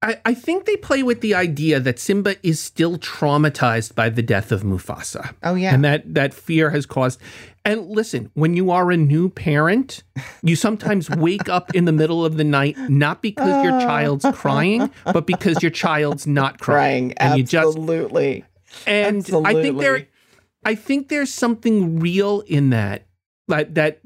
I, 0.00 0.20
I 0.24 0.34
think 0.34 0.64
they 0.64 0.76
play 0.76 1.02
with 1.02 1.22
the 1.22 1.34
idea 1.34 1.80
that 1.80 1.98
Simba 1.98 2.36
is 2.46 2.60
still 2.60 2.98
traumatized 2.98 3.96
by 3.96 4.08
the 4.08 4.22
death 4.22 4.52
of 4.52 4.62
Mufasa. 4.62 5.34
Oh, 5.42 5.56
yeah. 5.56 5.74
And 5.74 5.84
that 5.84 6.14
that 6.14 6.32
fear 6.32 6.70
has 6.70 6.86
caused 6.86 7.20
and 7.68 7.90
listen, 7.90 8.30
when 8.32 8.54
you 8.54 8.70
are 8.70 8.90
a 8.90 8.96
new 8.96 9.28
parent, 9.28 10.02
you 10.42 10.56
sometimes 10.56 11.10
wake 11.16 11.50
up 11.50 11.74
in 11.74 11.84
the 11.84 11.92
middle 11.92 12.24
of 12.24 12.38
the 12.38 12.44
night 12.44 12.78
not 12.88 13.20
because 13.20 13.62
your 13.62 13.74
oh. 13.74 13.80
child's 13.80 14.24
crying, 14.32 14.90
but 15.04 15.26
because 15.26 15.62
your 15.62 15.70
child's 15.70 16.26
not 16.26 16.58
crying. 16.60 17.10
Crying. 17.10 17.32
And 17.32 17.38
you 17.38 17.44
just 17.44 17.76
Absolutely. 17.76 18.44
and 18.86 19.28
I 19.44 19.52
think 19.52 19.78
there 19.80 20.06
I 20.64 20.74
think 20.76 21.08
there's 21.08 21.32
something 21.32 21.98
real 21.98 22.40
in 22.42 22.70
that 22.70 23.06
that 23.48 23.74
that 23.74 24.00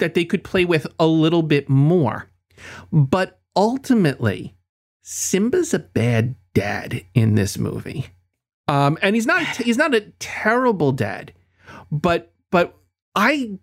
that 0.00 0.14
they 0.14 0.24
could 0.24 0.42
play 0.42 0.64
with 0.64 0.86
a 0.98 1.06
little 1.06 1.42
bit 1.42 1.68
more. 1.68 2.30
But 2.90 3.40
ultimately, 3.54 4.53
Simba's 5.06 5.74
a 5.74 5.78
bad 5.78 6.34
dad 6.54 7.04
in 7.12 7.34
this 7.34 7.58
movie. 7.58 8.06
Um, 8.66 8.96
and 9.02 9.14
he's 9.14 9.26
not 9.26 9.42
he's 9.56 9.76
not 9.76 9.94
a 9.94 10.00
terrible 10.18 10.92
dad, 10.92 11.32
but 11.92 12.32
but 12.50 12.74
I 13.14 13.58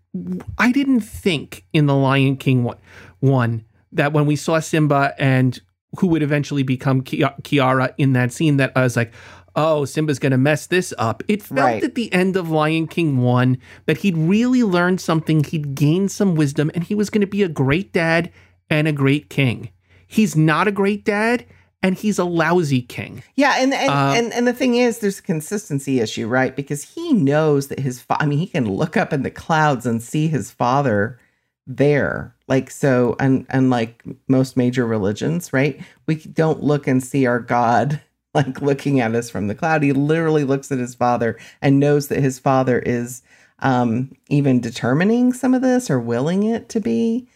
I 0.58 0.72
didn't 0.72 1.02
think 1.02 1.66
in 1.74 1.88
the 1.88 1.96
Lion 1.96 2.38
King 2.38 2.64
one, 2.64 2.78
one 3.20 3.66
that 3.92 4.14
when 4.14 4.28
we 4.28 4.36
saw 4.36 4.60
Simba 4.60 5.14
and 5.18 5.60
who 6.00 6.08
would 6.08 6.22
eventually 6.24 6.64
become 6.64 7.02
Ki- 7.02 7.24
Kiara 7.42 7.94
in 7.98 8.14
that 8.14 8.32
scene 8.32 8.58
that 8.58 8.72
I 8.76 8.84
was 8.84 8.96
like, 8.96 9.12
oh, 9.58 9.84
Simba's 9.84 10.20
going 10.20 10.32
to 10.32 10.38
mess 10.38 10.68
this 10.68 10.94
up. 10.98 11.22
It 11.28 11.42
felt 11.44 11.60
Right. 11.60 11.84
at 11.84 11.96
the 11.96 12.14
end 12.14 12.38
of 12.38 12.50
Lion 12.50 12.88
King 12.88 13.18
1 13.18 13.58
that 13.88 13.98
he'd 13.98 14.16
really 14.18 14.64
learned 14.64 15.02
something, 15.02 15.44
he'd 15.44 15.76
gained 15.76 16.10
some 16.10 16.36
wisdom, 16.36 16.72
and 16.74 16.86
he 16.86 16.96
was 16.96 17.10
going 17.10 17.20
to 17.20 17.28
be 17.28 17.44
a 17.44 17.50
great 17.50 17.92
dad 17.92 18.32
and 18.70 18.88
a 18.88 18.94
great 18.94 19.30
king. 19.30 19.72
He's 20.12 20.36
not 20.36 20.68
a 20.68 20.72
great 20.72 21.06
dad, 21.06 21.46
and 21.82 21.96
he's 21.96 22.20
a 22.20 22.26
lousy 22.26 22.82
king. 22.82 23.24
Yeah, 23.36 23.56
and 23.58 23.74
and, 23.74 23.90
Uh, 23.90 24.14
and 24.16 24.34
and 24.34 24.46
the 24.48 24.54
thing 24.54 24.76
is, 24.76 25.00
there's 25.00 25.20
a 25.20 25.24
consistency 25.24 26.00
issue, 26.02 26.28
right? 26.28 26.54
Because 26.56 26.84
he 26.84 27.14
knows 27.14 27.68
that 27.70 27.80
his, 27.80 28.02
fa- 28.02 28.18
I 28.20 28.26
mean, 28.26 28.40
he 28.40 28.48
can 28.48 28.70
look 28.70 28.98
up 28.98 29.14
in 29.14 29.24
the 29.24 29.32
clouds 29.32 29.86
and 29.86 30.04
see 30.04 30.28
his 30.28 30.52
father 30.52 31.18
there. 31.66 32.36
Like 32.48 32.70
so, 32.70 33.16
and 33.20 33.46
unlike 33.50 34.04
most 34.28 34.58
major 34.58 34.86
religions, 34.86 35.54
right? 35.54 35.80
We 36.08 36.16
don't 36.16 36.62
look 36.62 36.88
and 36.88 37.02
see 37.02 37.26
our 37.26 37.40
God 37.40 38.02
like 38.34 38.62
looking 38.62 39.00
at 39.00 39.16
us 39.16 39.30
from 39.30 39.48
the 39.48 39.56
cloud. 39.56 39.82
He 39.84 39.94
literally 39.94 40.44
looks 40.44 40.72
at 40.72 40.78
his 40.80 40.94
father 40.96 41.38
and 41.62 41.80
knows 41.80 42.10
that 42.10 42.20
his 42.20 42.38
father 42.40 42.80
is 42.80 43.22
um 43.60 44.12
even 44.28 44.60
determining 44.60 45.32
some 45.34 45.54
of 45.54 45.62
this 45.62 45.90
or 45.90 46.00
willing 46.00 46.44
it 46.44 46.68
to 46.70 46.80
be. 46.82 47.28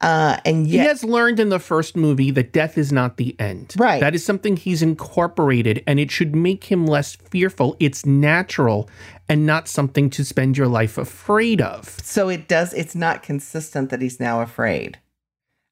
Uh, 0.00 0.38
and 0.44 0.66
He 0.66 0.76
has 0.76 1.02
learned 1.02 1.40
in 1.40 1.48
the 1.48 1.58
first 1.58 1.96
movie 1.96 2.30
that 2.30 2.52
death 2.52 2.78
is 2.78 2.92
not 2.92 3.16
the 3.16 3.34
end. 3.40 3.74
Right. 3.76 3.98
That 4.00 4.14
is 4.14 4.24
something 4.24 4.56
he's 4.56 4.80
incorporated, 4.80 5.82
and 5.88 5.98
it 5.98 6.10
should 6.12 6.36
make 6.36 6.64
him 6.64 6.86
less 6.86 7.16
fearful. 7.16 7.76
It's 7.80 8.06
natural 8.06 8.88
and 9.28 9.44
not 9.44 9.66
something 9.66 10.08
to 10.10 10.24
spend 10.24 10.56
your 10.56 10.68
life 10.68 10.98
afraid 10.98 11.60
of. 11.60 11.88
so 12.02 12.28
it 12.28 12.46
does 12.48 12.72
it's 12.74 12.94
not 12.94 13.22
consistent 13.24 13.90
that 13.90 14.00
he's 14.00 14.18
now 14.20 14.40
afraid 14.40 14.98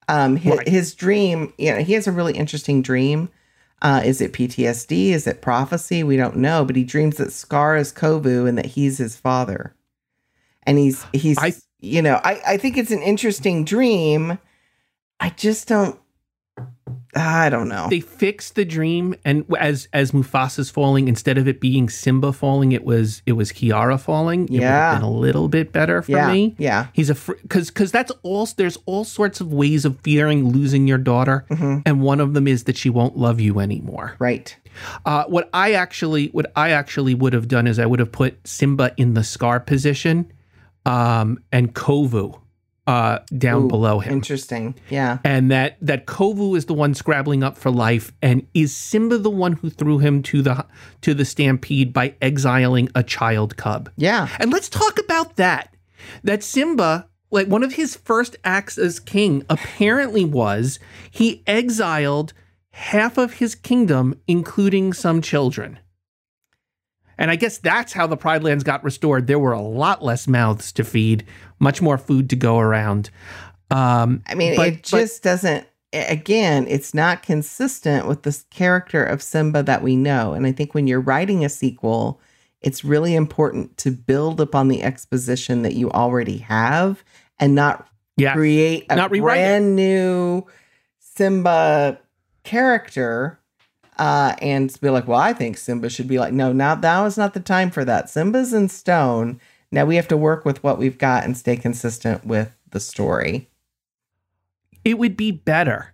um 0.09 0.35
his, 0.35 0.57
Right. 0.57 0.67
his 0.67 0.93
dream 0.93 1.53
you 1.57 1.71
know 1.73 1.79
he 1.79 1.93
has 1.93 2.05
a 2.05 2.11
really 2.11 2.33
interesting 2.33 2.83
dream 2.83 3.29
uh 3.81 4.01
is 4.05 4.21
it 4.21 4.31
ptsd 4.33 5.07
is 5.09 5.25
it 5.25 5.41
prophecy 5.41 6.03
we 6.03 6.17
don't 6.17 6.35
know 6.37 6.63
but 6.65 6.75
he 6.75 6.83
dreams 6.83 7.17
that 7.17 7.31
scar 7.31 7.75
is 7.77 7.91
kovu 7.91 8.47
and 8.47 8.57
that 8.59 8.67
he's 8.67 8.99
his 8.99 9.17
father 9.17 9.73
and 10.63 10.77
he's 10.77 11.03
he's 11.13 11.37
I- 11.39 11.53
you 11.79 12.01
know 12.01 12.19
i 12.23 12.41
i 12.47 12.57
think 12.57 12.77
it's 12.77 12.91
an 12.91 13.01
interesting 13.01 13.63
dream 13.65 14.37
i 15.19 15.29
just 15.31 15.67
don't 15.67 15.99
I 17.15 17.49
don't 17.49 17.67
know. 17.69 17.87
they 17.89 17.99
fixed 17.99 18.55
the 18.55 18.65
dream 18.65 19.15
and 19.25 19.43
as 19.59 19.87
as 19.93 20.11
Mufasa's 20.11 20.69
falling 20.69 21.07
instead 21.07 21.37
of 21.39 21.47
it 21.47 21.59
being 21.59 21.89
Simba 21.89 22.31
falling 22.31 22.71
it 22.73 22.83
was 22.83 23.21
it 23.25 23.31
was 23.33 23.51
Kiara 23.51 23.99
falling 23.99 24.43
it 24.45 24.61
Yeah. 24.61 24.93
been 24.95 25.03
a 25.03 25.09
little 25.09 25.47
bit 25.47 25.71
better 25.71 26.01
for 26.03 26.11
yeah, 26.11 26.31
me 26.31 26.55
yeah, 26.59 26.87
he's 26.93 27.09
a 27.09 27.15
because 27.41 27.69
because 27.69 27.91
that's 27.91 28.11
all 28.23 28.47
there's 28.57 28.77
all 28.85 29.03
sorts 29.03 29.41
of 29.41 29.51
ways 29.51 29.83
of 29.85 29.99
fearing 30.01 30.49
losing 30.49 30.87
your 30.87 30.97
daughter 30.99 31.45
Mhm. 31.49 31.83
and 31.85 32.01
one 32.01 32.19
of 32.19 32.33
them 32.35 32.47
is 32.47 32.65
that 32.65 32.77
she 32.77 32.89
won't 32.89 33.17
love 33.17 33.39
you 33.39 33.59
anymore 33.59 34.15
right. 34.19 34.55
uh, 35.05 35.23
what 35.25 35.49
I 35.53 35.73
actually 35.73 36.27
what 36.27 36.51
I 36.55 36.69
actually 36.71 37.15
would 37.15 37.33
have 37.33 37.47
done 37.47 37.65
is 37.67 37.79
I 37.79 37.85
would 37.87 37.99
have 37.99 38.11
put 38.11 38.37
Simba 38.47 38.93
in 38.97 39.13
the 39.15 39.23
scar 39.23 39.59
position 39.59 40.31
um, 40.87 41.39
and 41.51 41.73
Kovu 41.75 42.39
uh, 42.87 43.19
down 43.37 43.63
Ooh, 43.63 43.67
below 43.67 43.99
him 43.99 44.13
Interesting. 44.13 44.73
Yeah. 44.89 45.19
and 45.25 45.51
that 45.51 45.77
that 45.81 46.05
Kovu 46.05 46.55
is 46.55 46.65
the 46.65 46.73
one 46.73 46.93
scrabbling 46.93 47.43
up 47.43 47.57
for 47.57 47.69
life, 47.69 48.13
and 48.21 48.47
is 48.53 48.75
Simba 48.75 49.17
the 49.17 49.29
one 49.29 49.53
who 49.53 49.69
threw 49.69 49.99
him 49.99 50.23
to 50.23 50.41
the 50.41 50.65
to 51.01 51.13
the 51.13 51.25
stampede 51.25 51.91
by 51.91 52.15
exiling 52.21 52.89
a 52.95 53.03
child 53.03 53.57
cub? 53.57 53.91
Yeah. 53.97 54.29
And 54.39 54.51
let's 54.51 54.69
talk 54.69 54.97
about 54.99 55.35
that. 55.35 55.75
That 56.23 56.43
Simba, 56.43 57.09
like 57.29 57.47
one 57.47 57.63
of 57.63 57.73
his 57.73 57.97
first 57.97 58.37
acts 58.45 58.77
as 58.77 59.01
king, 59.01 59.43
apparently 59.49 60.23
was 60.23 60.79
he 61.11 61.43
exiled 61.45 62.31
half 62.71 63.17
of 63.17 63.33
his 63.33 63.53
kingdom, 63.55 64.17
including 64.27 64.93
some 64.93 65.21
children. 65.21 65.79
And 67.17 67.31
I 67.31 67.35
guess 67.35 67.57
that's 67.57 67.93
how 67.93 68.07
the 68.07 68.17
Pride 68.17 68.43
Lands 68.43 68.63
got 68.63 68.83
restored. 68.83 69.27
There 69.27 69.39
were 69.39 69.53
a 69.53 69.61
lot 69.61 70.03
less 70.03 70.27
mouths 70.27 70.71
to 70.73 70.83
feed, 70.83 71.25
much 71.59 71.81
more 71.81 71.97
food 71.97 72.29
to 72.29 72.35
go 72.35 72.59
around. 72.59 73.09
Um, 73.71 74.23
I 74.27 74.35
mean, 74.35 74.55
But- 74.55 74.67
it 74.67 74.83
just 74.83 75.23
doesn't. 75.23 75.65
Again, 75.93 76.65
it's 76.67 76.93
not 76.93 77.23
consistent 77.23 78.07
with 78.07 78.23
the 78.23 78.37
character 78.51 79.03
of 79.03 79.23
Simba 79.23 79.63
that 79.63 79.81
we 79.81 79.95
know. 79.95 80.33
And 80.33 80.45
I 80.45 80.51
think 80.51 80.73
when 80.73 80.85
you're 80.85 80.99
writing 80.99 81.45
a 81.45 81.49
sequel, 81.49 82.19
it's 82.61 82.83
really 82.83 83.15
important 83.15 83.77
to 83.77 83.91
build 83.91 84.41
upon 84.41 84.67
the 84.67 84.83
exposition 84.83 85.61
that 85.61 85.75
you 85.75 85.89
already 85.91 86.39
have 86.39 87.03
and 87.39 87.55
not 87.55 87.87
yeah, 88.17 88.33
create 88.33 88.85
a 88.89 88.95
Not 88.97 89.15
it. 89.15 89.21
brand 89.21 89.75
new 89.77 90.45
Simba 90.99 91.99
character 92.43 93.39
uh, 93.97 94.35
and 94.41 94.75
be 94.81 94.89
like, 94.89 95.07
well, 95.07 95.19
I 95.19 95.33
think 95.33 95.57
Simba 95.57 95.89
should 95.89 96.07
be 96.07 96.19
like, 96.19 96.33
no, 96.33 96.51
now 96.53 96.75
now 96.75 97.05
is 97.05 97.17
not 97.17 97.33
the 97.33 97.39
time 97.39 97.71
for 97.71 97.85
that. 97.85 98.09
Simba's 98.09 98.53
in 98.53 98.69
stone. 98.69 99.39
Now 99.71 99.85
we 99.85 99.95
have 99.97 100.07
to 100.09 100.17
work 100.17 100.45
with 100.45 100.63
what 100.63 100.77
we've 100.77 100.97
got 100.97 101.23
and 101.25 101.37
stay 101.37 101.57
consistent 101.57 102.25
with 102.25 102.55
the 102.71 102.79
story. 102.79 103.49
it 104.85 104.97
would 104.97 105.17
be 105.17 105.31
better 105.31 105.93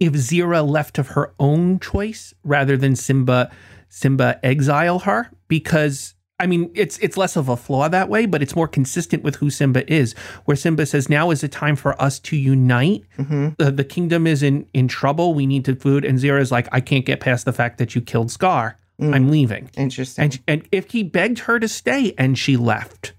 if 0.00 0.12
Zira 0.14 0.68
left 0.68 0.98
of 0.98 1.08
her 1.08 1.32
own 1.38 1.78
choice 1.78 2.34
rather 2.42 2.76
than 2.76 2.96
Simba 2.96 3.50
Simba 3.88 4.40
exile 4.44 5.00
her 5.00 5.30
because 5.46 6.14
I 6.44 6.46
mean 6.46 6.70
it's 6.74 6.98
it's 6.98 7.16
less 7.16 7.36
of 7.36 7.48
a 7.48 7.56
flaw 7.56 7.88
that 7.88 8.08
way 8.08 8.26
but 8.26 8.42
it's 8.42 8.54
more 8.54 8.68
consistent 8.68 9.22
with 9.22 9.36
who 9.36 9.48
Simba 9.48 9.90
is 9.90 10.12
where 10.44 10.56
Simba 10.56 10.84
says 10.84 11.08
now 11.08 11.30
is 11.30 11.40
the 11.40 11.48
time 11.48 11.74
for 11.74 12.00
us 12.00 12.18
to 12.20 12.36
unite 12.36 13.02
hmm 13.16 13.48
the, 13.56 13.70
the 13.70 13.84
kingdom 13.84 14.26
is 14.26 14.42
in 14.42 14.66
in 14.74 14.86
trouble 14.86 15.32
we 15.34 15.46
need 15.46 15.64
to 15.64 15.74
food 15.74 16.04
and 16.04 16.18
Zira 16.18 16.40
is 16.40 16.52
like 16.52 16.68
I 16.70 16.80
can't 16.80 17.06
get 17.06 17.20
past 17.20 17.46
the 17.46 17.52
fact 17.52 17.78
that 17.78 17.94
you 17.94 18.00
killed 18.00 18.30
Scar 18.30 18.78
Mm. 19.00 19.12
I'm 19.12 19.28
leaving 19.28 19.70
Interesting. 19.76 20.22
and 20.22 20.40
and 20.46 20.68
if 20.70 20.92
he 20.92 21.02
begged 21.02 21.40
her 21.40 21.58
to 21.58 21.66
stay 21.66 22.14
and 22.16 22.38
she 22.38 22.56
left 22.56 23.12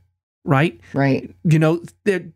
right 0.45 0.79
right. 0.93 1.29
you 1.43 1.59
know 1.59 1.83
the 2.05 2.31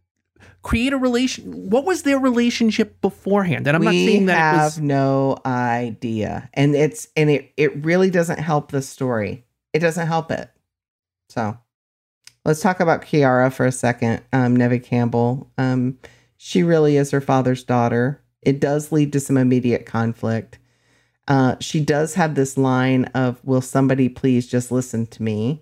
create 0.62 0.92
a 0.92 0.98
relation 0.98 1.70
what 1.70 1.86
was 1.86 2.04
their 2.04 2.20
relationship 2.20 3.00
beforehand 3.00 3.66
and 3.66 3.78
i'm 3.78 3.84
not 3.84 3.94
saying 3.94 4.26
that 4.26 4.36
have 4.36 4.56
it 4.56 4.66
was 4.66 4.80
no 4.80 5.38
idea, 5.46 6.50
and 6.54 6.76
it's 6.76 7.08
and 7.16 7.30
it 7.30 7.54
it 7.56 7.86
really 7.86 8.10
doesn't 8.10 8.40
help 8.40 8.72
the 8.72 8.82
story. 8.82 9.46
It 9.74 9.80
doesn't 9.80 10.08
help 10.08 10.32
it. 10.32 10.50
So, 11.30 11.58
let's 12.46 12.62
talk 12.62 12.80
about 12.80 13.04
Kiara 13.04 13.54
for 13.54 13.66
a 13.66 13.72
second. 13.72 14.22
Um, 14.34 14.56
Neve 14.56 14.84
Campbell. 14.84 15.52
Um, 15.58 15.98
she 16.38 16.64
really 16.64 16.98
is 16.98 17.12
her 17.12 17.22
father's 17.22 17.64
daughter. 17.64 18.22
It 18.42 18.60
does 18.60 18.92
lead 18.92 19.14
to 19.14 19.20
some 19.20 19.38
immediate 19.38 19.86
conflict. 19.86 20.58
Uh, 21.28 21.56
she 21.60 21.80
does 21.80 22.16
have 22.16 22.36
this 22.36 22.58
line 22.58 23.06
of, 23.14 23.40
"Will 23.46 23.62
somebody 23.62 24.10
please 24.10 24.48
just 24.48 24.72
listen 24.72 25.06
to 25.08 25.24
me?" 25.24 25.62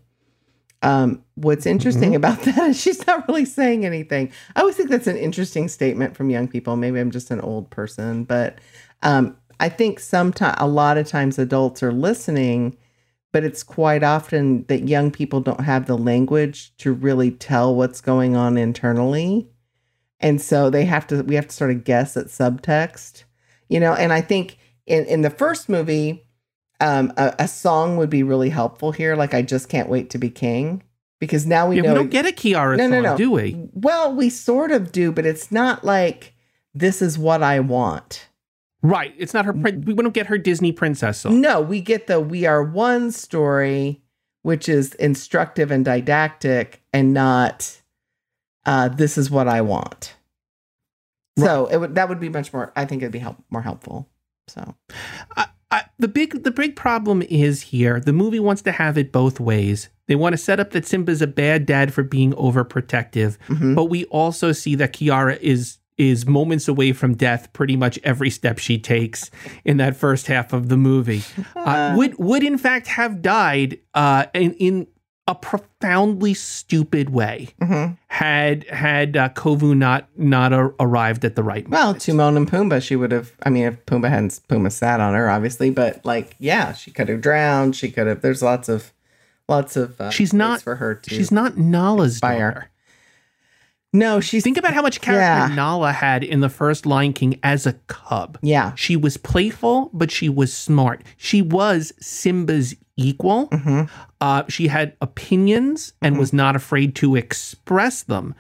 Um, 0.84 1.24
what's 1.36 1.65
interesting 1.65 2.15
about 2.15 2.41
that 2.43 2.70
is 2.70 2.80
she's 2.80 3.05
not 3.05 3.28
really 3.28 3.45
saying 3.45 3.86
anything. 3.86 4.32
I 4.55 4.61
always 4.61 4.76
think 4.76 4.89
that's 4.89 5.07
an 5.07 5.18
interesting 5.18 5.68
statement 5.68 6.15
from 6.15 6.30
young 6.30 6.47
people. 6.47 6.76
Maybe 6.76 6.99
I'm 6.99 7.11
just 7.11 7.32
an 7.32 7.41
old 7.41 7.70
person, 7.70 8.24
but 8.24 8.59
um, 9.01 9.36
I 9.59 9.70
think 9.70 9.99
sometimes, 9.99 10.55
a 10.59 10.68
lot 10.68 10.97
of 10.97 11.07
times, 11.07 11.39
adults 11.39 11.82
are 11.84 11.91
listening, 11.91 12.78
but 13.32 13.43
it's 13.43 13.63
quite 13.63 14.03
often 14.03 14.65
that 14.67 14.88
young 14.88 15.11
people 15.11 15.41
don't 15.41 15.61
have 15.61 15.86
the 15.86 15.97
language 15.97 16.75
to 16.78 16.93
really 16.93 17.32
tell 17.32 17.75
what's 17.75 18.01
going 18.01 18.36
on 18.36 18.57
internally, 18.57 19.47
and 20.19 20.41
so 20.41 20.69
they 20.69 20.86
have 20.86 21.07
to. 21.07 21.21
We 21.23 21.36
have 21.36 21.47
to 21.47 21.55
sort 21.55 21.71
of 21.71 21.84
guess 21.84 22.17
at 22.17 22.28
subtext, 22.28 23.23
you 23.69 23.80
know. 23.80 23.93
And 23.93 24.11
I 24.13 24.21
think 24.21 24.57
in 24.86 25.05
in 25.05 25.21
the 25.21 25.30
first 25.30 25.69
movie, 25.69 26.28
um, 26.80 27.13
a, 27.17 27.36
a 27.39 27.47
song 27.47 27.97
would 27.97 28.09
be 28.09 28.23
really 28.23 28.49
helpful 28.49 28.91
here. 28.91 29.15
Like 29.15 29.34
I 29.34 29.41
just 29.41 29.69
can't 29.69 29.89
wait 29.89 30.09
to 30.11 30.17
be 30.17 30.30
king 30.30 30.84
because 31.19 31.45
now 31.45 31.67
we 31.69 31.78
yeah, 31.78 31.82
know 31.84 31.93
we 31.93 31.95
don't 31.95 32.09
get 32.09 32.25
a 32.25 32.32
kiara 32.32 32.78
No, 32.78 32.84
song 32.84 32.91
no, 32.91 33.01
no. 33.01 33.17
do 33.17 33.32
we 33.32 33.69
well, 33.73 34.13
we 34.13 34.30
sort 34.30 34.71
of 34.71 34.91
do, 34.91 35.11
but 35.11 35.25
it's 35.25 35.51
not 35.51 35.84
like 35.84 36.34
this 36.73 37.01
is 37.01 37.17
what 37.17 37.43
I 37.43 37.59
want. 37.59 38.28
Right 38.82 39.13
it's 39.17 39.34
not 39.34 39.45
her 39.45 39.53
prin- 39.53 39.82
we 39.82 39.93
don't 39.93 40.13
get 40.13 40.28
her 40.28 40.38
disney 40.38 40.71
princess 40.71 41.19
song 41.19 41.41
No, 41.41 41.61
we 41.61 41.82
get 41.82 42.07
the 42.07 42.19
we 42.19 42.45
are 42.45 42.63
one 42.63 43.11
story, 43.11 44.01
which 44.43 44.69
is 44.69 44.93
instructive 44.95 45.71
and 45.71 45.84
didactic, 45.84 46.82
and 46.93 47.13
not 47.13 47.82
uh, 48.65 48.89
this 48.89 49.17
is 49.17 49.32
what 49.32 49.47
I 49.47 49.61
want. 49.61 50.15
So 51.39 51.67
it 51.67 51.78
would 51.78 51.95
that 51.95 52.09
would 52.09 52.19
be 52.19 52.30
much 52.30 52.51
more. 52.51 52.71
I 52.75 52.86
think 52.86 53.01
it'd 53.01 53.11
be 53.11 53.19
help, 53.19 53.38
more 53.49 53.61
helpful. 53.61 54.09
So 54.47 54.75
I, 55.36 55.47
I, 55.69 55.84
the 55.99 56.07
big 56.07 56.43
the 56.43 56.51
big 56.51 56.75
problem 56.75 57.21
is 57.23 57.61
here 57.61 57.99
the 57.99 58.13
movie 58.13 58.39
wants 58.39 58.61
to 58.63 58.71
have 58.71 58.97
it 58.97 59.11
both 59.11 59.39
ways 59.39 59.89
they 60.07 60.15
want 60.15 60.34
to 60.34 60.38
set 60.38 60.59
up 60.61 60.71
that 60.71 60.86
simba's 60.86 61.21
a 61.21 61.28
bad 61.28 61.65
dad 61.65 61.93
for 61.93 62.03
being 62.03 62.32
overprotective 62.34 63.38
mhm. 63.47 63.75
but 63.75 63.86
we 63.86 64.05
also 64.05 64.53
see 64.53 64.75
that 64.75 64.93
kiara 64.93 65.38
is 65.41 65.80
is 65.97 66.25
moments 66.27 66.67
away 66.67 66.93
from 66.93 67.15
death 67.15 67.51
pretty 67.53 67.75
much 67.75 67.97
every 68.03 68.29
step 68.29 68.59
she 68.59 68.77
takes 68.77 69.31
in 69.65 69.77
that 69.77 69.95
first 69.95 70.27
half 70.27 70.53
of 70.53 70.69
the 70.69 70.77
movie 70.77 71.23
uh, 71.55 71.93
would 71.97 72.17
would 72.19 72.43
in 72.43 72.57
fact 72.57 72.87
have 72.87 73.21
died 73.21 73.79
uh, 73.93 74.25
in 74.33 74.53
in 74.53 74.87
a 75.29 75.35
profoundly 75.35 76.33
stupid 76.33 77.09
way 77.09 77.49
Mhm. 77.61 77.97
had 78.07 78.63
had 78.69 79.17
uh, 79.17 79.27
Kovu 79.29 79.75
not 79.75 80.07
not 80.15 80.53
a- 80.53 80.71
arrived 80.79 81.25
at 81.25 81.35
the 81.35 81.43
right 81.43 81.67
well, 81.67 81.87
moment. 81.87 82.01
Timon 82.01 82.37
and 82.37 82.49
Pumbaa, 82.49 82.81
she 82.81 82.95
would 82.95 83.11
have. 83.11 83.33
I 83.43 83.49
mean, 83.49 83.65
if 83.65 83.85
Pumbaa 83.85 84.07
hadn't 84.09 84.39
Pumbaa 84.47 84.71
sat 84.71 85.01
on 85.01 85.13
her, 85.15 85.29
obviously, 85.29 85.69
but 85.69 85.99
like, 86.05 86.35
yeah, 86.39 86.71
she 86.71 86.91
could 86.91 87.09
have 87.09 87.19
drowned. 87.19 87.75
She 87.75 87.91
could 87.91 88.07
have. 88.07 88.21
There's 88.21 88.41
lots 88.41 88.69
of, 88.69 88.93
lots 89.49 89.75
of. 89.75 89.99
Uh, 89.99 90.11
She's 90.11 90.31
not- 90.31 90.61
for 90.61 90.75
her 90.77 90.95
to. 90.95 91.09
She's 91.09 91.29
not 91.31 91.57
Nala's 91.57 92.19
Fire. 92.19 92.51
daughter. 92.53 92.69
No, 93.93 94.19
she's. 94.19 94.43
Think 94.43 94.57
about 94.57 94.73
how 94.73 94.81
much 94.81 95.01
character 95.01 95.21
Yeah. 95.49 95.55
Nala 95.55 95.91
had 95.93 96.23
in 96.23 96.39
the 96.41 96.49
first 96.49 96.85
Lion 96.85 97.13
King 97.13 97.39
as 97.43 97.65
a 97.65 97.73
cub. 97.88 98.38
yeah. 98.41 98.73
She 98.75 98.95
was 98.95 99.17
playful, 99.17 99.89
but 99.93 100.11
she 100.11 100.29
was 100.29 100.53
smart. 100.53 101.03
She 101.17 101.41
was 101.41 101.93
Simba's 101.99 102.75
equal. 102.97 103.45
hmm 103.47 103.83
Uh, 104.19 104.43
she 104.49 104.67
had 104.67 104.93
opinions 105.01 105.93
and 106.01 106.15
Mhm. 106.15 106.19
was 106.19 106.33
not 106.33 106.55
afraid 106.55 106.95
to 106.95 107.15
express 107.15 108.01
them. 108.03 108.33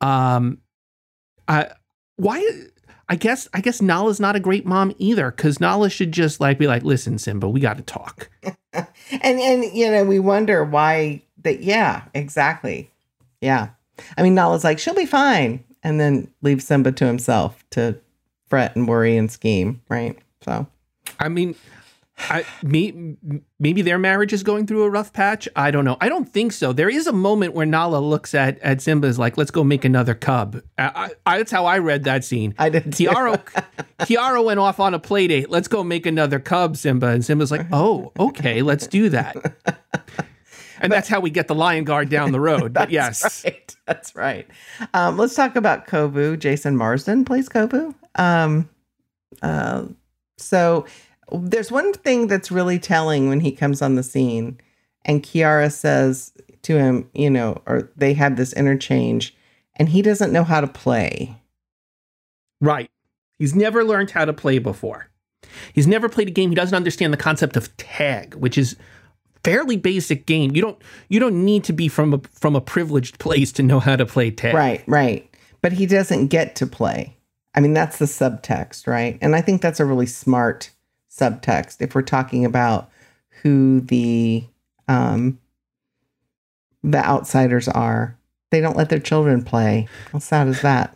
Um, 0.00 0.58
I, 1.48 1.68
why? 2.16 2.44
I 3.08 3.16
guess 3.16 3.46
I 3.54 3.60
guess 3.60 3.80
Nala's 3.82 4.18
not 4.20 4.36
a 4.36 4.40
great 4.40 4.64
mom 4.66 4.92
either, 4.98 5.30
because 5.30 5.60
Nala 5.60 5.90
should 5.90 6.12
just 6.12 6.40
like 6.40 6.58
be 6.58 6.66
like, 6.66 6.82
"Listen, 6.82 7.18
Simba, 7.18 7.48
we 7.48 7.60
got 7.60 7.76
to 7.76 7.82
talk." 7.82 8.30
And 9.20 9.38
and 9.38 9.64
you 9.74 9.90
know 9.90 10.02
we 10.04 10.18
wonder 10.18 10.64
why 10.64 11.22
that. 11.42 11.62
Yeah, 11.62 12.02
exactly. 12.14 12.90
Yeah, 13.42 13.68
I 14.16 14.22
mean 14.22 14.34
Nala's 14.34 14.64
like 14.64 14.78
she'll 14.78 14.94
be 14.94 15.06
fine, 15.06 15.64
and 15.82 16.00
then 16.00 16.32
leaves 16.42 16.66
Simba 16.66 16.92
to 16.92 17.06
himself 17.06 17.64
to 17.70 17.98
fret 18.46 18.76
and 18.76 18.86
worry 18.88 19.16
and 19.16 19.30
scheme. 19.30 19.80
Right. 19.88 20.18
So 20.42 20.66
I 21.18 21.28
mean, 21.28 21.54
I 22.18 22.44
me, 22.62 23.16
maybe 23.58 23.82
their 23.82 23.98
marriage 23.98 24.32
is 24.32 24.42
going 24.42 24.66
through 24.66 24.82
a 24.84 24.90
rough 24.90 25.12
patch. 25.12 25.48
I 25.56 25.70
don't 25.70 25.84
know. 25.84 25.96
I 26.00 26.08
don't 26.08 26.28
think 26.28 26.52
so. 26.52 26.72
There 26.72 26.88
is 26.88 27.06
a 27.06 27.12
moment 27.12 27.54
where 27.54 27.66
Nala 27.66 27.98
looks 27.98 28.34
at 28.34 28.58
at 28.60 28.80
Simba 28.80 29.08
is 29.08 29.18
like, 29.18 29.36
"Let's 29.36 29.50
go 29.50 29.64
make 29.64 29.84
another 29.84 30.14
cub." 30.14 30.62
I, 30.78 31.10
I, 31.26 31.38
that's 31.38 31.50
how 31.50 31.66
I 31.66 31.78
read 31.78 32.04
that 32.04 32.24
scene. 32.24 32.54
I 32.58 32.68
did. 32.68 32.84
too. 32.84 33.06
Tiara, 33.06 33.42
Tiara 34.04 34.42
went 34.48 34.60
off 34.60 34.78
on 34.80 34.94
a 34.94 34.98
play 34.98 35.26
date. 35.26 35.50
Let's 35.50 35.68
go 35.68 35.82
make 35.82 36.06
another 36.06 36.38
cub, 36.38 36.76
Simba. 36.76 37.08
And 37.08 37.24
Simba's 37.24 37.50
like, 37.50 37.66
"Oh, 37.72 38.12
okay, 38.18 38.62
let's 38.62 38.86
do 38.86 39.08
that." 39.08 39.36
And 40.82 40.92
that's 40.92 41.08
how 41.08 41.20
we 41.20 41.30
get 41.30 41.48
the 41.48 41.54
lion 41.54 41.84
guard 41.84 42.08
down 42.10 42.32
the 42.32 42.40
road. 42.40 42.72
But 42.72 42.90
yes, 42.92 43.44
right. 43.44 43.76
That's 43.86 44.14
right. 44.14 44.46
Um, 44.94 45.16
let's 45.16 45.34
talk 45.34 45.56
about 45.56 45.86
Kovu. 45.86 46.38
Jason 46.38 46.76
Marsden 46.76 47.24
plays 47.24 47.48
Kovu. 47.48 47.94
Um, 48.16 48.68
uh, 49.40 49.86
So 50.36 50.84
there's 51.32 51.70
one 51.72 51.92
thing 51.94 52.26
that's 52.26 52.50
really 52.50 52.78
telling 52.78 53.28
when 53.28 53.40
he 53.40 53.52
comes 53.52 53.80
on 53.80 53.94
the 53.94 54.02
scene, 54.02 54.58
and 55.04 55.22
Kiara 55.22 55.72
says 55.72 56.32
to 56.62 56.78
him, 56.78 57.08
you 57.14 57.30
know, 57.30 57.62
or 57.66 57.90
they 57.96 58.12
have 58.14 58.36
this 58.36 58.52
interchange, 58.52 59.34
and 59.76 59.88
he 59.88 60.02
doesn't 60.02 60.32
know 60.32 60.44
how 60.44 60.60
to 60.60 60.66
play. 60.66 61.36
Right. 62.60 62.90
He's 63.38 63.54
never 63.54 63.82
learned 63.82 64.10
how 64.10 64.24
to 64.24 64.32
play 64.32 64.58
before. 64.58 65.08
He's 65.72 65.86
never 65.88 66.08
played 66.08 66.28
a 66.28 66.32
game. 66.32 66.50
He 66.50 66.54
doesn't 66.54 66.76
understand 66.76 67.12
the 67.12 67.16
concept 67.18 67.56
of 67.56 67.76
tag, 67.76 68.34
which 68.34 68.56
is 68.56 68.76
fairly 69.44 69.76
basic 69.76 70.26
game. 70.26 70.54
You 70.54 70.62
don't 70.62 70.82
you 71.08 71.20
don't 71.20 71.44
need 71.44 71.64
to 71.64 71.72
be 71.72 71.88
from 71.88 72.14
a 72.14 72.18
from 72.32 72.56
a 72.56 72.60
privileged 72.60 73.18
place 73.18 73.52
to 73.52 73.62
know 73.62 73.80
how 73.80 73.96
to 73.96 74.06
play 74.06 74.30
tag. 74.30 74.54
Right, 74.54 74.82
right. 74.86 75.28
But 75.60 75.72
he 75.72 75.86
doesn't 75.86 76.28
get 76.28 76.56
to 76.56 76.66
play. 76.66 77.16
I 77.54 77.60
mean, 77.60 77.74
that's 77.74 77.98
the 77.98 78.06
subtext, 78.06 78.86
right? 78.86 79.18
And 79.20 79.36
I 79.36 79.40
think 79.40 79.60
that's 79.60 79.80
a 79.80 79.84
really 79.84 80.06
smart 80.06 80.70
subtext 81.10 81.76
if 81.80 81.94
we're 81.94 82.02
talking 82.02 82.44
about 82.44 82.90
who 83.42 83.80
the 83.80 84.44
um 84.88 85.38
the 86.82 86.98
outsiders 86.98 87.68
are. 87.68 88.16
They 88.50 88.60
don't 88.60 88.76
let 88.76 88.90
their 88.90 88.98
children 88.98 89.42
play. 89.42 89.88
How 90.12 90.18
sad 90.18 90.48
is 90.48 90.60
that? 90.62 90.94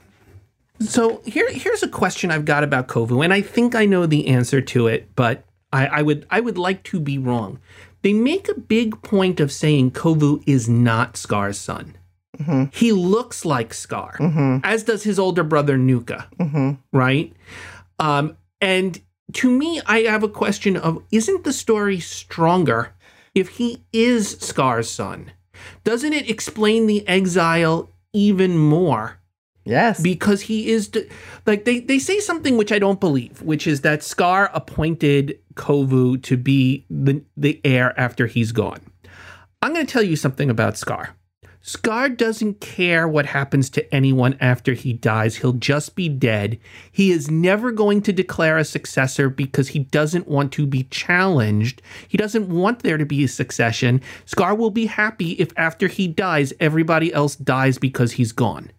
So 0.81 1.23
here 1.25 1.51
here's 1.51 1.83
a 1.83 1.89
question 1.89 2.31
I've 2.31 2.45
got 2.45 2.65
about 2.65 2.89
Kovu, 2.89 3.25
and 3.25 3.33
I 3.33 3.41
think 3.41 3.75
I 3.75 3.87
know 3.87 4.07
the 4.07 4.29
answer 4.29 4.61
to 4.61 4.89
it, 4.89 5.09
but 5.17 5.45
I, 5.73 5.87
I 5.87 6.03
would 6.03 6.27
I 6.31 6.41
would 6.41 6.59
like 6.59 6.83
to 6.85 7.01
be 7.01 7.19
wrong. 7.19 7.59
They 8.07 8.13
make 8.13 8.49
a 8.49 8.55
big 8.55 9.03
point 9.03 9.41
of 9.41 9.51
saying 9.51 9.91
Kovu 9.91 10.41
is 10.47 10.69
not 10.69 11.17
Scar's 11.17 11.59
son. 11.59 11.97
Mm-hmm. 12.39 12.67
He 12.73 12.93
looks 12.93 13.45
like 13.45 13.75
Scar, 13.75 14.17
as 14.63 14.85
does 14.85 15.03
his 15.03 15.19
older 15.19 15.43
brother 15.43 15.77
Nuka, 15.77 16.29
Mm-hmm. 16.39 16.75
right? 16.97 17.33
Um, 17.99 18.37
and 18.61 19.01
to 19.33 19.51
me, 19.51 19.81
I 19.87 20.03
have 20.03 20.23
a 20.23 20.29
question 20.29 20.77
of 20.77 21.03
isn't 21.11 21.43
the 21.43 21.53
story 21.53 21.99
stronger 21.99 22.93
if 23.35 23.49
he 23.49 23.83
is 23.93 24.39
Scar's 24.39 24.89
son? 24.89 25.33
Doesn't 25.83 26.13
it 26.13 26.31
explain 26.31 26.87
the 26.87 27.03
exile 27.09 27.91
even 28.13 28.57
more? 28.57 29.19
Yes. 29.67 30.01
because 30.01 30.43
he 30.43 30.71
is 30.71 30.91
like 31.45 31.65
they, 31.65 31.81
they 31.81 31.99
say 31.99 32.21
something 32.21 32.57
which 32.57 32.71
I 32.73 32.79
don't 32.79 33.01
believe, 33.01 33.43
which 33.43 33.67
is 33.67 33.81
that 33.81 34.05
Scar 34.05 34.49
appointed 34.55 35.39
Kovu 35.55 36.23
to 36.23 36.37
be 36.37 36.87
the 36.89 37.23
the 37.37 37.61
heir 37.65 37.99
after 37.99 38.27
he's 38.27 38.53
gone. 38.53 38.81
I'm 39.61 39.75
going 39.75 39.85
to 39.87 39.93
tell 39.93 40.03
you 40.03 40.17
something 40.17 40.49
about 40.49 40.77
Scar. 40.77 41.17
Scar 41.61 42.09
doesn't 42.09 42.61
care 42.61 43.09
what 43.09 43.27
happens 43.27 43.69
to 43.71 43.93
anyone 43.93 44.37
after 44.41 44.75
he 44.75 44.93
dies. 44.93 45.35
He'll 45.35 45.53
just 45.53 45.97
be 45.97 46.09
dead. 46.09 46.61
He 46.93 47.11
is 47.11 47.29
never 47.29 47.73
going 47.73 48.03
to 48.03 48.13
declare 48.13 48.57
a 48.57 48.65
successor 48.65 49.29
because 49.29 49.69
he 49.69 49.81
doesn't 49.81 50.29
want 50.29 50.53
to 50.53 50.65
be 50.65 50.85
challenged. 50.85 51.83
He 52.07 52.17
doesn't 52.17 52.49
want 52.49 52.85
there 52.85 52.99
to 52.99 53.05
be 53.05 53.25
a 53.25 53.29
succession. 53.29 54.01
Scar 54.27 54.55
will 54.55 54.71
be 54.71 54.87
happy 54.87 55.33
if 55.33 55.51
after 55.57 55.89
he 55.89 56.07
dies, 56.07 56.53
everybody 56.61 57.13
else 57.13 57.35
dies 57.35 57.79
because 57.79 58.13
he's 58.13 58.31
gone. 58.31 58.71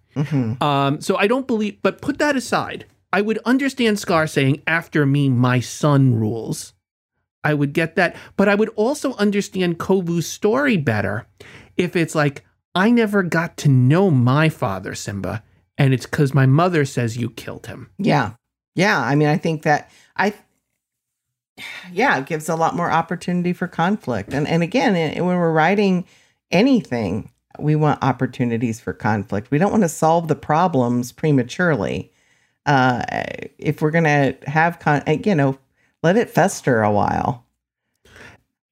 Um, 0.61 1.01
so 1.01 1.15
I 1.17 1.27
don't 1.27 1.47
believe, 1.47 1.81
but 1.81 2.01
put 2.01 2.17
that 2.19 2.35
aside. 2.35 2.85
I 3.13 3.21
would 3.21 3.39
understand 3.45 3.99
Scar 3.99 4.27
saying, 4.27 4.61
after 4.67 5.05
me, 5.05 5.29
my 5.29 5.59
son 5.59 6.15
rules. 6.15 6.73
I 7.43 7.53
would 7.53 7.71
get 7.71 7.95
that. 7.95 8.15
But 8.35 8.49
I 8.49 8.55
would 8.55 8.69
also 8.75 9.13
understand 9.15 9.79
Kovu's 9.79 10.27
story 10.27 10.75
better 10.75 11.25
if 11.77 11.95
it's 11.95 12.15
like, 12.15 12.43
I 12.75 12.91
never 12.91 13.23
got 13.23 13.57
to 13.57 13.69
know 13.69 14.11
my 14.11 14.49
father, 14.49 14.93
Simba, 14.93 15.43
and 15.77 15.93
it's 15.93 16.05
because 16.05 16.33
my 16.33 16.45
mother 16.45 16.85
says 16.85 17.17
you 17.17 17.29
killed 17.29 17.67
him. 17.67 17.89
Yeah. 17.97 18.33
Yeah. 18.75 18.99
I 18.99 19.15
mean, 19.15 19.29
I 19.29 19.37
think 19.37 19.63
that 19.63 19.89
I, 20.15 20.33
yeah, 21.91 22.17
it 22.19 22.25
gives 22.25 22.49
a 22.49 22.55
lot 22.55 22.75
more 22.75 22.91
opportunity 22.91 23.53
for 23.53 23.67
conflict. 23.67 24.33
And, 24.33 24.47
and 24.47 24.61
again, 24.61 24.93
when 24.93 25.37
we're 25.37 25.51
writing 25.51 26.05
anything, 26.51 27.31
we 27.59 27.75
want 27.75 28.03
opportunities 28.03 28.79
for 28.79 28.93
conflict. 28.93 29.51
We 29.51 29.57
don't 29.57 29.71
want 29.71 29.83
to 29.83 29.89
solve 29.89 30.27
the 30.27 30.35
problems 30.35 31.11
prematurely. 31.11 32.11
Uh, 32.65 33.03
if 33.57 33.81
we're 33.81 33.91
going 33.91 34.03
to 34.03 34.35
have, 34.49 34.79
con- 34.79 35.03
uh, 35.07 35.17
you 35.23 35.35
know, 35.35 35.57
let 36.03 36.17
it 36.17 36.29
fester 36.29 36.81
a 36.81 36.91
while. 36.91 37.45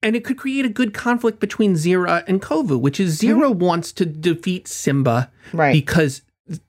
And 0.02 0.14
it 0.14 0.24
could 0.24 0.36
create 0.38 0.64
a 0.64 0.68
good 0.68 0.94
conflict 0.94 1.40
between 1.40 1.74
Zira 1.74 2.22
and 2.28 2.40
Kovu, 2.40 2.78
which 2.78 3.00
is 3.00 3.18
Zira 3.20 3.52
wants 3.54 3.92
to 3.92 4.04
defeat 4.06 4.68
Simba 4.68 5.30
Right. 5.52 5.72
because 5.72 6.22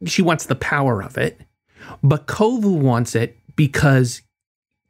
she 0.06 0.22
wants 0.22 0.46
the 0.46 0.56
power 0.56 1.04
of 1.04 1.18
it, 1.18 1.42
but 2.02 2.26
Kovu 2.26 2.80
wants 2.80 3.14
it 3.14 3.38
because 3.56 4.22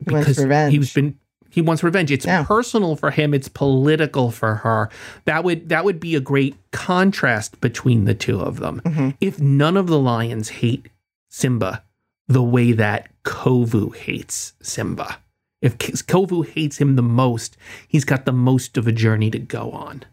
because 0.05 0.37
he's 0.71 0.93
been 0.93 1.17
he 1.57 1.61
wants 1.63 1.81
revenge. 1.81 2.11
It's 2.11 2.23
Yeah. 2.27 2.43
personal 2.43 2.95
for 2.95 3.09
him. 3.09 3.33
It's 3.33 3.47
political 3.47 4.29
for 4.29 4.53
her. 4.57 4.91
That 5.25 5.43
would 5.43 5.69
that 5.69 5.83
would 5.85 5.99
be 5.99 6.13
a 6.13 6.19
great 6.19 6.55
contrast 6.71 7.59
between 7.61 8.05
the 8.05 8.13
two 8.13 8.39
of 8.39 8.59
them. 8.59 8.79
Mhm. 8.85 9.15
If 9.19 9.39
none 9.41 9.75
of 9.75 9.87
the 9.87 9.97
lions 9.97 10.49
hate 10.61 10.85
Simba 11.31 11.81
the 12.27 12.43
way 12.43 12.73
that 12.73 13.09
Kovu 13.25 13.95
hates 13.95 14.53
Simba, 14.61 15.17
if 15.63 15.79
Kovu 15.79 16.47
hates 16.47 16.77
him 16.77 16.95
the 16.95 17.01
most, 17.01 17.57
he's 17.87 18.05
got 18.05 18.25
the 18.25 18.31
most 18.31 18.77
of 18.77 18.85
a 18.87 18.91
journey 18.91 19.31
to 19.31 19.39
go 19.39 19.71
on. 19.71 20.03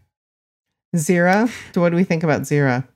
Zira. 0.95 1.47
So, 1.75 1.81
what 1.81 1.91
do 1.91 1.95
we 1.95 2.03
think 2.05 2.23
about 2.23 2.41
Zira? 2.41 2.87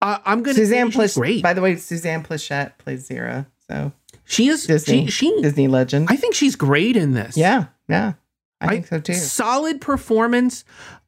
I 0.00 0.18
I'm 0.24 0.42
gonna 0.42 0.54
Suzanne 0.54 0.90
say 0.92 1.02
she's 1.02 1.12
Pleshette. 1.12 1.18
great. 1.20 1.42
By 1.42 1.52
the 1.52 1.60
way, 1.60 1.76
Suzanne 1.76 2.22
Pleshette 2.22 2.78
plays 2.78 3.06
Zira. 3.06 3.44
So, 3.68 3.92
she 4.24 4.48
is 4.48 4.66
Disney. 4.66 5.06
she 5.06 5.10
she. 5.30 5.42
Disney 5.42 5.68
legend. 5.68 6.08
I 6.10 6.16
think 6.16 6.34
she's 6.34 6.56
great 6.56 6.96
in 6.96 7.12
this. 7.12 7.36
yeah. 7.36 7.66
Yeah. 7.88 8.14
I, 8.60 8.66
I- 8.66 8.68
think 8.70 8.86
so 8.86 9.00
too. 9.00 9.14
solid 9.14 9.80
performance. 9.80 10.64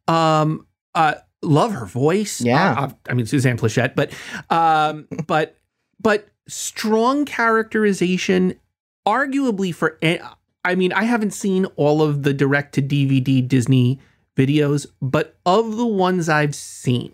Um, 0.08 0.66
uh, 0.94 1.14
love 1.42 1.72
her 1.72 1.86
voice. 1.86 2.40
Yeah. 2.40 2.72
Uh, 2.72 2.82
uh, 2.86 2.90
I 3.08 3.14
mean 3.14 3.26
Suzanne 3.26 3.56
Pleshette, 3.56 3.94
but 3.94 4.12
um, 4.50 5.08
but 5.26 5.56
but 6.00 6.28
strong 6.48 7.24
characterization. 7.24 8.54
Arguably 9.06 9.72
for, 9.72 10.00
I 10.64 10.74
mean, 10.74 10.92
I 10.92 11.04
haven't 11.04 11.30
seen 11.30 11.66
all 11.76 12.02
of 12.02 12.24
the 12.24 12.34
direct 12.34 12.74
to 12.74 12.82
DVD 12.82 13.46
Disney 13.46 14.00
videos, 14.36 14.84
but 15.00 15.36
of 15.46 15.76
the 15.76 15.86
ones 15.86 16.28
I've 16.28 16.56
seen, 16.56 17.12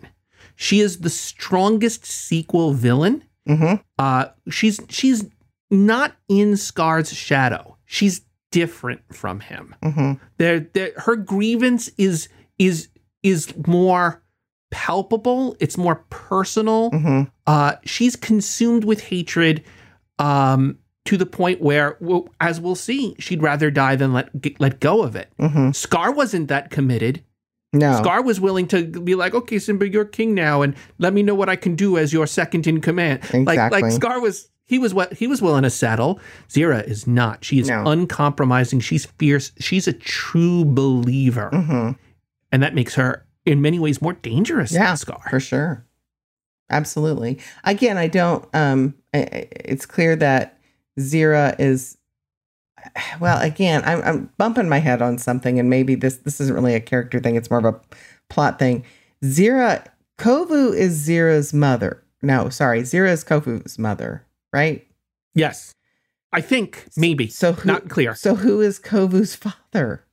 she 0.55 0.79
is 0.79 1.01
the 1.01 1.11
strongest 1.11 2.03
sequel 2.03 2.73
villain. 2.73 3.23
Mm-hmm. 3.47 3.75
Uh, 3.99 4.25
she's 4.49 4.79
she's 4.89 5.25
not 5.73 6.15
in 6.29 6.55
Scar's 6.55 7.11
shadow. 7.13 7.77
She's 7.85 8.21
different 8.51 9.01
from 9.11 9.39
him 9.39 9.73
Mm-hmm. 9.83 10.11
there 10.37 10.59
there 10.73 10.91
her 10.97 11.15
grievance 11.15 11.89
is 11.97 12.29
is 12.59 12.87
is 13.23 13.51
more 13.65 14.21
palpable 14.69 15.55
it's 15.59 15.77
more 15.77 16.03
personal 16.11 16.91
Mm-hmm. 16.91 17.21
uh 17.47 17.73
she's 17.83 18.15
consumed 18.15 18.83
with 18.83 19.01
hatred 19.01 19.63
um 20.19 20.77
to 21.05 21.17
the 21.17 21.25
point 21.25 21.61
where 21.61 21.97
well, 21.99 22.29
as 22.39 22.61
we'll 22.61 22.75
see 22.75 23.15
she'd 23.19 23.41
rather 23.41 23.69
die 23.71 23.95
than 23.95 24.13
let 24.13 24.39
get, 24.39 24.59
let 24.59 24.79
go 24.79 25.01
of 25.01 25.15
it 25.15 25.31
Mm-hmm. 25.39 25.71
scar 25.71 26.11
wasn't 26.11 26.47
that 26.49 26.69
committed 26.69 27.23
No. 27.73 27.97
scar 27.97 28.21
was 28.21 28.39
willing 28.39 28.67
to 28.67 28.85
be 28.85 29.15
like 29.15 29.33
okay 29.33 29.57
simba 29.59 29.89
you're 29.89 30.05
king 30.05 30.35
now 30.35 30.61
and 30.61 30.75
let 30.99 31.11
me 31.13 31.23
know 31.23 31.33
what 31.35 31.49
i 31.49 31.55
can 31.55 31.75
do 31.75 31.97
as 31.97 32.13
your 32.13 32.27
second 32.27 32.67
in 32.67 32.81
command 32.81 33.21
like 33.33 33.71
like 33.71 33.91
scar 33.91 34.19
was 34.19 34.49
he 34.73 34.79
was 34.79 34.91
what 34.93 35.13
he 35.13 35.27
was 35.27 35.39
willing 35.39 35.61
to 35.63 35.69
settle. 35.69 36.19
Zira 36.49 36.83
is 36.87 37.05
not. 37.05 37.45
She 37.45 37.59
is 37.59 37.67
No. 37.69 37.83
uncompromising. 37.85 38.79
She's 38.79 39.05
fierce. 39.05 39.51
She's 39.59 39.87
a 39.87 39.93
true 39.93 40.65
believer. 40.65 41.51
Mm-hmm. 41.53 41.91
and 42.51 42.63
that 42.63 42.73
makes 42.73 42.95
her 42.95 43.25
in 43.45 43.61
many 43.61 43.77
ways 43.77 44.01
more 44.01 44.13
dangerous 44.13 44.71
Yeah, 44.71 44.87
than 44.87 44.97
Scar. 44.97 45.21
for 45.29 45.39
sure. 45.39 45.85
Absolutely. 46.71 47.39
Again 47.63 47.97
i 47.97 48.07
don't 48.07 48.43
um 48.55 48.95
it's 49.13 49.85
clear 49.85 50.15
that 50.15 50.57
zira 50.99 51.55
is 51.59 51.97
well 53.19 53.39
again 53.41 53.83
I'm, 53.85 54.01
I'm 54.01 54.29
bumping 54.37 54.69
my 54.69 54.79
head 54.79 55.01
on 55.01 55.17
something 55.17 55.59
and 55.59 55.69
maybe 55.69 55.95
this 55.95 56.17
this 56.17 56.41
isn't 56.41 56.55
really 56.55 56.73
a 56.75 56.79
character 56.79 57.19
thing. 57.19 57.35
It's 57.35 57.49
more 57.49 57.59
of 57.59 57.65
a 57.65 57.79
plot 58.29 58.59
thing. 58.59 58.83
Zira 59.23 59.85
kovu 60.17 60.73
is 60.75 61.07
zira's 61.07 61.53
mother. 61.53 62.03
No 62.21 62.49
sorry. 62.49 62.81
Zira 62.81 63.11
is 63.11 63.23
kovu's 63.23 63.77
mother 63.77 64.25
right 64.53 64.87
Yes, 65.35 65.73
I 66.31 66.41
think 66.41 66.85
maybe 66.95 67.27
so 67.27 67.53
who, 67.53 67.67
not 67.67 67.89
clear. 67.89 68.13
so 68.15 68.35
who 68.35 68.61
is 68.61 68.79
kovu's 68.79 69.35
father 69.35 70.05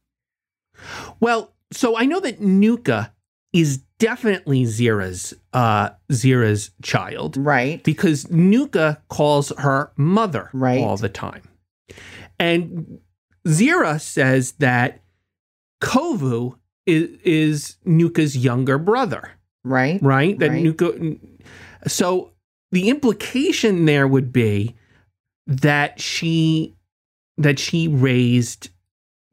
Well, 1.20 1.53
so 1.72 1.97
I 1.97 2.07
know 2.07 2.20
that 2.20 2.41
Nuka 2.41 3.12
is 3.53 3.78
definitely 3.99 4.62
Zira's 4.64 5.34
uh, 5.53 5.91
Zira's 6.11 6.70
child 6.82 7.36
right 7.36 7.82
because 7.84 8.30
Nuka 8.30 9.03
calls 9.09 9.53
her 9.59 9.93
mother 9.97 10.49
Right. 10.55 10.80
all 10.80 10.97
the 10.97 11.09
time, 11.11 11.43
and 12.38 12.99
Zira 13.47 14.01
says 14.01 14.53
that 14.53 15.03
Kovu 15.82 16.57
is, 16.86 17.09
is 17.24 17.76
Nuka's 17.84 18.36
younger 18.36 18.78
brother. 18.78 19.32
right 19.64 20.01
right? 20.03 20.38
That 20.38 20.51
Right. 20.51 20.62
Nuka. 20.62 21.16
So 21.86 22.30
the 22.73 22.89
implication 22.89 23.85
there 23.85 24.07
would 24.07 24.33
be 24.33 24.77
that 25.47 26.01
she, 26.01 26.77
that 27.37 27.59
she 27.59 27.89
raised 27.89 28.71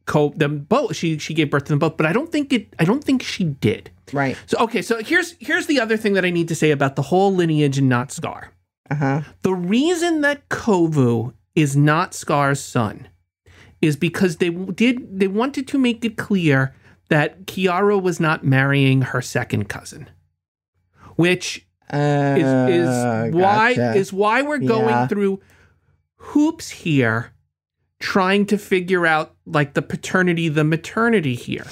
co 0.08 0.30
them 0.30 0.60
both. 0.60 0.96
She 0.96 1.20
she 1.20 1.36
gave 1.36 1.52
birth 1.52 1.66
to 1.66 1.70
them 1.70 1.80
both, 1.80 1.98
but 1.98 2.08
I 2.08 2.14
don't 2.14 2.32
think 2.32 2.52
it. 2.52 2.74
I 2.80 2.86
don't 2.86 3.04
think 3.04 3.22
she 3.22 3.44
did. 3.44 3.92
Right. 4.12 4.36
So 4.48 4.58
okay, 4.62 4.82
so 4.82 5.04
here's 5.04 5.36
here's 5.40 5.68
the 5.68 5.80
other 5.80 5.98
thing 5.98 6.14
that 6.14 6.26
I 6.26 6.32
need 6.32 6.48
to 6.48 6.56
say 6.56 6.72
about 6.72 6.96
the 6.96 7.04
whole 7.04 7.34
lineage 7.36 7.78
and 7.78 7.90
not 7.90 8.12
Scar. 8.12 8.52
Uh 8.90 8.96
huh. 8.96 9.22
The 9.44 9.54
reason 9.54 10.22
that 10.22 10.50
Kovu 10.50 11.34
is 11.54 11.76
not 11.76 12.16
Scar's 12.16 12.60
son 12.60 13.08
is 13.82 13.96
because 13.96 14.38
they 14.38 14.50
did 14.50 15.20
they 15.20 15.28
wanted 15.28 15.68
to 15.68 15.78
make 15.78 16.04
it 16.04 16.18
clear 16.18 16.74
that 17.10 17.46
Kiara 17.46 18.02
was 18.02 18.20
not 18.20 18.44
marrying 18.44 19.02
her 19.02 19.22
second 19.22 19.70
cousin, 19.70 20.10
which 21.16 21.67
Uh, 21.92 22.36
is 22.38 22.76
is 22.82 23.34
why 23.34 23.74
gotcha. 23.76 23.96
is 23.98 24.12
why 24.14 24.42
we're 24.42 24.58
going 24.58 24.90
Yeah. 24.90 25.08
through 25.08 25.40
hoops 26.18 26.70
here 26.70 27.32
trying 28.00 28.46
to 28.48 28.58
figure 28.58 29.06
out 29.08 29.36
like 29.46 29.74
the 29.74 29.82
paternity 29.82 30.50
the 30.50 30.64
maternity 30.66 31.34
here 31.34 31.66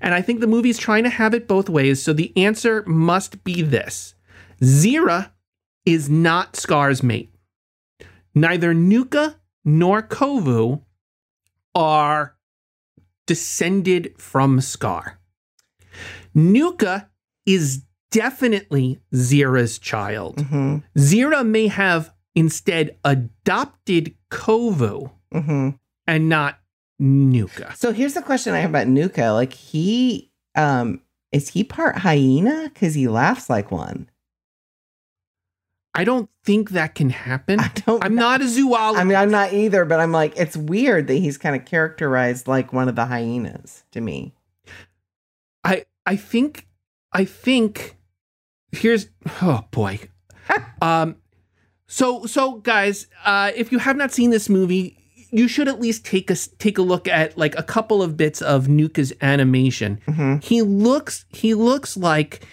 and 0.00 0.14
i 0.14 0.22
think 0.22 0.40
the 0.40 0.46
movie's 0.46 0.78
trying 0.78 1.04
to 1.04 1.10
have 1.10 1.34
it 1.34 1.46
both 1.46 1.68
ways 1.68 2.02
so 2.02 2.12
the 2.12 2.32
answer 2.36 2.82
must 2.86 3.44
be 3.44 3.60
this 3.62 4.14
zira 4.62 5.30
is 5.84 6.08
not 6.08 6.56
scar's 6.56 7.02
mate 7.02 7.32
neither 8.34 8.72
nuka 8.72 9.36
nor 9.64 10.00
kovu 10.02 10.80
are 11.74 12.34
descended 13.26 14.12
from 14.18 14.60
scar 14.60 15.18
nuka 16.34 17.08
is 17.46 17.82
definitely 18.10 19.00
zira's 19.14 19.78
child 19.78 20.36
Mhm, 20.36 20.82
Zira 20.96 21.46
may 21.46 21.68
have 21.68 22.12
instead 22.34 22.96
adopted 23.04 24.14
Kovu 24.30 25.10
mhm. 25.32 25.78
and 26.06 26.28
not 26.28 26.58
Nuka. 26.98 27.74
So 27.76 27.92
here's 27.92 28.14
the 28.14 28.22
question 28.22 28.52
I 28.54 28.58
have 28.58 28.70
about 28.70 28.86
Nuka. 28.86 29.32
Like 29.32 29.52
he, 29.54 30.30
um, 30.54 31.00
is 31.32 31.48
he 31.48 31.64
part 31.64 31.96
hyena? 31.96 32.70
Because 32.72 32.94
he 32.94 33.08
laughs 33.08 33.48
like 33.48 33.70
one. 33.70 34.08
I 35.94 36.04
don't 36.04 36.28
think 36.44 36.70
that 36.70 36.94
can 36.94 37.10
happen. 37.10 37.58
I 37.58 37.70
don't. 37.86 38.04
I'm 38.04 38.14
not 38.14 38.42
a 38.42 38.48
zoologist. 38.48 39.00
I 39.00 39.04
mean, 39.04 39.16
I'm 39.16 39.30
not 39.30 39.52
either, 39.52 39.84
but 39.84 39.98
I'm 39.98 40.12
like, 40.12 40.36
it's 40.36 40.56
weird 40.56 41.08
that 41.08 41.14
he's 41.14 41.36
kind 41.38 41.56
of 41.56 41.64
characterized 41.64 42.46
like 42.46 42.72
one 42.72 42.88
of 42.88 42.96
the 42.96 43.06
hyenas 43.06 43.84
to 43.92 44.00
me. 44.00 44.34
I 45.64 45.84
I 46.06 46.16
think 46.16 46.68
I 47.12 47.24
think 47.24 47.96
here's 48.72 49.08
oh 49.42 49.64
boy. 49.70 49.98
um 50.82 51.16
so 51.86 52.26
so 52.26 52.56
guys, 52.56 53.06
uh 53.24 53.50
if 53.54 53.72
you 53.72 53.78
have 53.78 53.96
not 53.96 54.12
seen 54.12 54.30
this 54.30 54.48
movie, 54.48 54.96
you 55.32 55.48
should 55.48 55.68
at 55.68 55.80
least 55.80 56.04
take 56.04 56.30
a 56.30 56.36
take 56.58 56.78
a 56.78 56.82
look 56.82 57.08
at 57.08 57.36
like 57.38 57.58
a 57.58 57.62
couple 57.62 58.02
of 58.02 58.16
bits 58.16 58.40
of 58.42 58.66
Nuka's 58.68 59.12
animation. 59.20 60.00
hmm 60.06 60.36
he 60.42 60.62
looks 60.62 61.24
he 61.28 61.54
looks 61.54 61.96
like 61.96 62.46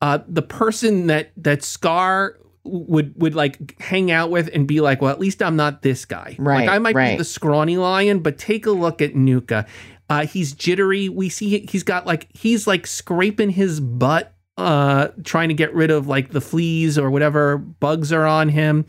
uh 0.00 0.18
the 0.28 0.42
person 0.42 1.06
that 1.08 1.30
that 1.36 1.62
scar 1.62 2.36
would 2.64 3.14
would 3.16 3.34
like 3.34 3.80
hang 3.80 4.10
out 4.10 4.30
with 4.30 4.50
and 4.52 4.66
be 4.68 4.80
like 4.80 5.00
well 5.00 5.10
at 5.10 5.18
least 5.18 5.42
i'm 5.42 5.56
not 5.56 5.80
this 5.82 6.04
guy. 6.04 6.36
Right, 6.38 6.66
like 6.66 6.68
i 6.68 6.78
might 6.78 6.94
be 6.94 7.16
the 7.16 7.24
scrawny 7.24 7.78
lion 7.78 8.20
but 8.20 8.36
take 8.38 8.66
a 8.66 8.70
look 8.72 9.00
at 9.00 9.14
nuka. 9.14 9.66
Uh 10.10 10.26
he's 10.26 10.52
jittery. 10.52 11.08
We 11.08 11.28
see 11.28 11.66
he's 11.68 11.82
got 11.82 12.06
like 12.06 12.28
he's 12.34 12.66
like 12.66 12.86
scraping 12.86 13.50
his 13.50 13.80
butt 13.80 14.34
uh 14.58 15.08
trying 15.24 15.48
to 15.48 15.54
get 15.54 15.72
rid 15.72 15.90
of 15.90 16.06
like 16.06 16.30
the 16.30 16.40
fleas 16.42 16.98
or 16.98 17.10
whatever 17.10 17.56
bugs 17.56 18.12
are 18.12 18.26
on 18.26 18.48
him 18.50 18.84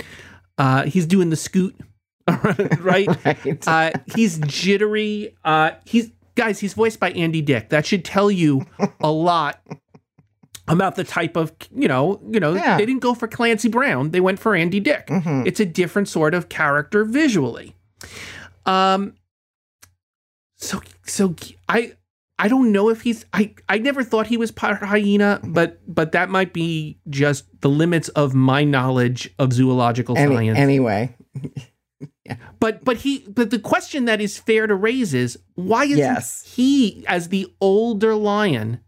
uh 0.58 0.84
he's 0.84 1.06
doing 1.06 1.30
the 1.30 1.36
scoot 1.38 1.74
right 2.80 3.08
Right. 3.26 3.68
uh, 3.68 3.92
he's 4.16 4.38
jittery. 4.40 5.36
Uh, 5.44 5.72
he's 5.86 6.12
guys. 6.36 6.60
He's 6.60 6.74
voiced 6.76 7.00
by 7.00 7.10
Andy 7.12 7.42
Dick. 7.42 7.70
That 7.70 7.88
should 7.88 8.06
tell 8.06 8.30
you 8.30 8.66
a 9.02 9.10
lot 9.12 9.60
about 10.68 10.96
the 10.96 11.04
type 11.04 11.36
of 11.36 11.52
you 11.76 11.88
know 11.88 12.22
you 12.30 12.40
know 12.40 12.54
Yeah. 12.54 12.78
they 12.78 12.86
didn't 12.86 13.02
go 13.02 13.16
for 13.16 13.28
Clancy 13.28 13.68
Brown. 13.68 14.12
They 14.12 14.20
went 14.22 14.38
for 14.40 14.54
Andy 14.56 14.80
Dick. 14.80 15.08
Mhm. 15.08 15.48
It's 15.48 15.60
a 15.60 15.66
different 15.66 16.08
sort 16.08 16.36
of 16.36 16.50
character 16.50 17.04
visually. 17.04 17.76
Um. 18.68 19.16
So 20.58 20.82
so 21.08 21.36
I. 21.68 21.94
I 22.40 22.48
don't 22.48 22.72
know 22.72 22.90
if 22.90 23.02
he's 23.02 23.26
I, 23.34 23.54
I 23.68 23.78
never 23.80 24.04
thought 24.04 24.28
he 24.28 24.38
was 24.38 24.50
part 24.52 24.78
hyena, 24.82 25.40
but 25.44 25.80
but 25.88 26.14
that 26.14 26.30
might 26.30 26.54
be 26.54 27.00
just 27.10 27.44
the 27.62 27.70
limits 27.70 28.08
of 28.10 28.34
my 28.34 28.64
knowledge 28.64 29.30
of 29.38 29.52
zoological 29.54 30.18
Any- 30.18 30.36
science. 30.36 30.58
anyway, 30.58 31.16
yeah. 32.26 32.38
But 32.60 32.84
but 32.86 32.98
he 32.98 33.26
but 33.28 33.50
the 33.50 33.60
question 33.60 34.06
that 34.06 34.22
is 34.22 34.38
fair 34.38 34.68
to 34.68 34.76
raise 34.76 35.14
is 35.14 35.38
why 35.56 35.84
is 35.86 35.98
Yes. 35.98 36.44
he 36.56 37.04
as 37.08 37.28
the 37.30 37.48
older 37.60 38.16
lion 38.16 38.80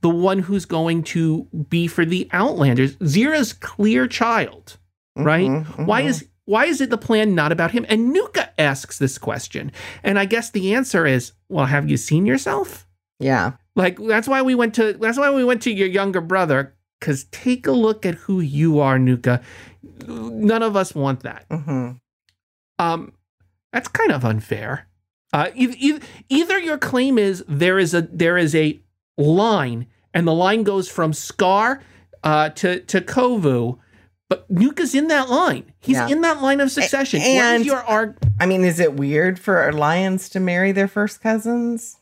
the 0.00 0.10
one 0.10 0.40
who's 0.40 0.64
going 0.64 1.02
to 1.04 1.46
be 1.68 1.86
for 1.86 2.04
the 2.04 2.28
Outlanders? 2.32 2.96
Zira's 2.96 3.52
clear 3.52 4.06
child, 4.08 4.78
right? 5.16 5.48
Mhm, 5.48 5.86
Why 5.86 6.02
mhm. 6.02 6.06
is 6.06 6.28
why 6.44 6.64
is 6.66 6.80
it 6.80 6.90
the 6.90 6.98
plan 6.98 7.34
not 7.36 7.52
about 7.52 7.70
him? 7.70 7.86
And 7.88 8.12
Nuka 8.12 8.50
asks 8.60 8.98
this 8.98 9.16
question, 9.16 9.70
and 10.02 10.18
I 10.18 10.24
guess 10.24 10.50
the 10.50 10.74
answer 10.74 11.06
is, 11.06 11.32
well, 11.48 11.66
have 11.66 11.88
you 11.88 11.96
seen 11.96 12.26
yourself? 12.26 12.86
Yeah, 13.22 13.52
Like 13.76 13.96
that's 13.98 14.28
why 14.28 14.42
we 14.42 14.54
went 14.54 14.74
to 14.74 14.92
that's 14.94 15.18
why 15.18 15.30
we 15.30 15.44
went 15.44 15.62
to 15.62 15.70
your 15.72 15.88
younger 15.88 16.20
brother. 16.20 16.74
Because 17.00 17.24
take 17.32 17.66
a 17.66 17.72
look 17.72 18.06
at 18.06 18.14
who 18.14 18.40
you 18.40 18.78
are, 18.80 18.98
Nuka. 18.98 19.40
None 20.06 20.62
of 20.62 20.76
us 20.76 20.94
want 20.94 21.20
that. 21.24 21.46
hmm 21.50 21.92
Um, 22.78 23.12
that's 23.72 23.88
kind 23.88 24.12
of 24.12 24.24
unfair. 24.24 24.86
Uh, 25.32 25.48
either, 25.54 26.04
either, 26.28 26.58
your 26.58 26.78
claim 26.78 27.18
is 27.18 27.42
there 27.48 27.78
is 27.78 27.94
a 27.94 28.02
there 28.02 28.36
is 28.38 28.54
a 28.54 28.80
line, 29.16 29.86
and 30.12 30.26
the 30.28 30.32
line 30.34 30.62
goes 30.62 30.88
from 30.88 31.12
Scar 31.12 31.82
uh, 32.22 32.50
to 32.50 32.80
to 32.80 33.00
Kovu, 33.00 33.78
but 34.28 34.48
Nuka's 34.50 34.94
in 34.94 35.08
that 35.08 35.28
line. 35.30 35.72
He's 35.80 35.96
Yeah. 35.96 36.08
in 36.08 36.20
that 36.20 36.42
line 36.42 36.60
of 36.60 36.70
succession. 36.70 37.20
what 37.20 37.28
and- 37.28 37.64
your 37.64 37.82
arg? 37.82 38.16
I 38.38 38.46
mean, 38.46 38.62
is 38.64 38.78
it 38.78 38.94
weird 38.94 39.38
for 39.38 39.72
lions 39.72 40.28
to 40.30 40.40
marry 40.40 40.70
their 40.72 40.88
first 40.88 41.20
cousins? 41.22 41.96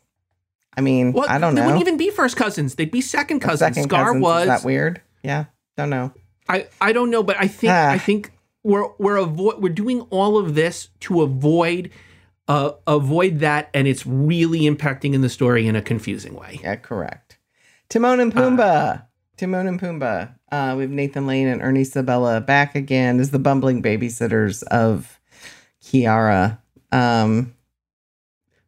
I 0.76 0.80
mean, 0.82 1.12
Well, 1.12 1.26
I 1.28 1.38
don't 1.38 1.54
know. 1.54 1.62
They 1.62 1.66
wouldn't 1.66 1.82
even 1.82 1.96
be 1.96 2.10
first 2.10 2.36
cousins. 2.36 2.76
They'd 2.76 2.90
be 2.90 3.00
second 3.00 3.40
cousins. 3.40 3.58
Second 3.76 3.82
Scar 3.84 4.04
cousins, 4.06 4.22
was. 4.22 4.42
Is 4.42 4.46
that 4.48 4.64
weird? 4.64 5.00
Yeah, 5.22 5.46
don't 5.76 5.90
know. 5.90 6.12
I, 6.48 6.66
I 6.80 6.92
don't 6.92 7.10
know, 7.10 7.22
but 7.22 7.36
I 7.38 7.46
think 7.48 7.72
Ah. 7.72 7.90
I 7.90 7.98
think 7.98 8.32
we're 8.62 8.88
we're 8.98 9.16
avoid 9.16 9.58
we're 9.62 9.68
doing 9.72 10.02
all 10.10 10.36
of 10.38 10.54
this 10.54 10.88
to 11.00 11.22
avoid 11.22 11.90
uh, 12.48 12.72
avoid 12.86 13.38
that, 13.40 13.70
and 13.74 13.86
it's 13.86 14.04
really 14.06 14.60
impacting 14.62 15.14
in 15.14 15.20
the 15.20 15.28
story 15.28 15.66
in 15.68 15.76
a 15.76 15.82
confusing 15.82 16.34
way. 16.34 16.58
Yeah, 16.62 16.76
correct. 16.76 17.38
Timon 17.88 18.18
and 18.20 18.34
Pumbaa. 18.34 19.06
Timon 19.36 19.66
and 19.68 19.80
Pumbaa. 19.80 20.34
Uh, 20.50 20.74
we 20.76 20.82
have 20.82 20.90
Nathan 20.90 21.26
Lane 21.26 21.46
and 21.46 21.62
Ernie 21.62 21.84
Sabella 21.84 22.40
back 22.40 22.74
again 22.74 23.20
as 23.20 23.30
the 23.30 23.38
bumbling 23.38 23.82
babysitters 23.82 24.62
of 24.64 25.20
Kiara. 25.82 26.58
Um, 26.92 27.54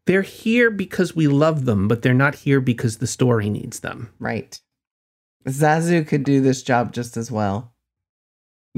They're 0.07 0.23
here 0.23 0.71
because 0.71 1.15
we 1.15 1.29
love 1.29 1.65
them, 1.65 1.87
but 1.89 2.03
they're 2.03 2.13
not 2.15 2.35
here 2.37 2.61
because 2.61 2.99
the 2.99 3.07
story 3.07 3.49
needs 3.51 3.81
them. 3.81 4.11
right. 4.19 4.59
Zazu 5.49 6.07
could 6.07 6.23
do 6.23 6.41
this 6.41 6.63
job 6.63 6.93
just 6.93 7.17
as 7.17 7.31
well. 7.31 7.73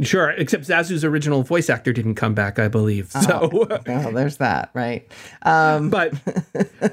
Sure, 0.03 0.31
except 0.31 0.65
Zazu's 0.67 1.05
original 1.05 1.43
voice 1.45 1.71
actor 1.71 1.93
didn't 1.93 2.15
come 2.17 2.35
back, 2.35 2.59
I 2.59 2.67
believe. 2.69 3.13
So, 3.13 3.69
Oh, 3.87 4.11
there's 4.11 4.39
that, 4.39 4.71
right? 4.75 5.07
Um, 5.43 5.89
but 5.91 6.15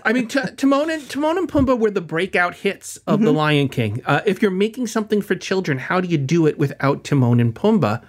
I 0.05 0.13
mean, 0.13 0.27
T- 0.27 0.39
Timon 0.57 0.91
and 0.91 1.09
Timon 1.09 1.38
and 1.39 1.49
Pumbaa 1.49 1.79
were 1.79 1.89
the 1.89 2.01
breakout 2.01 2.53
hits 2.53 2.97
of 3.07 3.21
the 3.21 3.32
Lion 3.34 3.69
King. 3.69 4.01
Uh, 4.05 4.21
if 4.25 4.41
you're 4.41 4.51
making 4.51 4.86
something 4.88 5.21
for 5.21 5.36
children, 5.36 5.79
how 5.79 5.99
do 5.99 6.07
you 6.07 6.17
do 6.19 6.45
it 6.45 6.59
without 6.59 7.03
Timon 7.03 7.39
and 7.39 7.55
Pumbaa? 7.55 8.03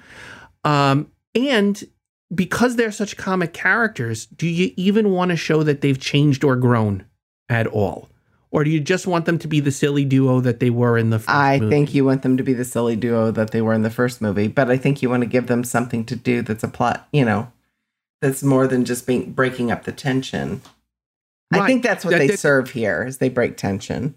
Um, 0.64 1.10
and 1.34 1.82
because 2.34 2.76
they're 2.76 2.90
such 2.92 3.16
comic 3.16 3.52
characters, 3.52 4.26
do 4.26 4.46
you 4.46 4.72
even 4.76 5.10
want 5.10 5.30
to 5.30 5.36
show 5.36 5.62
that 5.62 5.80
they've 5.80 5.98
changed 6.00 6.44
or 6.44 6.56
grown 6.56 7.04
at 7.48 7.66
all, 7.66 8.08
or 8.50 8.64
do 8.64 8.70
you 8.70 8.80
just 8.80 9.06
want 9.06 9.24
them 9.26 9.38
to 9.38 9.48
be 9.48 9.60
the 9.60 9.70
silly 9.70 10.04
duo 10.04 10.40
that 10.40 10.60
they 10.60 10.70
were 10.70 10.96
in 10.96 11.10
the? 11.10 11.18
First 11.18 11.30
I 11.30 11.58
movie? 11.58 11.70
think 11.70 11.94
you 11.94 12.04
want 12.04 12.22
them 12.22 12.36
to 12.36 12.42
be 12.42 12.52
the 12.54 12.64
silly 12.64 12.96
duo 12.96 13.30
that 13.30 13.50
they 13.50 13.60
were 13.62 13.74
in 13.74 13.82
the 13.82 13.90
first 13.90 14.20
movie, 14.22 14.48
but 14.48 14.70
I 14.70 14.76
think 14.76 15.02
you 15.02 15.10
want 15.10 15.22
to 15.22 15.28
give 15.28 15.46
them 15.46 15.64
something 15.64 16.04
to 16.06 16.16
do 16.16 16.42
that's 16.42 16.64
a 16.64 16.68
plot, 16.68 17.06
you 17.12 17.24
know, 17.24 17.52
that's 18.20 18.42
more 18.42 18.66
than 18.66 18.84
just 18.84 19.06
being 19.06 19.32
breaking 19.32 19.70
up 19.70 19.84
the 19.84 19.92
tension. 19.92 20.62
I 21.52 21.66
think 21.66 21.82
that's 21.82 22.04
what 22.04 22.12
That- 22.12 22.18
they 22.18 22.26
that- 22.28 22.38
serve 22.38 22.70
here 22.70 23.04
is 23.04 23.18
they 23.18 23.28
break 23.28 23.56
tension. 23.58 24.14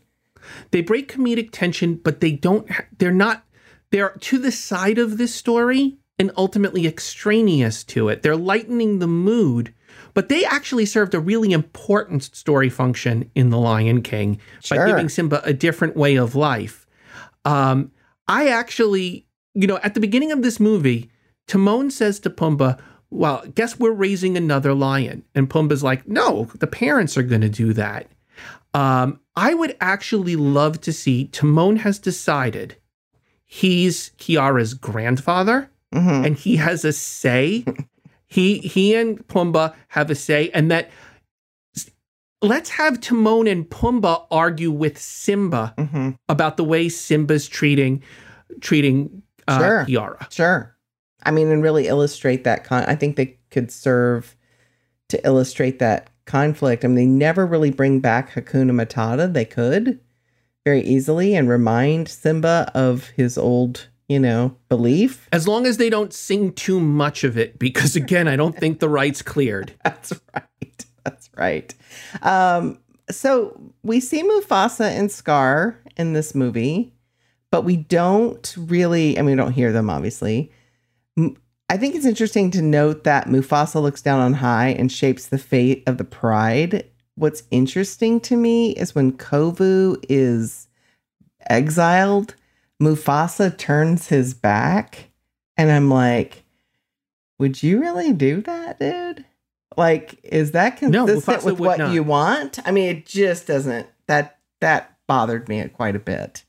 they 0.72 0.82
break 0.82 1.12
comedic 1.12 1.50
tension, 1.52 1.96
but 1.96 2.22
they 2.22 2.32
don't. 2.32 2.66
They're 2.98 3.12
not. 3.12 3.44
They're 3.92 4.10
to 4.22 4.38
the 4.38 4.52
side 4.52 4.98
of 5.00 5.18
this 5.18 5.34
story 5.36 5.98
and 6.18 6.32
ultimately 6.38 6.88
extraneous 6.88 7.84
to 7.84 8.10
it. 8.10 8.22
They're 8.22 8.36
lightening 8.36 9.00
the 9.00 9.08
mood, 9.08 9.74
but 10.14 10.30
they 10.30 10.46
actually 10.46 10.86
served 10.86 11.14
a 11.14 11.20
really 11.20 11.52
important 11.52 12.24
story 12.24 12.70
function 12.70 13.30
in 13.36 13.50
The 13.50 13.58
Lion 13.58 14.02
King 14.02 14.40
by 14.70 14.78
giving 14.88 15.10
Simba 15.10 15.42
a 15.44 15.54
different 15.54 15.96
way 15.98 16.16
of 16.16 16.36
life. 16.36 16.88
Um, 17.44 17.92
I 18.28 18.48
actually, 18.48 19.28
you 19.54 19.68
know, 19.68 19.80
at 19.84 19.94
the 19.94 20.00
beginning 20.00 20.32
of 20.32 20.42
this 20.42 20.60
movie, 20.60 21.12
Timon 21.48 21.92
says 21.92 22.20
to 22.22 22.30
Pumbaa, 22.30 22.80
well, 23.12 23.44
guess 23.54 23.80
we're 23.80 23.92
raising 23.92 24.36
another 24.36 24.74
lion. 24.74 25.24
And 25.36 25.50
Pumbaa's 25.50 25.84
like, 25.84 26.08
no, 26.08 26.46
the 26.56 26.68
parents 26.68 27.18
are 27.18 27.24
going 27.24 27.42
to 27.42 27.50
do 27.50 27.74
that. 27.74 28.08
Um, 28.74 29.20
I 29.36 29.54
would 29.54 29.78
actually 29.80 30.36
love 30.36 30.82
to 30.82 30.92
see 30.92 31.28
Timon 31.28 31.78
has 31.78 32.00
decided 32.00 32.78
he's 33.46 34.12
Kiara's 34.18 34.74
grandfather 34.74 35.70
Mhm. 35.96 36.26
and 36.26 36.36
he 36.38 36.58
has 36.58 36.84
a 36.86 36.94
say. 36.94 37.64
he 38.28 38.58
he 38.60 38.94
and 38.96 39.26
Pumbaa 39.28 39.74
have 39.90 40.10
a 40.12 40.16
say, 40.16 40.50
and 40.54 40.70
that 40.72 40.90
let's 42.42 42.70
have 42.72 43.00
Timon 43.02 43.48
and 43.48 43.68
Pumbaa 43.70 44.26
argue 44.30 44.72
with 44.72 44.98
Simba 45.00 45.74
Mhm. 45.78 46.18
about 46.30 46.58
the 46.58 46.64
way 46.64 46.90
Simba's 46.90 47.48
treating 47.48 48.04
treating 48.62 49.22
uh, 49.48 49.60
Sure. 49.60 49.86
Kiara. 49.88 50.32
Sure. 50.32 50.76
I 51.24 51.32
mean, 51.32 51.50
and 51.52 51.62
really 51.64 51.88
illustrate 51.88 52.44
that. 52.44 52.64
Con- 52.64 52.86
I 52.88 52.96
think 52.96 53.16
they 53.16 53.38
could 53.52 53.72
serve 53.72 54.36
to 55.10 55.24
illustrate 55.26 55.80
that 55.80 56.10
conflict. 56.26 56.84
I 56.84 56.88
mean, 56.88 56.96
they 56.96 57.06
never 57.06 57.46
really 57.46 57.72
bring 57.72 58.00
back 58.00 58.32
Hakuna 58.34 58.72
Matata. 58.72 59.32
They 59.32 59.46
could 59.46 60.00
very 60.66 60.82
easily 60.82 61.36
and 61.36 61.48
remind 61.50 62.08
Simba 62.08 62.72
of 62.74 63.08
his 63.10 63.38
old, 63.38 63.88
you 64.08 64.20
know, 64.20 64.56
belief. 64.70 65.28
As 65.32 65.48
long 65.48 65.66
as 65.66 65.78
they 65.78 65.90
don't 65.90 66.14
sing 66.14 66.54
too 66.54 66.80
much 66.80 67.24
of 67.24 67.38
it, 67.38 67.58
because 67.60 67.96
again, 67.96 68.28
I 68.28 68.36
don't 68.36 68.58
think 68.58 68.80
the 68.80 68.90
rights 68.90 69.22
cleared. 69.22 69.74
That's 69.84 70.14
right. 70.34 70.86
That's 71.04 71.30
right. 71.36 71.74
Um, 72.22 72.80
so 73.10 73.60
we 73.84 74.00
see 74.00 74.24
Mufasa 74.24 74.90
and 74.90 75.12
Scar 75.12 75.80
in 75.98 76.14
this 76.14 76.34
movie, 76.34 76.94
but 77.52 77.64
we 77.64 77.78
don't 77.78 78.56
really, 78.58 79.18
I 79.18 79.22
mean, 79.22 79.38
we 79.38 79.44
don't 79.44 79.52
hear 79.52 79.72
them, 79.72 79.90
obviously. 79.90 80.52
I 81.70 81.78
think 81.78 81.96
it's 81.96 82.06
interesting 82.06 82.52
to 82.52 82.62
note 82.62 83.04
that 83.06 83.28
Mufasa 83.28 83.82
looks 83.82 84.02
down 84.02 84.20
on 84.20 84.34
high 84.34 84.70
and 84.70 84.92
shapes 84.92 85.28
the 85.28 85.38
fate 85.38 85.84
of 85.88 85.98
the 85.98 86.04
pride. 86.04 86.90
What's 87.16 87.44
interesting 87.50 88.20
to 88.22 88.36
me 88.36 88.72
is 88.72 88.94
when 88.94 89.14
Kovu 89.14 90.04
is 90.10 90.68
exiled, 91.50 92.36
Mufasa 92.82 93.56
turns 93.58 94.08
his 94.08 94.34
back, 94.34 95.10
and 95.58 95.72
I'm 95.72 95.90
like, 95.90 96.44
would 97.40 97.62
you 97.64 97.80
really 97.80 98.14
do 98.14 98.42
that, 98.42 98.80
dude? 98.80 99.26
Like, 99.78 100.20
is 100.24 100.52
that 100.52 100.78
consistent 100.78 101.10
Mufasa 101.24 101.46
with 101.46 101.60
what 101.60 101.80
not. 101.80 101.94
you 101.94 102.04
want? 102.04 102.60
I 102.66 102.72
mean, 102.72 102.90
it 102.96 103.06
just 103.06 103.48
doesn't. 103.48 103.88
That 104.08 104.38
that 104.62 104.98
bothered 105.08 105.50
me 105.50 105.68
quite 105.70 105.96
a 105.96 106.00
bit. 106.00 106.44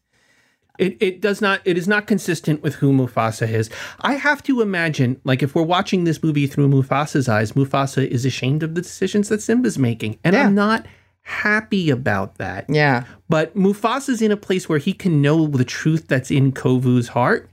It, 0.79 0.97
it 1.01 1.21
does 1.23 1.41
not 1.41 1.61
it 1.65 1.79
is 1.79 1.89
not 1.89 2.07
consistent 2.07 2.63
with 2.63 2.77
who 2.77 2.93
Mufasa 2.93 3.49
is. 3.49 3.71
I 4.01 4.15
have 4.15 4.43
to 4.45 4.61
imagine, 4.61 5.21
like 5.25 5.43
if 5.43 5.55
we're 5.55 5.63
watching 5.63 6.05
this 6.05 6.23
movie 6.23 6.47
through 6.47 6.69
Mufasa's 6.69 7.29
eyes, 7.29 7.53
Mufasa 7.53 8.07
is 8.07 8.25
ashamed 8.27 8.63
of 8.63 8.75
the 8.75 8.83
decisions 8.83 9.29
that 9.31 9.43
Simba's 9.43 9.79
making. 9.79 10.19
And 10.23 10.35
Yeah. 10.35 10.47
I'm 10.47 10.55
not 10.55 10.87
happy 11.27 11.91
about 11.91 12.37
that. 12.39 12.65
Yeah, 12.69 13.05
But 13.29 13.57
Mufasa's 13.57 14.23
in 14.23 14.31
a 14.31 14.37
place 14.37 14.69
where 14.69 14.79
he 14.79 14.93
can 14.93 15.21
know 15.21 15.49
the 15.49 15.65
truth 15.65 16.07
that's 16.07 16.31
in 16.31 16.53
Kovu's 16.53 17.09
heart. 17.09 17.51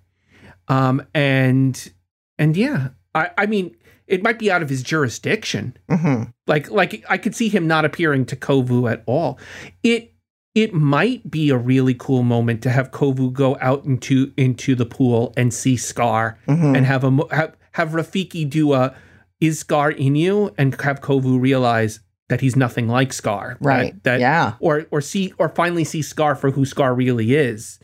Um 0.67 1.01
and 1.13 1.91
and 2.37 2.55
yeah, 2.55 2.89
I, 3.15 3.31
I 3.35 3.45
mean 3.47 3.75
it 4.05 4.21
might 4.21 4.37
be 4.37 4.51
out 4.51 4.61
of 4.61 4.69
his 4.69 4.83
jurisdiction. 4.83 5.75
hmm 5.89 6.23
Like 6.45 6.69
like 6.69 7.03
I 7.09 7.17
could 7.17 7.35
see 7.35 7.49
him 7.49 7.67
not 7.67 7.83
appearing 7.83 8.25
to 8.27 8.35
Kovu 8.35 8.91
at 8.91 9.01
all. 9.07 9.39
It 9.81 10.13
it 10.53 10.71
might 10.71 11.31
be 11.31 11.49
a 11.49 11.57
really 11.57 11.95
cool 11.95 12.21
moment 12.21 12.61
to 12.61 12.69
have 12.69 12.91
Kovu 12.91 13.33
go 13.33 13.57
out 13.59 13.85
into 13.85 14.31
into 14.37 14.75
the 14.75 14.85
pool 14.85 15.33
and 15.35 15.51
see 15.51 15.77
Scar 15.77 16.37
hmm 16.45 16.75
and 16.75 16.85
have 16.85 17.03
a 17.03 17.11
have, 17.35 17.55
have 17.71 17.89
Rafiki 17.89 18.47
do 18.47 18.73
a 18.73 18.95
is 19.41 19.57
Scar 19.59 19.89
in 19.89 20.15
you 20.15 20.53
and 20.59 20.79
have 20.81 21.01
Kovu 21.01 21.41
realize 21.41 21.99
that 22.29 22.41
he's 22.41 22.55
nothing 22.55 22.87
like 22.87 23.13
Scar. 23.13 23.57
right. 23.61 24.01
That, 24.03 24.19
yeah, 24.19 24.53
or 24.59 24.85
or 24.91 25.01
see 25.01 25.33
or 25.37 25.49
finally 25.49 25.83
see 25.83 26.01
Scar 26.01 26.35
for 26.35 26.51
who 26.51 26.65
Scar 26.65 26.93
really 26.95 27.35
is. 27.35 27.79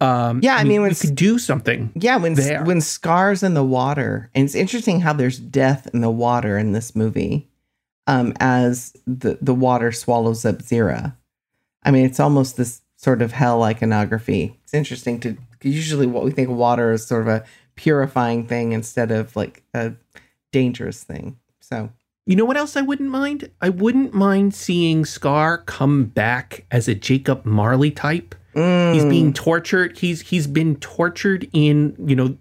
Um 0.00 0.40
Yeah, 0.42 0.56
I 0.56 0.62
we- 0.64 0.68
mean, 0.70 0.82
when 0.82 0.90
we 0.90 0.94
could 0.96 1.14
do 1.14 1.38
something. 1.38 1.92
yeah. 1.94 2.16
When 2.16 2.34
there. 2.34 2.64
when 2.64 2.80
Scar's 2.80 3.42
in 3.42 3.54
the 3.54 3.64
water, 3.64 4.30
and 4.34 4.44
it's 4.44 4.54
interesting 4.54 5.00
how 5.00 5.12
there's 5.12 5.38
death 5.38 5.88
in 5.94 6.00
the 6.00 6.10
water 6.10 6.58
in 6.58 6.72
this 6.72 6.94
movie, 6.94 7.48
um, 8.06 8.34
as 8.40 8.94
the 9.06 9.38
the 9.40 9.54
water 9.54 9.92
swallows 9.92 10.44
up 10.44 10.56
Zira. 10.58 11.16
I 11.82 11.90
mean, 11.92 12.04
it's 12.04 12.20
almost 12.20 12.56
this 12.56 12.82
sort 12.96 13.22
of 13.22 13.32
hell 13.32 13.62
iconography. 13.62 14.58
It's 14.64 14.74
interesting 14.74 15.20
to 15.20 15.36
usually 15.62 16.06
what 16.06 16.24
we 16.24 16.30
think 16.32 16.48
of 16.50 16.56
water 16.56 16.92
is 16.92 17.06
sort 17.06 17.22
of 17.22 17.28
a 17.28 17.44
purifying 17.76 18.46
thing 18.46 18.72
instead 18.72 19.10
of 19.10 19.34
like 19.36 19.62
a 19.72 19.92
dangerous 20.52 21.04
thing. 21.04 21.38
So 21.60 21.90
You 22.26 22.34
know 22.36 22.44
what 22.44 22.56
else 22.56 22.76
I 22.76 22.80
wouldn't 22.82 23.08
mind? 23.08 23.50
I 23.60 23.68
wouldn't 23.68 24.12
mind 24.12 24.52
seeing 24.54 25.04
Scar 25.04 25.58
come 25.58 26.06
back 26.06 26.66
as 26.72 26.88
a 26.88 26.94
Jacob 26.94 27.44
Marley 27.46 27.90
type. 27.92 28.34
He's 28.52 28.62
mm, 28.62 29.10
being 29.10 29.32
tortured. 29.32 29.98
He's 29.98 30.22
he's 30.22 30.46
been 30.46 30.76
tortured 30.76 31.46
in 31.52 31.94
you 32.04 32.16
know 32.16 32.36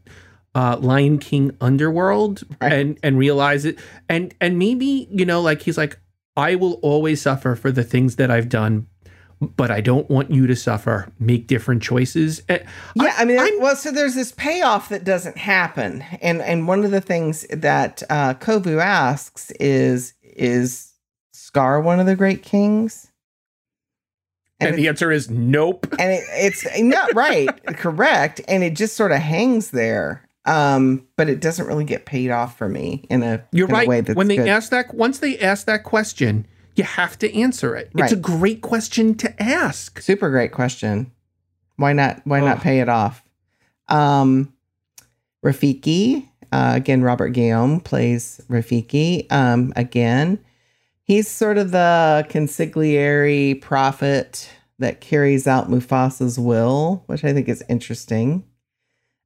uh, 0.55 0.77
Lion 0.79 1.19
King 1.19 1.55
underworld 1.61 2.43
Right. 2.61 2.71
and 2.73 2.97
and 3.03 3.17
realize 3.19 3.65
it 3.65 3.77
and 4.09 4.33
and 4.39 4.57
maybe 4.57 5.07
you 5.11 5.25
know 5.25 5.41
like 5.41 5.61
he's 5.63 5.77
like 5.77 5.99
I 6.37 6.55
will 6.55 6.73
always 6.81 7.21
suffer 7.21 7.55
for 7.55 7.71
the 7.71 7.83
things 7.83 8.15
that 8.15 8.31
I've 8.31 8.49
done, 8.49 8.87
but 9.57 9.71
I 9.71 9.81
don't 9.81 10.09
want 10.09 10.31
you 10.31 10.47
to 10.47 10.55
suffer. 10.55 11.07
Make 11.19 11.47
different 11.47 11.81
choices. 11.83 12.41
Eh, 12.49 12.59
Yeah, 12.95 13.13
I, 13.17 13.25
mean, 13.25 13.37
there- 13.37 13.45
I'm- 13.45 13.59
well, 13.61 13.75
so 13.75 13.91
there's 13.91 14.15
this 14.15 14.31
payoff 14.31 14.89
that 14.89 15.03
doesn't 15.03 15.37
happen, 15.37 16.03
and 16.21 16.41
and 16.41 16.67
one 16.67 16.83
of 16.83 16.91
the 16.91 17.01
things 17.01 17.45
that 17.51 18.03
uh, 18.09 18.33
Kovu 18.35 18.81
asks 18.81 19.51
is 19.59 20.13
is 20.23 20.91
Scar 21.33 21.79
one 21.81 21.99
of 21.99 22.05
the 22.05 22.15
great 22.15 22.43
kings? 22.43 23.11
And, 24.59 24.69
And, 24.69 24.77
the 24.79 24.87
answer 24.87 25.11
is 25.11 25.29
nope. 25.29 25.85
and 25.99 26.11
it, 26.13 26.23
it's 26.31 26.65
not 26.79 27.13
right, 27.13 27.49
correct, 27.75 28.41
and 28.47 28.63
it 28.63 28.73
just 28.75 28.95
sort 28.95 29.11
of 29.11 29.19
hangs 29.19 29.71
there. 29.71 30.21
Um, 30.47 31.07
but 31.17 31.27
it 31.27 31.41
doesn't 31.41 31.65
really 31.65 31.85
get 31.85 32.05
paid 32.05 32.29
off 32.29 32.55
for 32.55 32.69
me 32.69 33.05
in 33.09 33.23
a 33.23 33.43
You're 33.51 33.67
in 33.67 33.73
a 33.73 33.77
way 33.79 33.85
right. 33.87 34.05
that's 34.05 34.15
When 34.15 34.27
they 34.27 34.37
good. 34.37 34.47
ask 34.47 34.69
that, 34.69 34.93
once 34.93 35.17
they 35.17 35.39
ask 35.39 35.65
that 35.65 35.83
question, 35.83 36.45
you 36.75 36.83
have 36.83 37.17
to 37.19 37.33
answer 37.33 37.75
it. 37.75 37.91
It's 37.95 38.11
a 38.11 38.17
great 38.17 38.61
question 38.61 39.15
to 39.15 39.41
ask. 39.41 40.01
Super 40.01 40.29
great 40.29 40.51
question. 40.51 41.11
Why 41.77 41.93
not? 41.93 42.21
Why 42.25 42.39
not 42.39 42.61
pay 42.61 42.79
it 42.79 42.89
off? 42.89 43.23
Um, 43.87 44.53
Rafiki, 45.43 46.27
uh, 46.51 46.73
again, 46.75 47.01
Robert 47.01 47.29
Guillaume 47.29 47.79
plays 47.79 48.41
Rafiki. 48.49 49.31
Um, 49.31 49.73
again, 49.75 50.39
he's 51.03 51.27
sort 51.27 51.57
of 51.57 51.71
the 51.71 52.25
consigliere 52.29 53.61
prophet 53.61 54.49
that 54.79 55.01
carries 55.01 55.47
out 55.47 55.69
Mufasa's 55.69 56.39
will, 56.39 57.03
which 57.07 57.23
I 57.23 57.33
think 57.33 57.47
is 57.47 57.63
interesting. 57.69 58.43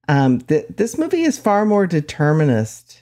Um, 0.08 0.42
th- 0.42 0.66
this 0.70 0.98
movie 0.98 1.22
is 1.22 1.38
far 1.38 1.66
more 1.66 1.88
determinist 1.88 2.99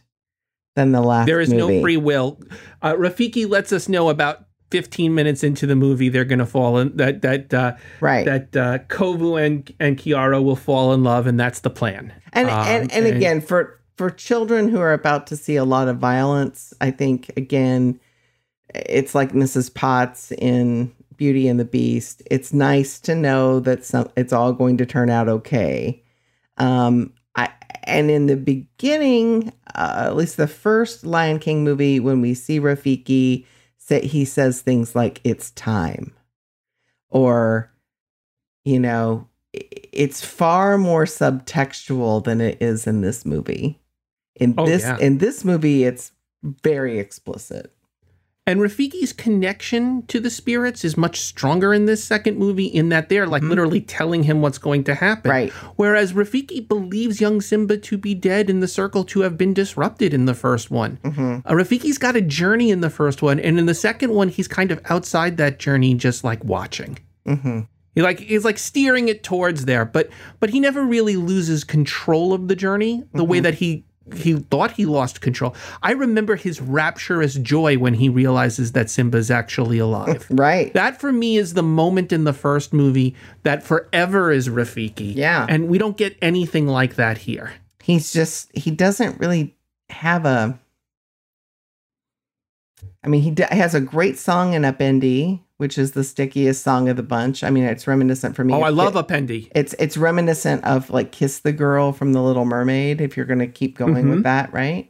than 0.78 0.94
the 0.94 1.02
last. 1.02 1.26
There 1.26 1.42
is 1.42 1.54
movie. 1.54 1.76
no 1.76 1.82
free 1.82 1.98
will. 1.98 2.40
Uh, 2.82 2.94
Rafiki 2.94 3.50
lets 3.50 3.74
us 3.74 3.90
know 3.90 4.08
about 4.10 4.46
15 4.72 5.14
minutes 5.14 5.44
into 5.44 5.66
the 5.66 5.76
movie 5.76 6.10
they're 6.10 6.26
going 6.26 6.40
to 6.40 6.46
fall 6.46 6.78
in 6.78 6.96
that 6.98 7.22
that 7.22 7.54
uh, 7.54 7.76
right. 8.00 8.26
that 8.26 8.56
uh, 8.56 8.78
Kovu 8.88 9.44
and 9.44 9.74
and 9.80 9.98
Kiara 9.98 10.42
will 10.42 10.56
fall 10.56 10.94
in 10.94 11.04
love, 11.04 11.28
and 11.28 11.40
that's 11.40 11.60
the 11.60 11.70
plan. 11.70 12.14
and 12.34 12.50
Um, 12.50 12.68
and, 12.68 12.92
and 12.94 13.08
again 13.08 13.42
for 13.42 13.78
for 13.98 14.12
children 14.12 14.70
who 14.70 14.80
are 14.80 14.94
about 14.94 15.28
to 15.28 15.36
see 15.36 15.56
a 15.56 15.66
lot 15.66 15.88
of 15.88 15.98
violence 15.98 16.74
i 16.80 16.92
think 16.92 17.32
again 17.36 18.00
it's 18.74 19.16
like 19.16 19.32
mrs 19.32 19.74
potts 19.74 20.32
in 20.34 20.94
beauty 21.18 21.48
and 21.48 21.60
the 21.60 21.66
beast 21.66 22.22
it's 22.30 22.54
nice 22.54 23.00
to 23.00 23.16
know 23.16 23.60
that 23.60 23.84
some 23.84 24.08
it's 24.16 24.32
all 24.32 24.54
going 24.54 24.78
to 24.78 24.86
turn 24.86 25.10
out 25.10 25.28
okay 25.28 26.02
um 26.58 27.12
and 27.88 28.12
in 28.12 28.28
the 28.28 28.36
beginning 28.38 29.52
uh, 29.76 30.04
at 30.08 30.16
least 30.16 30.38
the 30.38 30.48
first 30.48 31.06
lion 31.06 31.40
king 31.40 31.64
movie 31.64 32.00
when 32.00 32.22
we 32.22 32.34
see 32.34 32.60
rafiki 32.60 33.46
say 33.78 34.06
he 34.06 34.26
says 34.26 34.62
things 34.62 34.96
like 34.96 35.22
it's 35.24 35.52
time. 35.52 36.14
Or 37.10 37.72
you 38.66 38.80
know 38.80 39.28
it's 39.54 40.24
far 40.24 40.78
more 40.78 41.06
subtextual 41.06 42.24
than 42.24 42.42
it 42.42 42.58
is 42.62 42.86
in 42.86 43.02
this 43.02 43.26
movie. 43.26 43.80
In 44.36 44.54
Oh, 44.58 44.66
this 44.66 44.84
yeah. 44.84 44.98
in 45.00 45.18
this 45.20 45.44
movie 45.46 45.84
it's 45.86 46.12
very 46.44 47.00
explicit 47.00 47.74
And 48.48 48.62
Rafiki's 48.62 49.12
connection 49.12 50.04
to 50.08 50.22
the 50.22 50.30
spirits 50.30 50.86
is 50.86 50.96
much 50.96 51.20
stronger 51.20 51.74
in 51.74 51.86
this 51.86 52.02
second 52.02 52.38
movie 52.38 52.66
in 52.66 52.88
that 52.90 53.10
they're 53.10 53.28
like 53.28 53.44
Mhm. 53.44 53.50
literally 53.50 53.82
telling 53.82 54.24
him 54.24 54.42
what's 54.42 54.58
going 54.58 54.86
to 54.86 54.96
happen. 54.96 55.30
right 55.30 55.52
Whereas 55.76 56.14
Rafiki 56.14 56.66
believes 56.66 57.20
young 57.20 57.42
Simba 57.42 57.78
to 57.78 57.98
be 57.98 58.16
dead 58.16 58.50
and 58.50 58.64
the 58.64 58.68
circle 58.68 59.04
to 59.04 59.20
have 59.22 59.38
been 59.38 59.54
disrupted 59.54 60.14
in 60.14 60.26
the 60.26 60.34
first 60.34 60.72
one. 60.72 60.98
hmm 61.04 61.40
Uh, 61.46 61.52
Rafiki's 61.54 61.98
got 61.98 62.16
a 62.16 62.22
journey 62.22 62.72
in 62.72 62.80
the 62.80 62.90
first 62.90 63.22
one, 63.22 63.38
and 63.40 63.60
in 63.60 63.66
the 63.66 63.74
second 63.76 64.12
one, 64.12 64.30
he's 64.30 64.48
kind 64.48 64.72
of 64.72 64.80
outside 64.90 65.36
that 65.38 65.60
journey, 65.60 65.94
just 65.94 66.24
like 66.24 66.42
watching. 66.46 66.98
hmm 67.26 67.60
He 67.96 68.04
like 68.04 68.20
he's 68.20 68.46
like 68.46 68.60
steering 68.60 69.10
it 69.10 69.24
towards 69.24 69.66
there, 69.66 69.84
but 69.84 70.10
but 70.40 70.52
he 70.52 70.60
never 70.60 70.84
really 70.86 71.16
loses 71.18 71.64
control 71.64 72.32
of 72.32 72.48
the 72.48 72.56
journey 72.56 73.04
the 73.14 73.24
way 73.26 73.40
Mhm. 73.40 73.44
that 73.44 73.56
he 73.56 73.84
he 74.16 74.34
thought 74.36 74.72
he 74.72 74.86
lost 74.86 75.22
control. 75.22 75.56
I 75.84 75.92
remember 75.92 76.36
his 76.36 76.62
rapturous 76.62 77.36
joy 77.36 77.78
when 77.78 77.96
he 77.96 78.10
realizes 78.10 78.72
that 78.74 78.90
Simba's 78.90 79.30
actually 79.32 79.80
alive. 79.80 80.26
Right. 80.38 80.74
That 80.74 81.00
for 81.00 81.12
me 81.12 81.38
is 81.38 81.54
the 81.54 81.64
moment 81.64 82.12
in 82.12 82.24
the 82.24 82.34
first 82.34 82.74
movie 82.74 83.16
that 83.44 83.64
forever 83.64 84.32
is 84.32 84.50
Rafiki. 84.50 85.16
Yeah. 85.16 85.46
And 85.50 85.68
we 85.68 85.78
don't 85.78 85.98
get 85.98 86.16
anything 86.22 86.68
like 86.68 86.96
that 86.96 87.18
here. 87.18 87.54
He's 87.82 88.14
just 88.14 88.56
he 88.56 88.70
doesn't 88.72 89.20
really 89.20 89.56
have 89.90 90.26
a 90.26 90.60
I 93.04 93.08
mean, 93.10 93.22
he 93.22 93.32
d- 93.32 93.46
has 93.50 93.74
a 93.74 93.80
great 93.82 94.18
song 94.18 94.54
in 94.54 94.64
Upendi, 94.64 95.40
which 95.58 95.78
is 95.78 95.92
the 95.94 96.04
stickiest 96.04 96.64
song 96.64 96.88
of 96.90 96.96
the 96.98 97.04
bunch. 97.04 97.44
I 97.44 97.50
mean, 97.50 97.64
it's 97.66 97.88
reminiscent 97.88 98.36
for 98.36 98.44
me. 98.44 98.54
Oh, 98.54 98.62
I 98.62 98.70
love 98.70 98.94
Upendi. 98.94 99.52
It's 99.56 99.74
it's 99.80 99.98
reminiscent 99.98 100.64
of 100.64 100.90
like 100.90 101.12
Kiss 101.12 101.40
the 101.40 101.52
Girl 101.52 101.92
from 101.92 102.14
The 102.14 102.22
Little 102.22 102.46
Mermaid. 102.46 103.02
If 103.02 103.18
you're 103.18 103.26
going 103.26 103.40
to 103.40 103.48
keep 103.48 103.78
going 103.78 104.06
Mhm. 104.06 104.10
with 104.10 104.24
that, 104.24 104.54
right? 104.54 104.90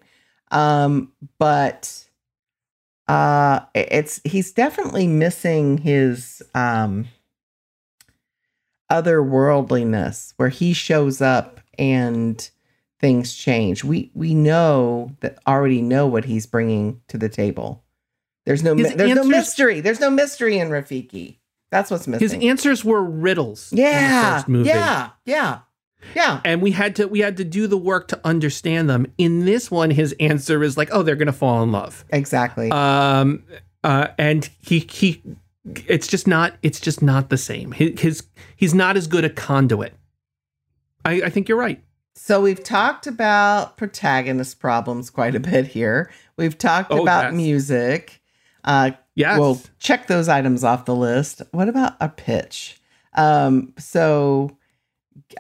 Um, 0.52 1.12
but 1.40 2.04
uh, 3.08 3.62
it's 3.74 4.20
he's 4.26 4.52
definitely 4.52 5.08
missing 5.08 5.78
his 5.78 6.42
um 6.54 7.08
otherworldliness, 8.92 10.34
where 10.38 10.50
he 10.50 10.74
shows 10.74 11.22
up 11.22 11.60
and 11.78 12.50
things 13.00 13.34
change. 13.36 13.84
We 13.84 14.12
we 14.14 14.34
know 14.34 15.12
that 15.20 15.38
already 15.48 15.82
know 15.82 16.08
what 16.08 16.26
he's 16.26 16.46
bringing 16.46 17.02
to 17.08 17.18
the 17.18 17.30
table. 17.30 17.84
There's 18.48 18.64
no 18.64 18.76
His 18.76 18.96
there's 18.96 19.14
no 19.14 19.26
mystery. 19.26 19.82
There's 19.82 20.00
no 20.00 20.10
mystery 20.10 20.58
in 20.58 20.70
Rafiki. 20.70 21.36
That's 21.70 21.92
what's 21.92 22.08
missing. 22.08 22.40
His 22.40 22.48
answers 22.50 22.84
were 22.86 23.04
riddles. 23.04 23.74
in 23.74 23.76
the 23.76 23.82
Yeah, 23.84 24.36
first 24.38 24.48
movie. 24.48 24.70
yeah, 24.70 25.10
yeah, 25.26 25.60
yeah. 26.16 26.40
And 26.46 26.62
we 26.62 26.72
had 26.72 26.96
to 26.96 27.08
we 27.10 27.20
had 27.20 27.36
to 27.38 27.44
do 27.44 27.68
the 27.68 27.78
work 27.78 28.08
to 28.08 28.22
understand 28.24 28.90
them. 28.90 29.06
In 29.18 29.44
this 29.44 29.70
one, 29.70 29.92
his 29.92 30.16
answer 30.20 30.64
is 30.64 30.78
like, 30.78 30.88
"Oh, 30.94 31.04
they're 31.04 31.18
gonna 31.18 31.34
fall 31.34 31.62
in 31.62 31.74
love." 31.74 32.06
Exactly. 32.10 32.72
Um, 32.72 33.44
uh, 33.84 34.08
and 34.18 34.50
he 34.62 34.80
he, 34.80 35.22
it's 35.88 36.08
just 36.08 36.26
not 36.26 36.54
it's 36.64 36.80
just 36.80 37.02
not 37.02 37.30
the 37.30 37.38
same. 37.38 37.74
His, 37.74 38.00
his 38.00 38.24
he's 38.56 38.74
not 38.74 38.96
as 38.96 39.08
good 39.08 39.26
a 39.26 39.30
conduit. 39.30 39.94
I, 41.04 41.24
I 41.24 41.30
think 41.30 41.50
you're 41.50 41.58
right. 41.58 41.84
so 42.16 42.40
we've 42.42 42.64
talked 42.64 43.08
about 43.08 43.76
protagonist 43.78 44.60
problems 44.62 45.10
quite 45.10 45.36
a 45.36 45.40
bit 45.42 45.68
here. 45.68 46.10
We've 46.38 46.58
talked 46.58 46.92
Oh, 46.92 47.02
about 47.02 47.26
yes. 47.26 47.34
music. 47.34 48.22
Uh, 48.68 48.92
Yes. 49.16 49.40
We'll 49.40 49.60
check 49.80 50.06
those 50.06 50.30
items 50.30 50.64
off 50.64 50.86
the 50.86 50.96
list. 50.96 51.42
What 51.50 51.68
about 51.70 51.94
a 52.00 52.08
pitch? 52.08 52.80
Um, 53.16 53.74
so 53.80 54.56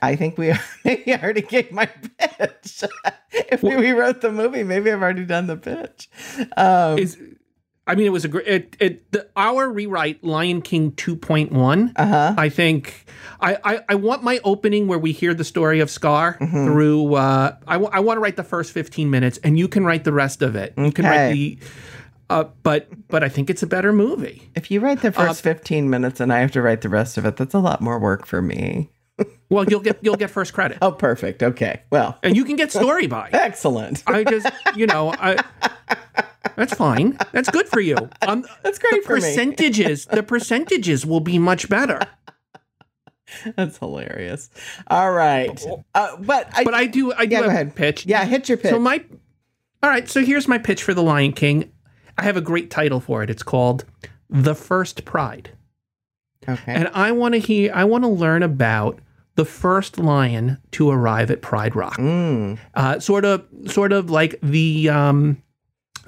I 0.01 0.15
think 0.15 0.35
we 0.39 0.51
maybe 0.83 1.13
I 1.13 1.21
already 1.21 1.43
gave 1.43 1.71
my 1.71 1.85
pitch. 1.85 2.83
if 3.31 3.61
we 3.61 3.91
wrote 3.91 4.21
the 4.21 4.31
movie, 4.31 4.63
maybe 4.63 4.91
I've 4.91 5.03
already 5.03 5.25
done 5.25 5.45
the 5.45 5.57
pitch. 5.57 6.09
Um, 6.57 6.97
is 6.97 7.19
I 7.85 7.93
mean, 7.93 8.07
it 8.07 8.09
was 8.09 8.25
a 8.25 8.29
great. 8.29 8.47
It, 8.47 8.77
it 8.79 9.11
the, 9.11 9.27
our 9.35 9.69
rewrite 9.69 10.23
Lion 10.23 10.63
King 10.63 10.91
2.1. 10.93 11.91
uh 11.95 12.05
huh. 12.07 12.33
I 12.35 12.49
think 12.49 13.05
I, 13.39 13.57
I, 13.63 13.79
I 13.89 13.95
want 13.95 14.23
my 14.23 14.39
opening 14.43 14.87
where 14.87 14.97
we 14.97 15.11
hear 15.11 15.35
the 15.35 15.43
story 15.43 15.81
of 15.81 15.91
Scar 15.91 16.39
Mhm. 16.39 16.65
through. 16.65 17.13
Uh, 17.13 17.55
I, 17.67 17.73
w- 17.73 17.91
I 17.93 17.99
want 17.99 18.17
to 18.17 18.21
write 18.21 18.37
the 18.37 18.43
first 18.43 18.71
15 18.73 19.09
minutes, 19.11 19.37
and 19.43 19.59
you 19.59 19.67
can 19.67 19.85
write 19.85 20.03
the 20.03 20.13
rest 20.13 20.41
of 20.41 20.55
it. 20.55 20.73
You 20.77 20.91
can 20.91 21.05
write 21.05 21.27
Okay. 21.27 21.33
the. 21.33 21.59
Uh, 22.29 22.45
but 22.63 22.87
but 23.07 23.23
I 23.23 23.29
think 23.29 23.49
it's 23.49 23.63
a 23.63 23.67
better 23.67 23.93
movie. 23.93 24.49
If 24.55 24.69
you 24.69 24.79
write 24.81 25.01
the 25.01 25.07
Uh, 25.09 25.11
first 25.11 25.41
15 25.41 25.89
minutes 25.89 26.19
and 26.19 26.31
I 26.33 26.39
have 26.39 26.51
to 26.51 26.61
write 26.61 26.81
the 26.81 26.89
rest 26.89 27.17
of 27.17 27.25
it, 27.25 27.37
that's 27.37 27.53
a 27.53 27.59
lot 27.59 27.79
more 27.81 27.99
work 27.99 28.25
for 28.25 28.41
me. 28.41 28.89
Well, 29.49 29.63
you'll 29.63 29.79
get 29.79 29.97
you'll 30.01 30.17
get 30.17 30.29
first 30.29 30.51
credit, 30.53 30.77
Oh, 30.81 30.91
perfect. 30.91 31.41
Okay. 31.41 31.81
Well, 31.89 32.19
and 32.21 32.35
you 32.35 32.43
can 32.43 32.57
get 32.57 32.69
story 32.69 33.07
by. 33.07 33.29
excellent. 33.33 34.03
I 34.05 34.25
just 34.25 34.45
you 34.75 34.85
know 34.87 35.13
I. 35.17 35.37
That's 36.57 36.73
fine. 36.73 37.17
That's 37.31 37.49
good 37.49 37.67
for 37.69 37.79
you. 37.79 37.95
Um, 38.27 38.45
That's 38.63 38.77
great 38.77 39.03
the 39.03 39.07
percentages 39.07 40.05
the 40.05 40.21
percentages 40.21 41.05
will 41.05 41.21
be 41.21 41.39
much 41.39 41.69
better. 41.69 42.01
That's 43.55 43.77
hilarious. 43.77 44.49
All 44.87 45.11
right. 45.11 45.61
Uh, 45.95 46.17
but 46.17 46.49
I, 46.53 46.63
But 46.65 46.73
I 46.73 46.85
do 46.87 47.13
I 47.13 47.25
do 47.25 47.35
Yeah, 47.35 47.41
go 47.41 47.47
ahead. 47.47 47.73
pitch. 47.75 48.05
yeah, 48.05 48.25
hit 48.25 48.49
your 48.49 48.57
pitch. 48.57 48.71
So 48.71 48.79
my 48.79 49.03
All 49.81 49.89
right, 49.89 50.09
so 50.09 50.23
here's 50.25 50.47
my 50.49 50.57
pitch 50.57 50.83
for 50.83 50.93
The 50.93 51.03
Lion 51.03 51.31
King. 51.33 51.71
I 52.17 52.23
have 52.23 52.37
a 52.37 52.41
great 52.41 52.69
title 52.71 52.99
for 52.99 53.23
it. 53.23 53.29
It's 53.29 53.43
called 53.43 53.85
The 54.29 54.55
First 54.55 55.05
Pride. 55.05 55.51
okay. 56.47 56.73
And 56.73 56.89
I 56.93 57.11
want 57.11 57.33
to 57.33 57.39
hear 57.39 57.71
I 57.73 57.83
want 57.85 58.03
to 58.03 58.09
learn 58.09 58.43
about 58.43 58.99
the 59.35 59.45
first 59.45 59.99
lion 59.99 60.57
to 60.71 60.89
arrive 60.89 61.29
at 61.29 61.41
Pride 61.41 61.75
Rock. 61.75 61.97
Mm, 61.97 62.57
Uh, 62.73 62.99
sort 62.99 63.23
of 63.25 63.45
sort 63.67 63.91
of 63.93 64.09
like 64.09 64.39
the 64.41 64.89
um 64.89 65.41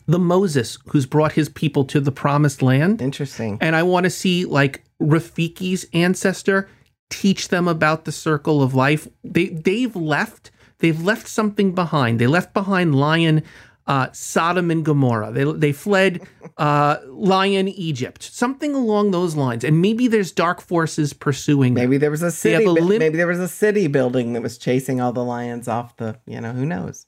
the 0.08 0.18
Moses 0.20 0.80
who's 0.88 1.06
brought 1.06 1.34
his 1.34 1.50
people 1.50 1.86
to 1.86 2.00
the 2.00 2.12
promised 2.12 2.62
land. 2.64 3.02
interesting. 3.02 3.60
And 3.62 3.76
I 3.76 3.84
want 3.84 4.06
to 4.06 4.10
see 4.10 4.46
like 4.46 4.84
Rafiki's 5.00 5.86
ancestor 5.94 6.68
teach 7.12 7.50
them 7.50 7.68
about 7.68 8.06
the 8.06 8.12
circle 8.12 8.64
of 8.64 8.74
life. 8.74 9.08
They 9.24 9.50
they've 9.50 9.96
left 9.96 10.50
they've 10.80 11.00
left 11.04 11.28
something 11.28 11.76
behind. 11.76 12.18
They 12.20 12.28
left 12.28 12.54
behind 12.56 12.96
lion 12.96 13.44
uh, 13.90 14.08
Sodom 14.14 14.70
and 14.70 14.86
Gomorrah. 14.86 15.32
They 15.32 15.44
they 15.44 15.72
fled 15.72 16.22
uh, 16.58 16.98
lion 17.08 17.68
Egypt. 17.68 18.22
Something 18.22 18.76
along 18.76 19.12
those 19.12 19.36
lines. 19.36 19.64
And 19.64 19.82
maybe 19.82 20.08
there's 20.08 20.32
dark 20.32 20.62
forces 20.62 21.12
pursuing 21.12 21.74
them. 21.74 21.86
Maybe 21.86 21.98
there 21.98 22.12
was 22.12 22.22
a 22.22 22.32
city. 22.32 22.64
a 22.66 22.70
lim- 22.72 23.00
maybe 23.00 23.18
there 23.18 23.28
was 23.28 23.40
a 23.40 23.48
city 23.50 23.88
building 23.88 24.34
that 24.34 24.44
was 24.44 24.58
chasing 24.60 25.02
all 25.02 25.12
the 25.12 25.24
lions 25.24 25.68
off 25.68 25.98
the. 25.98 26.20
You 26.28 26.40
know, 26.40 26.54
who 26.54 26.66
knows? 26.66 27.08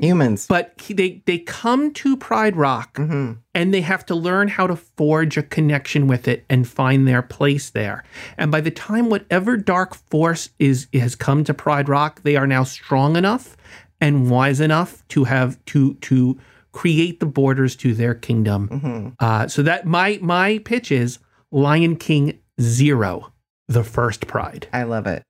Humans. 0.00 0.46
But 0.46 0.74
he- 0.80 0.94
they 0.94 1.22
they 1.26 1.38
come 1.38 1.92
to 1.94 2.16
Pride 2.16 2.54
Rock 2.56 2.96
hmm 2.96 3.32
and 3.56 3.72
they 3.72 3.82
have 3.82 4.04
to 4.06 4.16
learn 4.16 4.48
how 4.48 4.66
to 4.66 4.74
forge 4.74 5.36
a 5.36 5.42
connection 5.42 6.08
with 6.08 6.26
it 6.26 6.44
and 6.50 6.66
find 6.66 7.06
their 7.06 7.22
place 7.22 7.70
there. 7.70 8.02
And 8.36 8.50
by 8.50 8.60
the 8.60 8.70
time 8.72 9.08
whatever 9.10 9.56
dark 9.56 9.94
force 9.94 10.50
is 10.58 10.86
has 10.92 11.14
come 11.14 11.44
to 11.44 11.54
Pride 11.54 11.88
Rock, 11.88 12.22
they 12.22 12.36
are 12.36 12.46
now 12.46 12.64
strong 12.64 13.16
enough 13.16 13.56
and 14.00 14.30
wise 14.30 14.60
enough 14.60 15.06
to 15.08 15.24
have 15.24 15.62
to 15.66 15.94
to 15.94 16.38
create 16.72 17.20
the 17.20 17.26
borders 17.26 17.76
to 17.76 17.94
their 17.94 18.14
kingdom. 18.14 18.68
hmm 18.68 19.08
Uh, 19.18 19.46
so 19.48 19.62
that 19.62 19.86
my 19.86 20.18
my 20.20 20.58
pitch 20.64 20.90
is 20.90 21.18
Lion 21.50 21.96
King 21.96 22.38
Zero, 22.60 23.32
the 23.68 23.84
first 23.84 24.26
Pride. 24.26 24.68
I 24.72 24.82
love 24.82 25.06
it. 25.06 25.22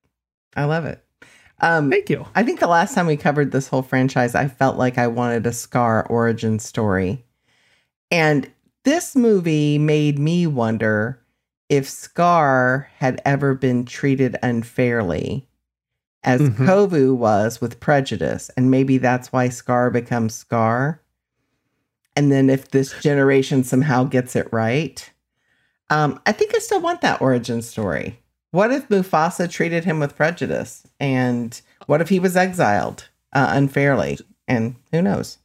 I 0.56 0.64
love 0.64 0.84
it. 0.84 1.04
Um, 1.60 1.90
Thank 1.90 2.10
you. 2.10 2.26
I 2.34 2.42
think 2.42 2.60
the 2.60 2.66
last 2.66 2.94
time 2.94 3.06
we 3.06 3.16
covered 3.16 3.52
this 3.52 3.68
whole 3.68 3.82
franchise, 3.82 4.34
I 4.34 4.48
felt 4.48 4.76
like 4.76 4.98
I 4.98 5.06
wanted 5.06 5.46
a 5.46 5.52
Scar 5.52 6.06
origin 6.08 6.58
story. 6.58 7.24
And 8.10 8.50
this 8.84 9.16
movie 9.16 9.78
made 9.78 10.18
me 10.18 10.46
wonder 10.46 11.20
if 11.68 11.88
Scar 11.88 12.90
had 12.98 13.20
ever 13.24 13.54
been 13.54 13.84
treated 13.84 14.36
unfairly 14.42 15.48
as 16.24 16.40
Mhm. 16.40 16.56
Kovu 16.66 17.14
was 17.14 17.60
with 17.60 17.80
prejudice. 17.80 18.50
And 18.56 18.70
maybe 18.70 18.98
that's 18.98 19.32
why 19.32 19.48
Scar 19.48 19.90
becomes 19.90 20.34
Scar. 20.34 21.00
And 22.16 22.30
then 22.30 22.48
if 22.48 22.70
this 22.70 22.92
generation 23.00 23.64
somehow 23.64 24.04
gets 24.04 24.36
it 24.36 24.48
right, 24.52 25.10
um, 25.90 26.20
I 26.26 26.32
think 26.32 26.54
I 26.54 26.58
still 26.58 26.80
want 26.80 27.00
that 27.02 27.20
origin 27.20 27.60
story. 27.62 28.20
What 28.52 28.72
if 28.72 28.88
Mufasa 28.88 29.50
treated 29.50 29.84
him 29.84 29.98
with 30.00 30.16
prejudice? 30.16 30.86
And 31.00 31.60
what 31.86 32.00
if 32.00 32.08
he 32.08 32.20
was 32.20 32.36
exiled 32.36 33.08
uh, 33.32 33.48
unfairly? 33.50 34.18
And 34.46 34.76
who 34.92 35.02
knows? 35.02 35.38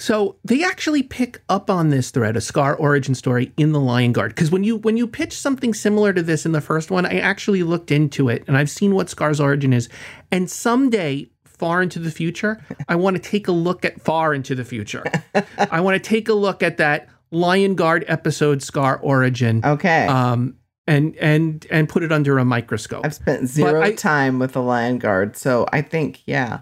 So 0.00 0.36
they 0.44 0.64
actually 0.64 1.02
pick 1.02 1.42
up 1.50 1.68
on 1.68 1.90
this 1.90 2.10
thread, 2.10 2.34
a 2.36 2.40
Scar 2.40 2.74
origin 2.74 3.14
story 3.14 3.52
in 3.58 3.72
the 3.72 3.80
Lion 3.80 4.12
Guard. 4.12 4.34
Because 4.34 4.50
when 4.50 4.64
you 4.64 4.78
when 4.78 4.96
you 4.96 5.06
pitch 5.06 5.34
something 5.34 5.74
similar 5.74 6.12
to 6.14 6.22
this 6.22 6.46
in 6.46 6.52
the 6.52 6.60
first 6.62 6.90
one, 6.90 7.04
I 7.04 7.18
actually 7.18 7.62
looked 7.62 7.90
into 7.90 8.28
it 8.30 8.42
and 8.48 8.56
I've 8.56 8.70
seen 8.70 8.94
what 8.94 9.10
Scar's 9.10 9.40
origin 9.40 9.72
is. 9.74 9.90
And 10.32 10.50
someday, 10.50 11.28
far 11.44 11.82
into 11.82 11.98
the 11.98 12.10
future, 12.10 12.64
I 12.88 12.96
want 12.96 13.16
to 13.16 13.22
take 13.22 13.46
a 13.46 13.52
look 13.52 13.84
at 13.84 14.00
far 14.00 14.32
into 14.32 14.54
the 14.54 14.64
future. 14.64 15.04
I 15.58 15.80
want 15.82 16.02
to 16.02 16.08
take 16.08 16.30
a 16.30 16.34
look 16.34 16.62
at 16.62 16.78
that 16.78 17.08
Lion 17.30 17.74
Guard 17.74 18.06
episode 18.08 18.62
Scar 18.62 18.98
origin, 19.02 19.60
Okay. 19.62 20.06
um, 20.06 20.56
and 20.86 21.14
and 21.16 21.66
and 21.70 21.90
put 21.90 22.02
it 22.02 22.10
under 22.10 22.38
a 22.38 22.44
microscope. 22.46 23.04
I've 23.04 23.14
spent 23.14 23.46
zero 23.48 23.82
I- 23.82 23.92
time 23.92 24.38
with 24.38 24.52
the 24.54 24.62
Lion 24.62 24.98
Guard. 24.98 25.36
So 25.36 25.66
I 25.70 25.82
think, 25.82 26.22
yeah. 26.26 26.60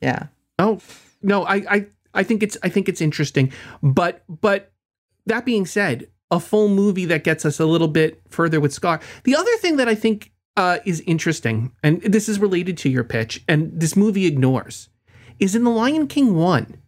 Yeah. 0.00 0.26
Oh 0.60 0.78
no, 1.20 1.44
I, 1.44 1.56
I 1.68 1.86
I 2.16 2.22
think 2.22 2.42
it's 2.42 2.56
I 2.62 2.68
think 2.68 2.88
it's 2.88 3.00
interesting, 3.00 3.52
but 3.82 4.24
but 4.28 4.72
that 5.26 5.44
being 5.44 5.66
said, 5.66 6.08
a 6.30 6.40
full 6.40 6.68
movie 6.68 7.04
that 7.06 7.24
gets 7.24 7.44
us 7.44 7.60
a 7.60 7.66
little 7.66 7.88
bit 7.88 8.20
further 8.28 8.60
with 8.60 8.72
Scar. 8.72 9.00
The 9.24 9.36
other 9.36 9.54
thing 9.58 9.76
that 9.76 9.88
I 9.88 9.94
think 9.94 10.32
uh, 10.56 10.78
is 10.84 11.00
interesting, 11.06 11.72
and 11.82 12.00
this 12.02 12.28
is 12.28 12.38
related 12.38 12.76
to 12.78 12.88
your 12.88 13.04
pitch, 13.04 13.44
and 13.48 13.70
this 13.78 13.96
movie 13.96 14.26
ignores, 14.26 14.88
is 15.38 15.54
in 15.54 15.64
The 15.64 15.70
Lion 15.70 16.06
King 16.06 16.34
one. 16.34 16.80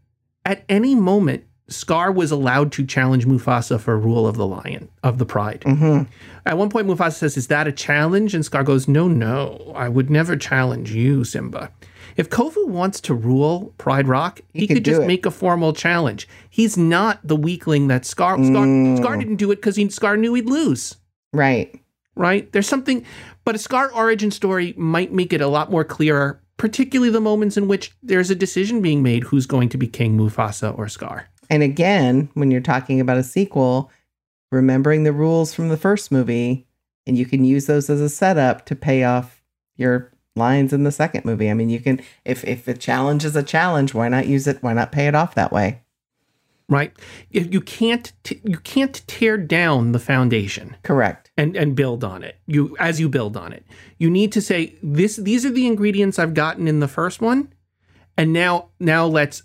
At 0.44 0.64
any 0.68 0.94
moment, 0.94 1.44
Scar 1.68 2.10
was 2.10 2.30
allowed 2.30 2.72
to 2.72 2.86
challenge 2.86 3.26
Mufasa 3.26 3.78
for 3.78 3.98
rule 3.98 4.26
of 4.26 4.36
the 4.36 4.46
lion, 4.46 4.88
of 5.02 5.18
the 5.18 5.26
pride. 5.26 5.62
At 6.46 6.56
one 6.56 6.70
point, 6.70 6.86
Mufasa 6.86 7.12
says, 7.12 7.36
Is 7.36 7.48
that 7.48 7.66
a 7.66 7.72
challenge? 7.72 8.34
And 8.34 8.44
Scar 8.44 8.64
goes, 8.64 8.88
No, 8.88 9.06
no, 9.06 9.72
I 9.76 9.88
would 9.90 10.08
never 10.08 10.36
challenge 10.36 10.92
you, 10.92 11.24
Simba. 11.24 11.70
If 12.18 12.28
Kovu 12.30 12.66
wants 12.66 13.00
to 13.02 13.14
rule 13.14 13.72
Pride 13.78 14.08
Rock, 14.08 14.40
he, 14.52 14.66
could 14.66 14.78
could, 14.78 14.84
just 14.84 15.02
it. 15.02 15.06
make 15.06 15.24
a 15.24 15.30
formal 15.30 15.72
challenge. 15.72 16.28
He's 16.50 16.76
not 16.76 17.20
the 17.22 17.36
weakling 17.36 17.86
that 17.88 18.04
Scar. 18.04 18.34
Scar, 18.34 18.66
mm. 18.66 18.98
Scar 18.98 19.16
didn't 19.16 19.36
do 19.36 19.52
it 19.52 19.56
because 19.56 19.76
he 19.76 19.88
Scar 19.88 20.16
knew 20.16 20.34
he'd 20.34 20.46
lose 20.46 20.96
Right. 21.32 21.80
right? 22.16 22.50
There's 22.50 22.66
something, 22.66 23.04
but 23.44 23.54
a 23.54 23.58
Scar 23.58 23.92
origin 23.92 24.32
story 24.32 24.74
might 24.76 25.12
make 25.12 25.32
it 25.32 25.40
a 25.40 25.46
lot 25.46 25.70
more 25.70 25.84
clearer, 25.84 26.42
particularly 26.56 27.10
the 27.10 27.20
moments 27.20 27.56
in 27.56 27.68
which 27.68 27.92
there's 28.02 28.30
a 28.30 28.34
decision 28.34 28.82
being 28.82 29.00
made 29.00 29.22
who's 29.22 29.46
going 29.46 29.68
to 29.68 29.78
be 29.78 29.86
King 29.86 30.18
Mufasa 30.18 30.76
or 30.76 30.88
Scar. 30.88 31.28
And 31.48 31.62
again, 31.62 32.30
when 32.34 32.50
you're 32.50 32.60
talking 32.60 33.00
about 33.00 33.16
a 33.16 33.22
sequel, 33.22 33.92
remembering 34.50 35.04
the 35.04 35.12
rules 35.12 35.54
from 35.54 35.68
the 35.68 35.76
first 35.76 36.10
movie, 36.10 36.66
and 37.06 37.16
you 37.16 37.26
can 37.26 37.44
use 37.44 37.66
those 37.66 37.88
as 37.88 38.00
a 38.00 38.08
setup 38.08 38.66
to 38.66 38.74
pay 38.74 39.04
off 39.04 39.40
your 39.76 40.10
lines 40.38 40.72
in 40.72 40.84
the 40.84 40.92
second 40.92 41.24
movie. 41.24 41.50
I 41.50 41.54
mean, 41.54 41.68
you 41.68 41.80
can 41.80 42.00
if 42.24 42.44
if 42.44 42.66
a 42.66 42.74
challenge 42.74 43.24
is 43.24 43.36
a 43.36 43.42
challenge, 43.42 43.92
why 43.92 44.08
not 44.08 44.26
use 44.26 44.46
it? 44.46 44.62
Why 44.62 44.72
not 44.72 44.92
pay 44.92 45.06
it 45.06 45.14
off 45.14 45.34
that 45.34 45.52
way? 45.52 45.82
Right? 46.70 46.92
You 47.30 47.62
can't, 47.62 48.12
t- 48.24 48.42
you 48.44 48.58
can't 48.58 49.00
tear 49.06 49.38
down 49.38 49.92
the 49.92 49.98
foundation 49.98 50.76
Correct. 50.82 51.30
and 51.34 51.56
and 51.56 51.74
build 51.74 52.04
on 52.04 52.22
it. 52.22 52.36
You 52.46 52.76
as 52.78 53.00
you 53.00 53.08
build 53.08 53.38
on 53.38 53.54
it, 53.54 53.64
you 53.96 54.10
need 54.10 54.32
to 54.32 54.42
say 54.42 54.74
this. 54.82 55.16
These 55.16 55.46
are 55.46 55.50
the 55.50 55.66
ingredients 55.66 56.18
I've 56.18 56.34
gotten 56.34 56.68
in 56.68 56.80
the 56.80 56.88
first 56.88 57.22
one, 57.22 57.52
and 58.18 58.34
now 58.34 58.68
now 58.78 59.06
let's 59.06 59.44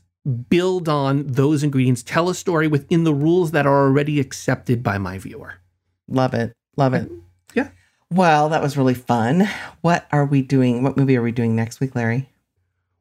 build 0.50 0.90
on 0.90 1.28
those 1.28 1.64
ingredients. 1.64 2.04
Tell 2.04 2.30
a 2.30 2.36
story 2.36 2.68
within 2.68 3.06
the 3.06 3.14
rules 3.14 3.52
that 3.52 3.66
are 3.66 3.86
already 3.86 4.20
accepted 4.20 4.84
by 4.84 4.98
my 4.98 5.18
viewer. 5.18 5.56
Love 6.10 6.34
it. 6.34 6.52
Love 6.76 6.94
it. 6.94 7.10
Yeah. 7.10 7.18
Well, 8.14 8.50
that 8.50 8.62
was 8.62 8.78
really 8.78 8.94
fun. 8.94 9.50
What 9.82 10.06
are 10.12 10.26
we 10.26 10.44
doing? 10.44 10.84
What 10.84 10.98
movie 10.98 11.18
are 11.18 11.22
we 11.22 11.32
doing 11.32 11.56
next 11.56 11.80
week, 11.80 11.96
Larry? 11.96 12.30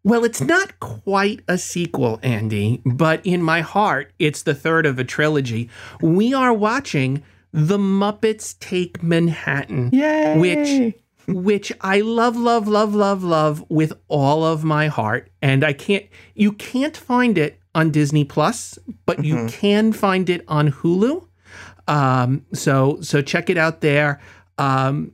Well, 0.05 0.25
it's 0.25 0.41
not 0.41 0.81
quite 0.81 1.41
a 1.47 1.59
sequel, 1.59 2.19
Andy, 2.23 2.81
but 2.85 3.25
in 3.25 3.43
my 3.43 3.61
heart, 3.61 4.13
it's 4.19 4.43
the 4.43 4.55
third 4.55 4.85
of 4.87 4.99
a 4.99 5.05
trilogy. 5.05 5.71
We 6.01 6.35
are 6.35 6.53
watching 6.53 7.23
The 7.53 7.79
Muppets 7.79 8.59
Take 8.59 9.03
Manhattan, 9.03 9.91
Yay! 9.93 10.39
which 10.39 10.95
which 11.29 11.73
I 11.83 12.01
love, 12.01 12.37
love, 12.37 12.67
love, 12.67 12.95
love, 12.95 13.23
love 13.23 13.65
with 13.69 13.93
all 14.09 14.45
of 14.45 14.65
my 14.65 14.89
heart. 14.89 15.31
And 15.41 15.63
I 15.63 15.73
can't 15.73 16.07
you 16.35 16.53
can't 16.53 16.97
find 16.97 17.39
it 17.39 17.61
on 17.75 17.91
Disney 17.91 18.25
Plus, 18.25 18.79
but 19.07 19.23
you 19.25 19.47
can 19.49 19.93
find 19.93 20.29
it 20.29 20.43
on 20.49 20.73
Hulu. 20.73 21.29
Um, 21.87 22.45
so 22.53 22.99
so 23.03 23.23
check 23.23 23.51
it 23.51 23.59
out 23.59 23.83
there. 23.83 24.21
Um, 24.63 25.13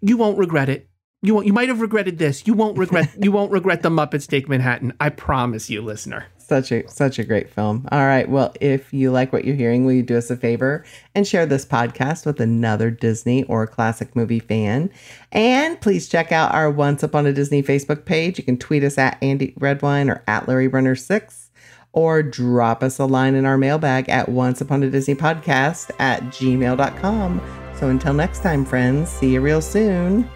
you 0.00 0.16
won't 0.16 0.38
regret 0.38 0.68
it. 0.68 0.88
You 1.24 1.34
won't, 1.34 1.46
you 1.46 1.52
might 1.52 1.68
have 1.68 1.80
regretted 1.80 2.18
this. 2.18 2.46
You 2.46 2.54
won't 2.54 2.76
regret 2.76 3.10
you 3.22 3.30
won't 3.30 3.52
regret 3.52 3.82
the 3.82 3.90
Muppets 3.90 4.26
Take 4.26 4.48
Manhattan. 4.48 4.92
I 4.98 5.08
promise 5.08 5.70
you, 5.70 5.80
listener. 5.80 6.26
Such 6.38 6.72
a 6.72 6.86
such 6.88 7.20
a 7.20 7.24
great 7.24 7.48
film. 7.48 7.88
All 7.92 8.04
right. 8.04 8.28
Well, 8.28 8.52
if 8.60 8.92
you 8.92 9.12
like 9.12 9.32
what 9.32 9.44
you're 9.44 9.54
hearing, 9.54 9.84
will 9.86 9.92
you 9.92 10.02
do 10.02 10.18
us 10.18 10.30
a 10.30 10.36
favor 10.36 10.84
and 11.14 11.26
share 11.26 11.46
this 11.46 11.64
podcast 11.64 12.26
with 12.26 12.40
another 12.40 12.90
Disney 12.90 13.44
or 13.44 13.68
classic 13.68 14.16
movie 14.16 14.40
fan? 14.40 14.90
And 15.30 15.80
please 15.80 16.08
check 16.08 16.32
out 16.32 16.52
our 16.52 16.68
Once 16.68 17.04
Upon 17.04 17.24
a 17.26 17.32
Disney 17.32 17.62
Facebook 17.62 18.04
page. 18.04 18.38
You 18.38 18.44
can 18.44 18.58
tweet 18.58 18.82
us 18.82 18.98
at 18.98 19.16
Andy 19.22 19.54
Redwine 19.56 20.10
or 20.10 20.24
at 20.26 20.48
Larry 20.48 20.66
Runner 20.68 20.96
Six, 20.96 21.41
or 21.92 22.22
drop 22.22 22.82
us 22.82 22.98
a 22.98 23.04
line 23.04 23.34
in 23.34 23.44
our 23.44 23.58
mailbag 23.58 24.08
at 24.08 24.28
Once 24.28 24.60
Upon 24.60 24.82
a 24.82 24.90
Disney 24.90 25.14
Podcast 25.14 25.90
at 25.98 26.22
gmail.com. 26.24 27.40
So 27.74 27.88
until 27.88 28.14
next 28.14 28.42
time, 28.42 28.64
friends, 28.64 29.10
see 29.10 29.34
you 29.34 29.40
real 29.40 29.60
soon. 29.60 30.28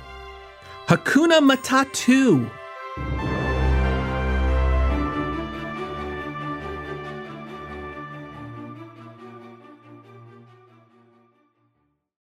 Hakuna 0.86 1.40
Matata. 1.40 3.55